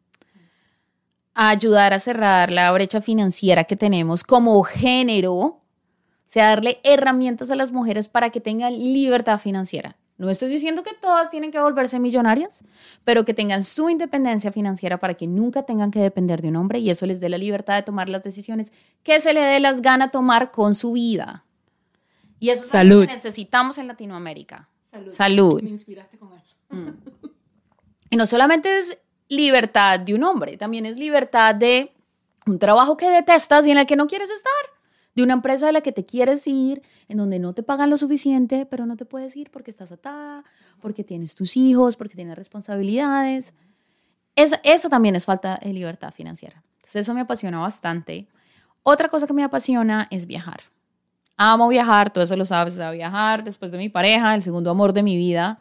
ayudar 1.32 1.94
a 1.94 1.98
cerrar 1.98 2.50
la 2.52 2.70
brecha 2.72 3.00
financiera 3.00 3.64
que 3.64 3.74
tenemos 3.74 4.22
como 4.22 4.62
género, 4.64 5.32
o 5.34 5.62
sea, 6.26 6.48
darle 6.50 6.78
herramientas 6.84 7.50
a 7.50 7.56
las 7.56 7.72
mujeres 7.72 8.06
para 8.06 8.28
que 8.28 8.42
tengan 8.42 8.74
libertad 8.78 9.38
financiera. 9.38 9.96
No 10.20 10.28
estoy 10.28 10.50
diciendo 10.50 10.83
que 10.83 10.92
todas 10.92 11.30
tienen 11.30 11.50
que 11.50 11.59
volverse 11.59 11.98
millonarias, 11.98 12.62
pero 13.04 13.24
que 13.24 13.33
tengan 13.33 13.64
su 13.64 13.88
independencia 13.88 14.52
financiera 14.52 14.98
para 14.98 15.14
que 15.14 15.26
nunca 15.26 15.62
tengan 15.62 15.90
que 15.90 15.98
depender 15.98 16.42
de 16.42 16.48
un 16.48 16.56
hombre 16.56 16.78
y 16.78 16.90
eso 16.90 17.06
les 17.06 17.20
dé 17.20 17.30
la 17.30 17.38
libertad 17.38 17.76
de 17.76 17.83
tomar 17.85 18.11
las 18.11 18.22
decisiones 18.22 18.70
que 19.02 19.18
se 19.18 19.33
le 19.33 19.40
dé 19.40 19.61
las 19.61 19.80
ganas 19.80 20.11
tomar 20.11 20.50
con 20.50 20.74
su 20.74 20.92
vida. 20.92 21.46
Y 22.38 22.50
eso 22.50 22.64
es 22.64 22.70
Salud. 22.70 23.06
que 23.06 23.14
necesitamos 23.14 23.78
en 23.78 23.88
Latinoamérica. 23.88 24.68
Salud. 25.09 25.62
Me 25.62 25.70
inspiraste 25.70 26.18
con 26.18 26.35
eso. 26.35 26.59
Y 28.11 28.16
no 28.16 28.26
solamente 28.26 28.76
es 28.76 28.98
libertad 29.30 30.00
de 30.00 30.14
un 30.14 30.24
hombre, 30.24 30.59
también 30.59 30.85
es 30.85 30.98
libertad 30.98 31.54
de 31.54 31.94
un 32.44 32.59
trabajo 32.59 32.98
que 32.98 33.09
detestas 33.09 33.66
y 33.66 33.70
en 33.70 33.78
el 33.78 33.87
que 33.87 33.96
no 33.96 34.06
quieres 34.06 34.28
estar, 34.28 34.52
de 35.14 35.23
una 35.23 35.35
empresa 35.35 35.66
de 35.66 35.73
la 35.73 35.81
que 35.81 35.92
te 35.92 36.05
quieres 36.05 36.46
ir, 36.46 36.83
en 37.09 37.18
donde 37.18 37.38
no 37.38 37.53
te 37.53 37.62
pagan 37.62 37.90
lo 37.90 37.99
suficiente, 37.99 38.66
pero 38.66 38.87
no 38.87 38.96
te 38.96 39.05
puedes 39.05 39.37
ir 39.37 39.51
porque 39.51 39.70
estás 39.70 39.92
atada, 39.92 40.44
porque 40.81 41.05
tienes 41.05 41.35
tus 41.35 41.57
hijos, 41.57 41.96
porque 41.96 42.14
tienes 42.14 42.37
responsabilidades. 42.37 43.53
Esa, 44.37 44.61
esa 44.62 44.88
también 44.88 45.16
es 45.16 45.27
falta 45.27 45.59
de 45.62 45.73
libertad 45.73 46.12
financiera. 46.12 46.62
Entonces 46.77 47.03
eso 47.03 47.14
me 47.14 47.20
apasiona 47.20 47.59
bastante. 47.59 48.29
Otra 48.83 49.09
cosa 49.09 49.27
que 49.27 49.33
me 49.33 49.44
apasiona 49.44 50.09
es 50.11 50.27
viajar. 50.27 50.61
Amo 51.37 51.68
viajar, 51.68 52.11
todo 52.11 52.25
eso 52.25 52.37
lo 52.37 52.44
sabes, 52.44 52.75
o 52.75 52.77
sea, 52.77 52.90
viajar 52.90 53.44
después 53.44 53.73
de 53.73 53.79
mi 53.79 53.88
pareja, 53.88 54.35
el 54.35 54.42
segundo 54.42 54.70
amor 54.70 54.92
de 54.92 55.03
mi 55.03 55.16
vida. 55.16 55.61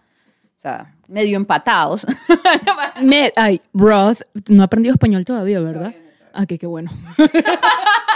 O 0.57 0.61
sea, 0.61 0.93
medio 1.07 1.37
empatados. 1.37 2.05
Me, 3.01 3.31
ay, 3.37 3.61
Ross, 3.73 4.25
no 4.49 4.61
he 4.61 4.65
aprendido 4.65 4.93
español 4.93 5.23
todavía, 5.23 5.61
¿verdad? 5.61 5.95
Ah, 6.33 6.45
que 6.45 6.59
qué 6.59 6.67
bueno. 6.67 6.91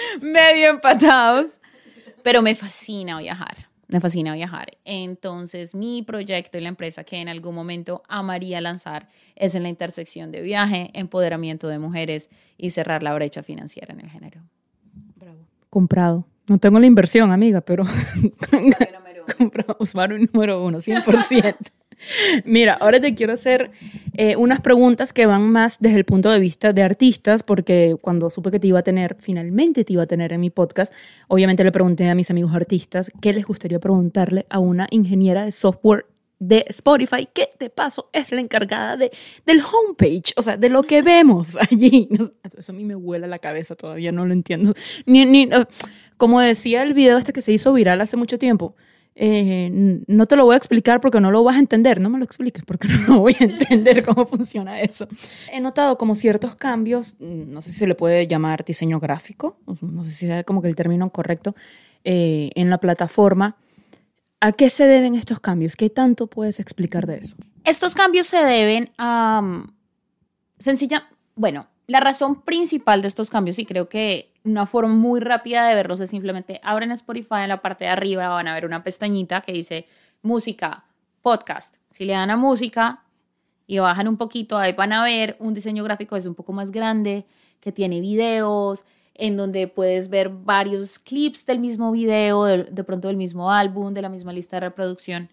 medio 0.20 0.70
empatados. 0.70 1.60
Pero 2.22 2.42
me 2.42 2.54
fascina 2.54 3.18
viajar. 3.18 3.68
Me 3.88 4.00
fascina 4.00 4.34
viajar. 4.34 4.76
Entonces, 4.84 5.74
mi 5.74 6.02
proyecto 6.02 6.58
y 6.58 6.60
la 6.60 6.68
empresa 6.68 7.04
que 7.04 7.16
en 7.16 7.28
algún 7.28 7.54
momento 7.54 8.02
amaría 8.06 8.60
lanzar 8.60 9.08
es 9.34 9.54
en 9.54 9.62
la 9.62 9.70
intersección 9.70 10.30
de 10.30 10.42
viaje, 10.42 10.90
empoderamiento 10.92 11.68
de 11.68 11.78
mujeres 11.78 12.28
y 12.58 12.70
cerrar 12.70 13.02
la 13.02 13.14
brecha 13.14 13.42
financiera 13.42 13.94
en 13.94 14.00
el 14.00 14.10
género. 14.10 14.42
Comprado. 15.70 16.26
No 16.48 16.58
tengo 16.58 16.78
la 16.78 16.86
inversión, 16.86 17.30
amiga, 17.30 17.60
pero 17.60 17.84
comprado. 19.38 19.76
Usuario 19.78 20.18
número 20.32 20.62
uno, 20.62 20.78
100%. 20.78 21.56
Mira, 22.44 22.74
ahora 22.74 23.00
te 23.00 23.14
quiero 23.14 23.32
hacer 23.32 23.70
eh, 24.14 24.36
unas 24.36 24.60
preguntas 24.60 25.12
que 25.12 25.26
van 25.26 25.50
más 25.50 25.78
desde 25.80 25.96
el 25.96 26.04
punto 26.04 26.30
de 26.30 26.38
vista 26.38 26.72
de 26.72 26.82
artistas, 26.82 27.42
porque 27.42 27.96
cuando 28.00 28.30
supe 28.30 28.50
que 28.50 28.60
te 28.60 28.66
iba 28.66 28.80
a 28.80 28.82
tener, 28.82 29.16
finalmente 29.18 29.84
te 29.84 29.92
iba 29.92 30.02
a 30.02 30.06
tener 30.06 30.32
en 30.32 30.40
mi 30.40 30.50
podcast, 30.50 30.92
obviamente 31.28 31.64
le 31.64 31.72
pregunté 31.72 32.08
a 32.08 32.14
mis 32.14 32.30
amigos 32.30 32.54
artistas 32.54 33.10
qué 33.20 33.32
les 33.32 33.44
gustaría 33.44 33.78
preguntarle 33.78 34.46
a 34.50 34.58
una 34.58 34.86
ingeniera 34.90 35.44
de 35.44 35.52
software 35.52 36.06
de 36.38 36.64
Spotify, 36.68 37.28
que 37.32 37.50
de 37.58 37.68
paso 37.68 38.10
es 38.12 38.30
la 38.30 38.40
encargada 38.40 38.96
de, 38.96 39.10
del 39.44 39.60
homepage, 39.60 40.32
o 40.36 40.42
sea, 40.42 40.56
de 40.56 40.68
lo 40.68 40.82
que 40.82 41.02
vemos 41.02 41.56
allí. 41.70 42.08
Eso 42.56 42.72
a 42.72 42.74
mí 42.74 42.84
me 42.84 42.94
vuela 42.94 43.26
la 43.26 43.38
cabeza, 43.38 43.74
todavía 43.74 44.12
no 44.12 44.24
lo 44.24 44.32
entiendo. 44.32 44.74
Ni, 45.06 45.24
ni, 45.24 45.48
como 46.16 46.40
decía 46.40 46.82
el 46.82 46.94
video 46.94 47.18
este 47.18 47.32
que 47.32 47.42
se 47.42 47.52
hizo 47.52 47.72
viral 47.72 48.00
hace 48.00 48.16
mucho 48.16 48.38
tiempo, 48.38 48.74
eh, 49.20 49.70
no 50.06 50.26
te 50.26 50.36
lo 50.36 50.44
voy 50.44 50.54
a 50.54 50.58
explicar 50.58 51.00
porque 51.00 51.20
no 51.20 51.30
lo 51.30 51.42
vas 51.42 51.56
a 51.56 51.58
entender, 51.58 52.00
no 52.00 52.08
me 52.08 52.18
lo 52.18 52.24
expliques 52.24 52.64
porque 52.64 52.88
no 53.08 53.14
lo 53.14 53.20
voy 53.20 53.34
a 53.40 53.44
entender 53.44 54.04
cómo 54.04 54.26
funciona 54.26 54.80
eso. 54.80 55.08
He 55.52 55.60
notado 55.60 55.98
como 55.98 56.14
ciertos 56.14 56.54
cambios, 56.54 57.16
mm, 57.18 57.52
no 57.52 57.60
sé 57.62 57.72
si 57.72 57.80
se 57.80 57.86
le 57.86 57.94
puede 57.94 58.26
llamar 58.26 58.64
diseño 58.64 59.00
gráfico, 59.00 59.58
no 59.80 60.04
sé 60.04 60.10
si 60.10 60.30
es 60.30 60.44
como 60.44 60.62
que 60.62 60.68
el 60.68 60.76
término 60.76 61.10
correcto, 61.10 61.54
eh, 62.04 62.50
en 62.54 62.70
la 62.70 62.78
plataforma 62.78 63.56
¿A 64.40 64.52
qué 64.52 64.70
se 64.70 64.86
deben 64.86 65.16
estos 65.16 65.40
cambios? 65.40 65.74
¿Qué 65.74 65.90
tanto 65.90 66.28
puedes 66.28 66.60
explicar 66.60 67.06
de 67.06 67.16
eso? 67.16 67.36
Estos 67.64 67.94
cambios 67.94 68.26
se 68.28 68.44
deben 68.44 68.92
a 68.96 69.40
um, 69.42 69.66
sencilla, 70.60 71.08
bueno, 71.34 71.66
la 71.88 71.98
razón 71.98 72.42
principal 72.42 73.02
de 73.02 73.08
estos 73.08 73.30
cambios, 73.30 73.58
y 73.58 73.66
creo 73.66 73.88
que 73.88 74.32
una 74.50 74.66
forma 74.66 74.94
muy 74.94 75.20
rápida 75.20 75.66
de 75.68 75.74
verlos 75.74 76.00
es 76.00 76.10
simplemente 76.10 76.60
abren 76.62 76.90
Spotify 76.92 77.42
en 77.42 77.48
la 77.48 77.62
parte 77.62 77.84
de 77.84 77.90
arriba, 77.90 78.28
van 78.28 78.48
a 78.48 78.54
ver 78.54 78.66
una 78.66 78.82
pestañita 78.82 79.40
que 79.40 79.52
dice 79.52 79.86
música, 80.22 80.84
podcast. 81.22 81.76
Si 81.90 82.04
le 82.04 82.12
dan 82.12 82.30
a 82.30 82.36
música 82.36 83.04
y 83.66 83.78
bajan 83.78 84.08
un 84.08 84.16
poquito, 84.16 84.58
ahí 84.58 84.72
van 84.72 84.92
a 84.92 85.02
ver 85.02 85.36
un 85.38 85.54
diseño 85.54 85.84
gráfico 85.84 86.14
que 86.14 86.20
es 86.20 86.26
un 86.26 86.34
poco 86.34 86.52
más 86.52 86.70
grande, 86.70 87.26
que 87.60 87.72
tiene 87.72 88.00
videos, 88.00 88.84
en 89.14 89.36
donde 89.36 89.66
puedes 89.68 90.08
ver 90.08 90.28
varios 90.28 90.98
clips 90.98 91.44
del 91.44 91.58
mismo 91.58 91.90
video, 91.90 92.44
de, 92.44 92.64
de, 92.64 92.84
pronto 92.84 93.08
del 93.08 93.16
mismo 93.16 93.50
álbum, 93.50 93.92
de 93.92 94.02
la 94.02 94.08
misma 94.08 94.32
lista 94.32 94.56
de 94.56 94.60
reproducción. 94.60 95.28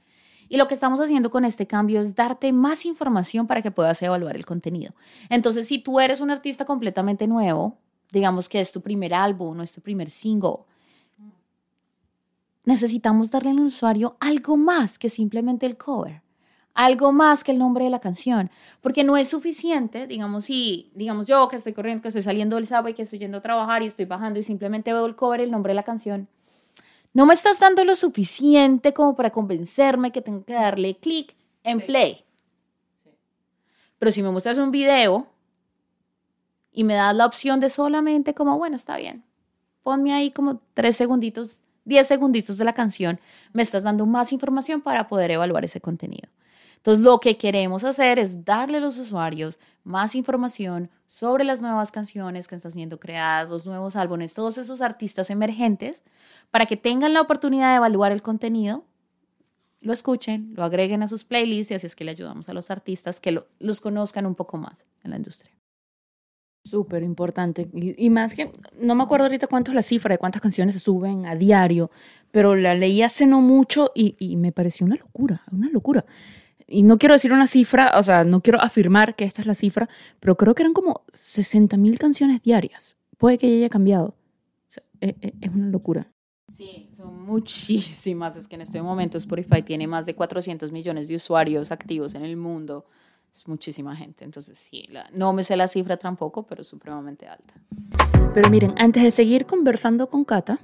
Y 0.50 0.58
lo 0.58 0.68
que 0.68 0.74
estamos 0.74 1.00
haciendo 1.00 1.32
con 1.32 1.46
este 1.46 1.66
cambio 1.66 2.02
es 2.02 2.16
darte 2.16 2.52
más 2.52 2.86
información 2.86 3.48
para 3.48 3.62
que 3.62 3.72
puedas 3.72 4.02
evaluar 4.02 4.36
el 4.36 4.46
contenido. 4.46 4.94
Entonces, 5.30 5.68
si 5.68 5.80
tú 5.80 6.00
eres 6.00 6.22
un 6.22 6.30
artista 6.30 6.66
completamente 6.66 7.28
nuevo, 7.28 7.78
digamos 8.16 8.50
que 8.50 8.60
es 8.60 8.72
tu 8.72 8.82
primer 8.82 9.14
álbum 9.14 9.60
o 9.60 9.64
es 9.64 9.74
tu 9.74 9.82
primer 9.82 10.10
single, 10.10 10.60
necesitamos 12.64 13.30
darle 13.30 13.52
al 13.52 13.60
usuario 13.60 14.18
algo 14.20 14.58
más 14.58 14.98
que 14.98 15.10
simplemente 15.10 15.66
el 15.66 15.78
cover 15.78 16.24
algo 16.76 17.14
más 17.14 17.44
que 17.44 17.54
el 17.54 17.58
nombre 17.58 17.86
de 17.86 17.90
la 17.90 18.00
canción, 18.00 18.52
porque 18.82 19.06
no 19.06 19.16
es 19.16 19.30
suficiente, 19.30 20.08
digamos, 20.08 20.46
si, 20.46 20.92
digamos 20.94 21.26
yo 21.26 21.48
que 21.48 21.56
estoy 21.56 21.72
corriendo, 21.72 22.02
que 22.02 22.10
estoy 22.10 22.22
saliendo 22.22 22.58
del 22.58 22.68
sábado 22.68 22.90
y 22.90 22.94
que 22.94 23.04
estoy 23.04 23.18
yendo 23.18 23.38
a 23.38 23.42
trabajar 23.42 23.82
y 23.82 23.88
estoy 23.88 24.04
bajando 24.04 24.40
y 24.40 24.44
simplemente 24.44 24.92
veo 24.92 25.06
el 25.06 25.16
cover 25.16 25.40
el 25.40 25.52
nombre 25.52 25.72
de 25.72 25.76
la 25.76 25.84
canción, 25.84 26.28
no 27.14 27.26
me 27.26 27.34
estás 27.34 27.62
dando 27.62 27.86
lo 27.86 27.96
suficiente 27.96 28.94
como 28.94 29.16
para 29.16 29.30
convencerme 29.30 30.12
que 30.12 30.22
tengo 30.22 30.44
que 30.44 30.54
darle 30.54 30.98
clic 30.98 31.34
en 31.64 31.80
play. 31.80 32.26
Pero 33.98 34.12
si 34.12 34.22
me 34.22 34.30
muestras 34.30 34.58
un 34.58 34.72
video 34.72 35.28
y 36.76 36.84
me 36.84 36.94
das 36.94 37.16
la 37.16 37.26
opción 37.26 37.60
de 37.60 37.70
solamente 37.70 38.34
como, 38.34 38.58
bueno, 38.58 38.76
está 38.76 38.98
bien, 38.98 39.24
ponme 39.82 40.14
ahí 40.14 40.30
como 40.30 40.62
tres 40.74 40.98
segunditos, 40.98 41.64
diez 41.86 42.06
segunditos 42.06 42.58
de 42.58 42.66
la 42.66 42.74
canción, 42.74 43.20
me 43.54 43.62
estás 43.62 43.84
dando 43.84 44.06
más 44.06 44.34
información 44.34 44.82
para 44.82 45.08
poder 45.08 45.32
evaluar 45.32 45.64
ese 45.64 45.80
contenido. 45.80 46.28
Entonces, 46.76 47.04
lo 47.04 47.20
que 47.20 47.38
queremos 47.38 47.84
hacer 47.84 48.20
es 48.20 48.46
darle 48.46 48.78
a 48.78 48.82
los 48.82 48.98
usuarios 49.00 49.58
más 49.84 50.14
información 50.14 50.92
sobre 51.08 51.44
las 51.44 51.62
nuevas 51.62 51.92
canciones 51.92 52.48
que 52.48 52.56
están 52.56 52.74
siendo 52.74 53.00
creadas, 53.00 53.50
los 53.50 53.66
nuevos 53.66 53.96
álbumes, 53.96 54.36
todos 54.36 54.58
esos 54.58 54.82
artistas 54.82 55.30
emergentes, 55.30 56.04
para 56.52 56.66
que 56.66 56.78
tengan 56.78 57.14
la 57.14 57.22
oportunidad 57.22 57.72
de 57.72 57.78
evaluar 57.78 58.12
el 58.12 58.22
contenido, 58.22 58.84
lo 59.82 59.94
escuchen, 59.94 60.54
lo 60.56 60.64
agreguen 60.64 61.02
a 61.04 61.08
sus 61.08 61.24
playlists 61.24 61.72
y 61.72 61.76
así 61.76 61.88
es 61.88 61.96
que 61.96 62.04
le 62.04 62.12
ayudamos 62.12 62.50
a 62.50 62.54
los 62.54 62.70
artistas 62.70 63.20
que 63.20 63.40
los 63.60 63.82
conozcan 63.82 64.26
un 64.26 64.36
poco 64.36 64.58
más 64.58 64.84
en 65.04 65.12
la 65.12 65.18
industria. 65.18 65.55
Súper 66.66 67.04
importante. 67.04 67.70
Y, 67.74 68.10
más 68.10 68.36
que, 68.36 68.52
no 68.80 68.96
me 68.96 69.04
acuerdo 69.04 69.26
ahorita 69.26 69.48
cuánto 69.48 69.72
es 69.72 69.76
la 69.76 69.84
cifra 69.84 70.14
de 70.14 70.18
cuántas 70.18 70.42
canciones 70.42 70.74
se 70.74 70.80
suben 70.80 71.26
a 71.26 71.36
diario, 71.36 71.92
pero 72.32 72.56
la 72.56 72.76
leí 72.76 73.02
hace 73.02 73.26
no 73.28 73.42
mucho 73.42 73.92
y, 73.96 74.16
y 74.20 74.36
me 74.36 74.52
pareció 74.52 74.86
una 74.86 74.96
locura, 74.96 75.44
una 75.52 75.70
locura 75.70 76.06
y 76.68 76.84
no 76.84 76.98
quiero 76.98 77.14
decir 77.14 77.32
una 77.32 77.48
cifra, 77.48 77.94
o 77.98 78.04
sea, 78.04 78.24
no 78.24 78.42
quiero 78.42 78.62
afirmar 78.62 79.16
que 79.16 79.24
esta 79.24 79.42
es 79.42 79.48
la 79.48 79.56
cifra, 79.56 79.88
pero 80.20 80.36
creo 80.36 80.56
que 80.56 80.64
eran 80.64 80.74
como 80.74 81.04
60 81.12 81.78
mil 81.78 82.00
canciones 82.00 82.42
diarias. 82.42 82.98
Puede 83.18 83.38
que 83.38 83.48
haya 83.48 83.70
cambiado. 83.70 84.16
E, 85.02 85.16
e, 85.22 85.34
es, 85.42 85.52
una 85.52 85.68
locura. 85.68 86.12
Sí, 86.52 86.90
son 86.96 87.24
muchísimas. 87.24 88.36
Es 88.36 88.48
que 88.48 88.56
en 88.56 88.62
este 88.62 88.82
momento 88.82 89.18
Spotify 89.18 89.62
tiene 89.62 89.88
más 89.88 90.06
de 90.06 90.16
400 90.16 90.72
millones 90.72 91.08
de 91.08 91.16
usuarios 91.16 91.72
activos 91.72 92.16
en 92.16 92.24
el 92.24 92.38
mundo. 92.38 92.86
Es 93.36 93.50
muchísima 93.50 93.94
gente. 93.98 94.24
Entonces, 94.24 94.58
sí, 94.58 94.88
no 95.12 95.34
me 95.34 95.44
sé 95.44 95.58
la 95.58 95.68
cifra 95.68 95.98
tampoco, 95.98 96.48
pero 96.48 96.64
supremamente 96.64 97.28
alta. 97.28 97.54
Pero 98.34 98.50
miren, 98.50 98.74
antes 98.78 99.04
de 99.04 99.12
seguir 99.12 99.46
conversando 99.46 100.08
con 100.08 100.24
Kata, 100.24 100.60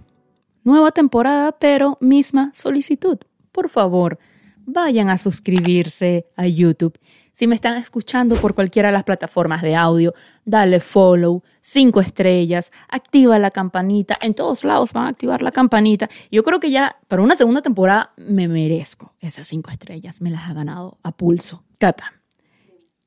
nueva 0.63 0.93
temporada, 0.93 1.51
pero 1.51 1.97
misma 1.99 2.53
solicitud. 2.55 3.17
Por 3.51 3.67
favor, 3.67 4.19
vayan 4.65 5.09
a 5.09 5.17
suscribirse 5.17 6.27
a 6.37 6.47
YouTube. 6.47 6.97
Si 7.33 7.45
me 7.45 7.55
están 7.55 7.75
escuchando 7.75 8.37
por 8.37 8.55
cualquiera 8.55 8.87
de 8.87 8.93
las 8.93 9.03
plataformas 9.03 9.61
de 9.61 9.75
audio, 9.75 10.13
dale 10.45 10.79
follow, 10.79 11.43
cinco 11.59 11.99
estrellas, 11.99 12.71
activa 12.87 13.37
la 13.37 13.51
campanita. 13.51 14.17
En 14.21 14.33
todos 14.33 14.63
lados 14.63 14.93
van 14.93 15.07
a 15.07 15.09
activar 15.09 15.41
la 15.41 15.51
campanita. 15.51 16.09
Yo 16.31 16.41
creo 16.43 16.61
que 16.61 16.71
ya 16.71 16.95
para 17.09 17.21
una 17.21 17.35
segunda 17.35 17.61
temporada 17.61 18.13
me 18.15 18.47
merezco 18.47 19.13
esas 19.19 19.45
cinco 19.47 19.71
estrellas. 19.71 20.21
Me 20.21 20.31
las 20.31 20.49
ha 20.49 20.53
ganado 20.53 20.99
a 21.03 21.11
pulso. 21.11 21.63
Cata, 21.77 22.20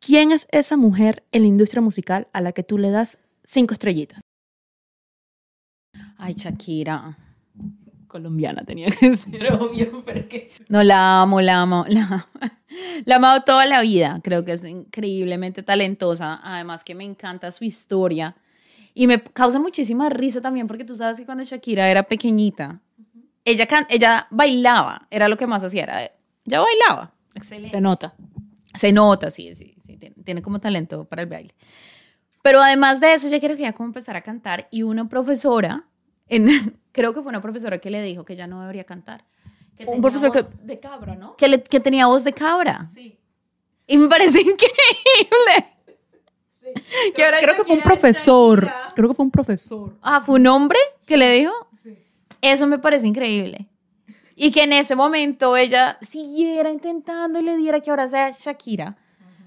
¿quién 0.05 0.33
es 0.33 0.47
esa 0.51 0.77
mujer 0.77 1.25
en 1.33 1.43
la 1.43 1.49
industria 1.49 1.81
musical 1.81 2.29
a 2.33 2.41
la 2.41 2.53
que 2.53 2.63
tú 2.63 2.79
le 2.79 2.91
das 2.91 3.19
cinco 3.45 3.75
estrellitas? 3.75 4.21
Ay, 6.19 6.35
Shakira 6.35 7.17
colombiana 8.09 8.63
tenía 8.65 8.89
que 8.91 9.17
ser 9.17 9.53
obvio, 9.55 10.05
pero 10.05 10.29
que... 10.29 10.53
No, 10.69 10.85
la 10.85 11.23
amo, 11.23 11.41
la 11.41 11.61
amo, 11.61 11.85
la, 11.89 12.29
la 13.05 13.15
he 13.15 13.17
amado 13.17 13.41
toda 13.43 13.67
la 13.67 13.83
vida, 13.83 14.21
creo 14.23 14.45
que 14.45 14.53
es 14.53 14.65
increíblemente 14.65 15.65
talentosa, 15.65 16.41
además 16.45 16.85
que 16.85 16.95
me 16.95 17.05
encanta 17.05 17.51
su 17.51 17.65
historia 17.65 18.37
y 18.95 19.09
me 19.09 19.21
causa 19.21 19.59
muchísima 19.59 20.11
risa 20.11 20.41
también 20.41 20.69
porque 20.69 20.85
tú 20.85 20.95
sabes 20.95 21.17
que 21.17 21.27
cuando 21.27 21.43
Shakira 21.43 21.91
era 21.91 22.05
pequeñita, 22.05 22.81
ella, 23.45 23.67
ella 23.89 24.29
bailaba, 24.31 25.09
era 25.11 25.29
lo 25.29 25.37
que 25.37 25.49
más 25.49 25.65
hacía, 25.65 25.83
era, 25.83 26.05
ella 26.05 26.61
bailaba. 26.61 27.13
Excelente. 27.35 27.71
Se 27.71 27.81
nota. 27.81 28.15
Se 28.75 28.93
nota, 28.93 29.31
sí, 29.31 29.55
sí 29.57 29.75
tiene, 30.11 30.25
tiene 30.25 30.43
como 30.43 30.61
talento 30.61 31.05
para 31.05 31.23
el 31.23 31.29
baile. 31.29 31.55
Pero 32.43 32.61
además 32.61 33.01
de 33.01 33.15
eso, 33.15 33.29
ya 33.29 33.41
quiero 33.41 33.57
que 33.57 33.63
ya 33.63 33.73
como 33.73 33.89
empezar 33.89 34.17
a 34.17 34.21
cantar 34.21 34.69
y 34.71 34.83
una 34.83 35.09
profesora 35.09 35.87
en, 36.29 36.49
creo 36.93 37.15
que 37.15 37.23
fue 37.23 37.31
una 37.31 37.43
profesora 37.43 37.79
que 37.79 37.91
le 37.91 38.03
dijo 38.03 38.25
que 38.25 38.37
ya 38.37 38.47
no 38.47 38.61
debería 38.61 38.85
cantar. 38.85 39.25
un 39.87 40.01
profesor 40.01 40.33
que, 40.33 40.45
de 40.63 40.79
cabra, 40.79 41.15
¿no? 41.15 41.37
Que, 41.37 41.63
que 41.63 41.81
tenía 41.81 42.07
voz 42.07 42.25
de 42.25 42.33
cabra. 42.33 42.87
Sí. 42.93 43.19
Y 43.87 43.99
me 43.99 44.09
parece 44.09 44.41
increíble. 44.43 45.75
Sí. 46.63 47.13
Que 47.15 47.25
ahora 47.25 47.41
creo 47.41 47.57
que 47.57 47.65
fue 47.65 47.77
un 47.77 47.83
profesor. 47.83 48.71
Creo 48.95 49.09
que 49.09 49.15
fue 49.15 49.25
un 49.25 49.31
profesor. 49.31 49.97
Ah, 50.01 50.23
¿fue 50.23 50.37
un 50.37 50.47
hombre 50.47 50.79
que 51.07 51.17
le 51.17 51.31
dijo? 51.33 51.53
Sí. 51.83 51.99
Eso 52.41 52.67
me 52.67 52.79
parece 52.79 53.07
increíble. 53.07 53.69
Y 54.37 54.51
que 54.51 54.65
en 54.65 54.73
ese 54.73 54.97
momento 54.97 55.57
ella 55.57 55.99
siguiera 56.01 56.71
intentando 56.71 57.39
y 57.39 57.43
le 57.43 57.57
diera 57.57 57.81
que 57.81 57.91
ahora 57.91 58.07
sea 58.07 58.31
Shakira. 58.31 58.97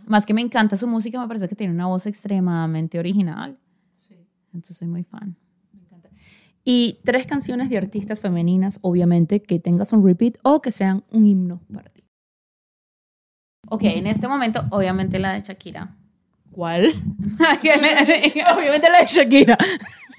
Más 0.07 0.25
que 0.25 0.33
me 0.33 0.41
encanta 0.41 0.75
su 0.75 0.87
música, 0.87 1.19
me 1.19 1.27
parece 1.27 1.47
que 1.47 1.55
tiene 1.55 1.73
una 1.73 1.87
voz 1.87 2.05
extremadamente 2.05 2.97
original. 2.97 3.57
Sí. 3.97 4.15
Entonces 4.53 4.77
soy 4.77 4.87
muy 4.87 5.03
fan. 5.03 5.35
Y 6.63 6.99
tres 7.05 7.25
canciones 7.25 7.69
de 7.69 7.77
artistas 7.77 8.19
femeninas, 8.19 8.79
obviamente, 8.81 9.41
que 9.41 9.57
tengas 9.57 9.93
un 9.93 10.05
repeat 10.05 10.37
o 10.43 10.61
que 10.61 10.71
sean 10.71 11.03
un 11.11 11.25
himno 11.25 11.61
para 11.73 11.89
ti. 11.89 12.03
Ok, 13.69 13.83
en 13.83 14.07
este 14.07 14.27
momento, 14.27 14.65
obviamente 14.71 15.19
la 15.19 15.33
de 15.33 15.41
Shakira. 15.41 15.95
¿Cuál? 16.51 16.87
obviamente 18.57 18.89
la 18.89 18.99
de 18.99 19.05
Shakira. 19.07 19.57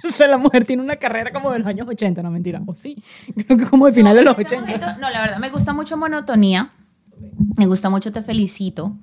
O 0.08 0.12
sea, 0.12 0.28
la 0.28 0.38
mujer 0.38 0.64
tiene 0.64 0.80
una 0.80 0.94
carrera 0.94 1.32
como 1.32 1.50
de 1.50 1.58
los 1.58 1.66
años 1.66 1.88
80, 1.88 2.22
no 2.22 2.30
mentira. 2.30 2.62
O 2.66 2.74
sí, 2.74 3.02
creo 3.34 3.58
que 3.58 3.66
como 3.66 3.86
de 3.86 3.92
final 3.92 4.14
de 4.14 4.22
los 4.22 4.38
80. 4.38 4.72
Este 4.72 4.86
no, 5.00 5.10
la 5.10 5.22
verdad, 5.22 5.38
me 5.38 5.50
gusta 5.50 5.72
mucho 5.72 5.96
Monotonía. 5.96 6.70
Me 7.56 7.66
gusta 7.66 7.90
mucho 7.90 8.12
Te 8.12 8.22
Felicito. 8.22 8.96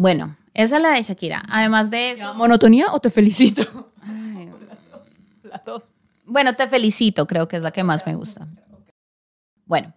Bueno, 0.00 0.34
esa 0.54 0.76
es 0.78 0.82
la 0.82 0.92
de 0.92 1.02
Shakira. 1.02 1.42
Además 1.46 1.90
de 1.90 2.12
eso. 2.12 2.32
¿Monotonía 2.32 2.86
o 2.90 3.00
Te 3.00 3.10
Felicito? 3.10 3.92
Ay, 4.00 4.50
las 5.42 5.62
dos. 5.62 5.82
Bueno, 6.24 6.54
te 6.54 6.66
felicito, 6.68 7.26
creo 7.26 7.46
que 7.48 7.56
es 7.56 7.62
la 7.62 7.70
que 7.70 7.84
más 7.84 8.06
me 8.06 8.14
gusta. 8.14 8.46
Bueno, 9.66 9.92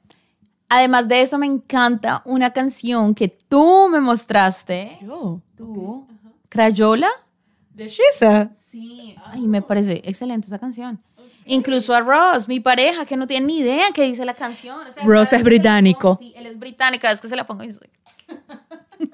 además 0.67 1.07
de 1.07 1.21
eso 1.21 1.37
me 1.37 1.45
encanta 1.45 2.21
una 2.25 2.51
canción 2.51 3.15
que 3.15 3.29
tú 3.29 3.87
me 3.87 4.01
mostraste. 4.01 4.97
Yo. 5.01 5.39
Tú. 5.55 6.05
Crayola. 6.49 7.07
De 7.69 7.87
Shisa. 7.87 8.51
Sí. 8.67 9.15
Ay, 9.23 9.47
me 9.47 9.61
parece 9.61 10.01
excelente 10.03 10.47
esa 10.47 10.59
canción. 10.59 11.01
Incluso 11.45 11.95
a 11.95 12.01
Ross, 12.01 12.49
mi 12.49 12.59
pareja, 12.59 13.05
que 13.05 13.15
no 13.15 13.25
tiene 13.25 13.45
ni 13.45 13.59
idea 13.59 13.85
qué 13.93 14.03
dice 14.03 14.25
la 14.25 14.33
canción. 14.33 14.79
Ross 15.05 15.31
es 15.31 15.43
británico. 15.43 16.17
sí, 16.19 16.33
él 16.35 16.47
es 16.47 16.59
británico. 16.59 17.07
Es 17.07 17.21
que 17.21 17.29
se 17.29 17.37
la 17.37 17.45
pongo 17.45 17.63
y 17.63 17.69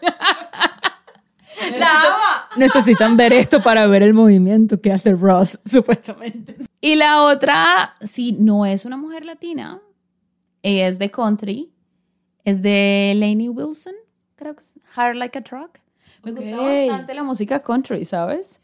dice... 0.02 1.80
Necesitan 2.58 3.18
ver 3.18 3.34
esto 3.34 3.62
para 3.62 3.88
ver 3.88 4.04
el 4.04 4.14
movimiento 4.14 4.82
que 4.82 4.92
hace 4.92 5.14
Ross, 5.14 5.60
supuestamente. 5.66 6.56
Y 6.82 6.96
la 6.96 7.24
otra, 7.24 7.96
sí, 8.02 8.36
no 8.40 8.66
es 8.66 8.86
una 8.86 8.98
mujer 8.98 9.26
latina, 9.26 9.80
ella 10.64 10.88
es 10.88 11.00
de 11.00 11.12
country, 11.12 11.72
es 12.44 12.62
de 12.62 13.14
Lainey 13.16 13.50
Wilson, 13.50 13.94
creo 14.36 14.56
que 14.56 14.62
es 14.62 14.72
Hard 14.96 15.16
Like 15.16 15.38
a 15.38 15.44
Truck. 15.44 15.80
Me 16.24 16.32
gusta 16.32 16.58
bastante 16.58 17.14
la 17.14 17.24
música 17.24 17.62
country, 17.62 18.04
¿sabes? 18.04 18.60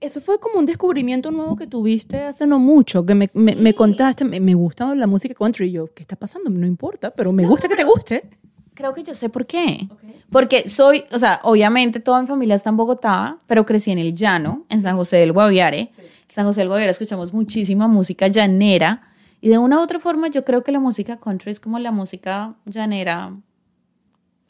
eso 0.00 0.20
fue 0.20 0.38
como 0.38 0.58
un 0.58 0.66
descubrimiento 0.66 1.30
nuevo 1.30 1.56
que 1.56 1.66
tuviste 1.66 2.22
hace 2.22 2.46
no 2.46 2.58
mucho, 2.58 3.04
que 3.04 3.14
me, 3.14 3.30
me, 3.34 3.56
me 3.56 3.74
contaste, 3.74 4.24
me, 4.24 4.40
me 4.40 4.54
gusta 4.54 4.94
la 4.94 5.06
música 5.06 5.34
country. 5.34 5.68
Y 5.68 5.72
yo, 5.72 5.92
¿qué 5.92 6.02
está 6.02 6.16
pasando? 6.16 6.50
No 6.50 6.66
importa, 6.66 7.10
pero 7.10 7.32
me 7.32 7.46
gusta 7.46 7.68
que 7.68 7.76
te 7.76 7.84
guste. 7.84 8.30
Creo 8.78 8.94
que 8.94 9.02
yo 9.02 9.12
sé 9.12 9.28
por 9.28 9.44
qué. 9.44 9.88
Porque 10.30 10.68
soy, 10.68 11.02
o 11.10 11.18
sea, 11.18 11.40
obviamente 11.42 11.98
toda 11.98 12.20
mi 12.20 12.28
familia 12.28 12.54
está 12.54 12.70
en 12.70 12.76
Bogotá, 12.76 13.38
pero 13.48 13.66
crecí 13.66 13.90
en 13.90 13.98
el 13.98 14.14
llano, 14.14 14.66
en 14.68 14.80
San 14.80 14.96
José 14.96 15.16
del 15.16 15.32
Guaviare. 15.32 15.90
En 15.98 16.08
San 16.28 16.46
José 16.46 16.60
del 16.60 16.68
Guaviare 16.68 16.92
escuchamos 16.92 17.32
muchísima 17.32 17.88
música 17.88 18.28
llanera. 18.28 19.02
Y 19.40 19.48
de 19.48 19.58
una 19.58 19.78
u 19.78 19.82
otra 19.82 19.98
forma 19.98 20.28
yo 20.28 20.44
creo 20.44 20.62
que 20.62 20.70
la 20.70 20.78
música 20.78 21.16
country 21.16 21.50
es 21.50 21.58
como 21.58 21.80
la 21.80 21.90
música 21.90 22.54
llanera 22.66 23.34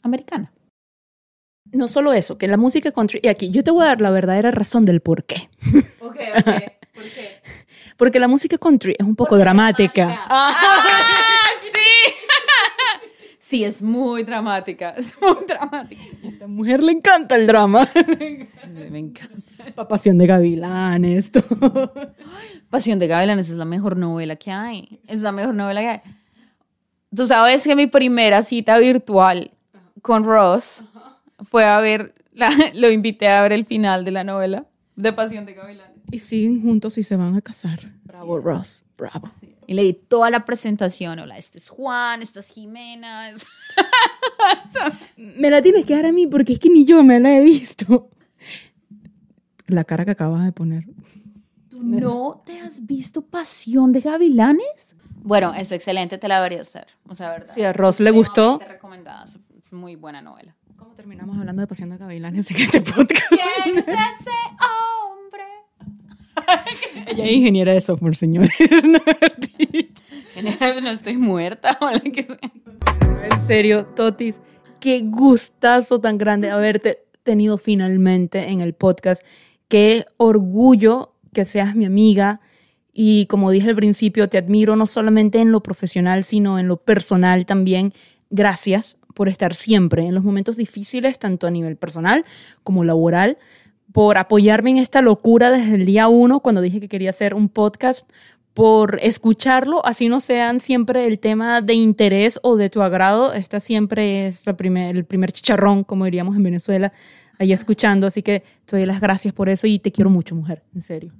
americana. 0.03 0.51
No 1.71 1.87
solo 1.87 2.13
eso, 2.13 2.37
que 2.37 2.47
la 2.47 2.57
música 2.57 2.91
country, 2.91 3.21
y 3.23 3.29
aquí 3.29 3.49
yo 3.49 3.63
te 3.63 3.71
voy 3.71 3.81
a 3.85 3.87
dar 3.87 4.01
la 4.01 4.11
verdadera 4.11 4.51
razón 4.51 4.85
del 4.85 5.01
por 5.01 5.23
qué. 5.23 5.49
Ok, 6.01 6.17
ok. 6.37 6.45
¿Por 6.93 7.03
qué? 7.03 7.41
Porque 7.97 8.19
la 8.19 8.27
música 8.27 8.59
country 8.59 8.95
es 8.97 9.05
un 9.05 9.15
poco 9.15 9.39
dramática. 9.39 10.23
¡Ah! 10.29 10.53
sí, 13.49 13.63
es 13.63 13.81
muy 13.81 14.23
dramática. 14.23 14.91
Es 14.97 15.15
muy 15.21 15.45
dramática. 15.47 16.01
A 16.23 16.27
esta 16.27 16.47
mujer 16.47 16.83
le 16.83 16.91
encanta 16.91 17.35
el 17.35 17.47
drama. 17.47 17.87
Sí, 17.87 18.89
me 18.91 18.99
encanta. 18.99 19.87
Pasión 19.87 20.17
de 20.17 20.27
gavilanes, 20.27 21.31
todo. 21.35 21.91
Pasión 22.69 22.99
de 22.99 23.07
Gavilanes 23.07 23.49
es 23.49 23.55
la 23.55 23.65
mejor 23.65 23.97
novela 23.97 24.35
que 24.35 24.51
hay. 24.51 24.99
Es 25.07 25.21
la 25.21 25.31
mejor 25.31 25.55
novela 25.55 25.81
que 25.81 25.87
hay. 25.87 26.01
Tú 27.15 27.25
sabes 27.25 27.63
que 27.63 27.75
mi 27.75 27.87
primera 27.87 28.41
cita 28.43 28.77
virtual 28.77 29.51
con 30.03 30.23
Ross 30.23 30.85
fue 31.43 31.65
a 31.65 31.79
ver, 31.79 32.13
la- 32.33 32.51
lo 32.75 32.89
invité 32.91 33.27
a 33.29 33.41
ver 33.41 33.53
el 33.53 33.65
final 33.65 34.05
de 34.05 34.11
la 34.11 34.23
novela 34.23 34.65
de 34.95 35.11
Pasión 35.13 35.45
de 35.45 35.53
Gavilanes. 35.55 35.98
Y 36.11 36.19
siguen 36.19 36.61
juntos 36.61 36.97
y 36.97 37.03
se 37.03 37.15
van 37.15 37.35
a 37.35 37.41
casar. 37.41 37.79
Bravo, 38.03 38.39
Ross. 38.39 38.83
Bravo. 38.97 39.29
Y 39.67 39.73
le 39.75 39.83
di 39.83 39.93
toda 39.93 40.29
la 40.29 40.43
presentación. 40.45 41.19
Hola, 41.19 41.37
este 41.37 41.59
es 41.59 41.69
Juan, 41.69 42.21
esta 42.21 42.39
es 42.39 42.47
Jimena. 42.47 43.29
es- 43.29 43.45
Me 45.17 45.49
la 45.49 45.61
tienes 45.61 45.85
que 45.85 45.95
dar 45.95 46.05
a 46.07 46.11
mí 46.11 46.25
porque 46.27 46.53
es 46.53 46.59
que 46.59 46.69
ni 46.69 46.85
yo 46.85 47.03
me 47.03 47.19
la 47.19 47.35
he 47.37 47.41
visto. 47.43 48.09
La 49.67 49.83
cara 49.83 50.03
que 50.05 50.11
acabas 50.11 50.43
de 50.45 50.51
poner. 50.51 50.85
¿Tú 51.69 51.83
no 51.83 52.41
te 52.45 52.59
has 52.59 52.85
visto 52.85 53.21
Pasión 53.21 53.91
de 53.91 53.99
Gavilanes? 54.01 54.95
Bueno, 55.21 55.53
es 55.53 55.71
excelente, 55.71 56.17
te 56.17 56.27
la 56.27 56.37
deberías 56.37 56.67
hacer. 56.69 56.87
O 57.07 57.13
sea, 57.13 57.29
verdad. 57.29 57.53
Si 57.53 57.61
a 57.61 57.71
Ross 57.71 57.99
le 57.99 58.09
gustó. 58.11 58.53
Supremamente 58.53 58.73
recomendada. 58.73 59.25
Es 59.63 59.71
muy 59.73 59.95
buena 59.95 60.21
novela. 60.21 60.55
¿Cómo 60.75 60.93
terminamos 60.95 61.37
hablando 61.37 61.61
de 61.61 61.67
Pasión 61.67 61.89
de 61.91 61.97
Gavilanes 61.97 62.49
en 62.49 62.57
este 62.57 62.81
podcast? 62.81 63.27
¿Quién 63.63 63.77
es 63.77 63.87
ese 63.87 63.93
hombre? 63.99 64.09
Ella 67.07 67.25
es 67.25 67.31
ingeniera 67.31 67.73
de 67.73 67.81
software, 67.81 68.15
señores. 68.15 68.51
No, 70.41 70.89
estoy 70.89 71.17
muerta 71.17 71.77
o 71.81 71.89
lo 71.89 71.99
que 71.99 72.23
sea. 72.23 72.39
en 73.29 73.41
serio, 73.41 73.85
Totis, 73.87 74.39
qué 74.79 75.01
gustazo 75.03 75.99
tan 75.99 76.17
grande 76.17 76.49
haberte 76.49 77.03
tenido 77.23 77.57
finalmente 77.57 78.47
en 78.49 78.61
el 78.61 78.73
podcast. 78.73 79.23
Qué 79.67 80.05
orgullo 80.15 81.13
que 81.33 81.43
seas 81.43 81.75
mi 81.75 81.85
amiga. 81.85 82.39
Y 82.93 83.25
como 83.25 83.51
dije 83.51 83.69
al 83.69 83.75
principio, 83.75 84.29
te 84.29 84.37
admiro 84.37 84.75
no 84.75 84.87
solamente 84.87 85.39
en 85.39 85.51
lo 85.51 85.61
profesional, 85.61 86.23
sino 86.23 86.57
en 86.57 86.67
lo 86.67 86.77
personal 86.77 87.45
también. 87.45 87.93
Gracias 88.29 88.97
por 89.13 89.27
estar 89.27 89.53
siempre 89.53 90.05
en 90.05 90.15
los 90.15 90.23
momentos 90.23 90.55
difíciles, 90.55 91.19
tanto 91.19 91.47
a 91.47 91.51
nivel 91.51 91.75
personal 91.75 92.23
como 92.63 92.83
laboral, 92.83 93.37
por 93.91 94.17
apoyarme 94.17 94.71
en 94.71 94.77
esta 94.77 95.01
locura 95.01 95.51
desde 95.51 95.75
el 95.75 95.85
día 95.85 96.07
uno, 96.07 96.39
cuando 96.39 96.61
dije 96.61 96.79
que 96.79 96.87
quería 96.87 97.09
hacer 97.09 97.33
un 97.33 97.49
podcast, 97.49 98.09
por 98.53 98.99
escucharlo, 99.01 99.85
así 99.85 100.09
no 100.09 100.19
sean 100.19 100.59
siempre 100.59 101.07
el 101.07 101.19
tema 101.19 101.61
de 101.61 101.75
interés 101.75 102.39
o 102.43 102.57
de 102.57 102.69
tu 102.69 102.81
agrado. 102.81 103.33
Esta 103.33 103.59
siempre 103.59 104.27
es 104.27 104.45
el 104.45 105.05
primer 105.05 105.31
chicharrón, 105.31 105.83
como 105.83 106.05
diríamos 106.05 106.35
en 106.35 106.43
Venezuela, 106.43 106.91
ahí 107.37 107.53
escuchando. 107.53 108.07
Así 108.07 108.21
que 108.21 108.43
te 108.65 108.75
doy 108.75 108.85
las 108.85 108.99
gracias 108.99 109.33
por 109.33 109.47
eso 109.47 109.65
y 109.65 109.79
te 109.79 109.91
quiero 109.91 110.09
mucho, 110.09 110.35
mujer, 110.35 110.63
en 110.75 110.81
serio. 110.81 111.13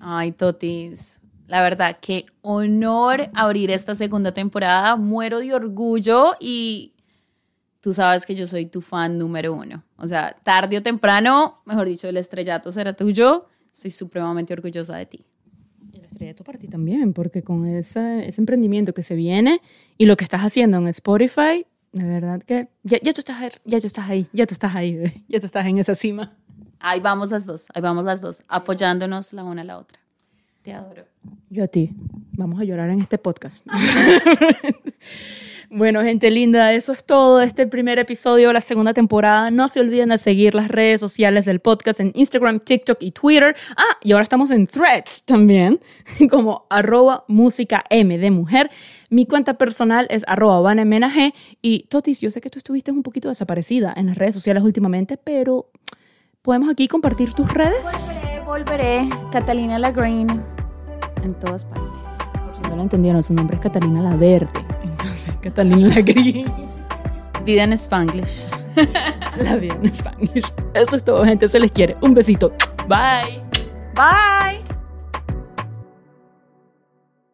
Ay, 0.00 0.32
Totis. 0.32 1.20
La 1.46 1.62
verdad, 1.62 1.98
qué 2.00 2.26
honor 2.42 3.30
abrir 3.34 3.70
esta 3.70 3.94
segunda 3.94 4.32
temporada. 4.32 4.96
Muero 4.96 5.38
de 5.38 5.54
orgullo 5.54 6.32
y 6.40 6.92
tú 7.80 7.92
sabes 7.92 8.26
que 8.26 8.34
yo 8.34 8.46
soy 8.46 8.66
tu 8.66 8.80
fan 8.80 9.18
número 9.18 9.54
uno. 9.54 9.84
O 9.96 10.06
sea, 10.06 10.36
tarde 10.42 10.78
o 10.78 10.82
temprano, 10.82 11.62
mejor 11.64 11.88
dicho, 11.88 12.08
el 12.08 12.16
estrellato 12.16 12.72
será 12.72 12.94
tuyo. 12.94 13.46
Estoy 13.72 13.90
supremamente 13.90 14.52
orgullosa 14.52 14.96
de 14.96 15.06
ti. 15.06 15.24
El 15.92 16.04
estrellato 16.04 16.44
para 16.44 16.58
ti 16.58 16.68
también, 16.68 17.12
porque 17.12 17.42
con 17.42 17.66
ese, 17.66 18.26
ese 18.26 18.40
emprendimiento 18.40 18.92
que 18.94 19.02
se 19.02 19.14
viene 19.14 19.60
y 19.96 20.06
lo 20.06 20.16
que 20.16 20.24
estás 20.24 20.42
haciendo 20.42 20.78
en 20.78 20.88
Spotify, 20.88 21.66
de 21.92 22.04
verdad 22.04 22.42
que 22.42 22.68
ya, 22.82 22.98
ya, 23.02 23.12
tú, 23.12 23.20
estás, 23.20 23.40
ahí, 23.40 23.50
ya 23.64 23.80
tú 23.80 23.86
estás 23.86 24.08
ahí, 24.08 24.26
ya 24.32 24.46
tú 24.46 24.54
estás 24.54 24.74
ahí, 24.74 25.24
ya 25.28 25.40
tú 25.40 25.46
estás 25.46 25.66
en 25.66 25.78
esa 25.78 25.94
cima. 25.94 26.36
Ahí 26.80 27.00
vamos 27.00 27.30
las 27.30 27.46
dos, 27.46 27.66
ahí 27.74 27.82
vamos 27.82 28.04
las 28.04 28.20
dos, 28.20 28.42
apoyándonos 28.46 29.32
la 29.32 29.44
una 29.44 29.62
a 29.62 29.64
la 29.64 29.78
otra. 29.78 29.98
Te 30.62 30.72
adoro. 30.72 31.04
Yo 31.50 31.64
a 31.64 31.66
ti. 31.68 31.90
Vamos 32.32 32.60
a 32.60 32.64
llorar 32.64 32.90
en 32.90 33.00
este 33.00 33.16
podcast. 33.18 33.64
bueno, 35.70 36.02
gente 36.02 36.30
linda, 36.30 36.72
eso 36.72 36.92
es 36.92 37.04
todo. 37.04 37.42
Este 37.42 37.66
primer 37.66 37.98
episodio 37.98 38.48
de 38.48 38.54
la 38.54 38.60
segunda 38.62 38.94
temporada. 38.94 39.50
No 39.50 39.68
se 39.68 39.80
olviden 39.80 40.08
de 40.08 40.18
seguir 40.18 40.54
las 40.54 40.68
redes 40.68 41.00
sociales 41.00 41.44
del 41.44 41.60
podcast 41.60 42.00
en 42.00 42.12
Instagram, 42.14 42.60
TikTok 42.60 42.96
y 43.00 43.10
Twitter. 43.10 43.54
Ah, 43.76 43.98
y 44.02 44.12
ahora 44.12 44.22
estamos 44.22 44.50
en 44.50 44.66
Threads 44.66 45.24
también, 45.24 45.78
como 46.30 46.66
arroba 46.70 47.24
música 47.28 47.84
M 47.90 48.16
de 48.16 48.30
mujer. 48.30 48.70
Mi 49.10 49.26
cuenta 49.26 49.54
personal 49.54 50.06
es 50.08 50.24
arroba 50.26 50.60
vanemenag. 50.60 51.34
Y 51.60 51.80
Totis, 51.88 52.20
yo 52.20 52.30
sé 52.30 52.40
que 52.40 52.48
tú 52.48 52.58
estuviste 52.58 52.90
un 52.90 53.02
poquito 53.02 53.28
desaparecida 53.28 53.92
en 53.94 54.06
las 54.06 54.16
redes 54.16 54.34
sociales 54.34 54.62
últimamente, 54.62 55.18
pero 55.18 55.70
¿podemos 56.40 56.70
aquí 56.70 56.88
compartir 56.88 57.34
tus 57.34 57.52
redes? 57.52 58.22
Volveré, 58.46 59.02
volveré. 59.02 59.08
Catalina 59.32 59.78
Lagreen 59.78 60.42
en 61.22 61.34
todas 61.34 61.66
partes. 61.66 61.82
Por 62.42 62.56
si 62.56 62.62
no 62.62 62.76
lo 62.76 62.82
entendieron, 62.82 63.22
su 63.22 63.34
nombre 63.34 63.56
es 63.56 63.62
Catalina 63.62 64.00
la 64.00 64.16
Verde. 64.16 64.77
Entonces, 64.98 65.34
Catalina 65.40 65.88
la 65.88 66.00
Gris. 66.00 66.44
Vida 67.44 67.64
en 67.64 67.72
Spanglish. 67.72 68.46
La 69.42 69.56
vida 69.56 69.76
en 69.82 69.94
Spanish. 69.94 70.52
Eso 70.74 70.96
es 70.96 71.04
todo, 71.04 71.24
gente. 71.24 71.48
Se 71.48 71.58
les 71.58 71.70
quiere. 71.72 71.96
Un 72.00 72.14
besito. 72.14 72.52
Bye. 72.88 73.40
Bye. 73.94 74.67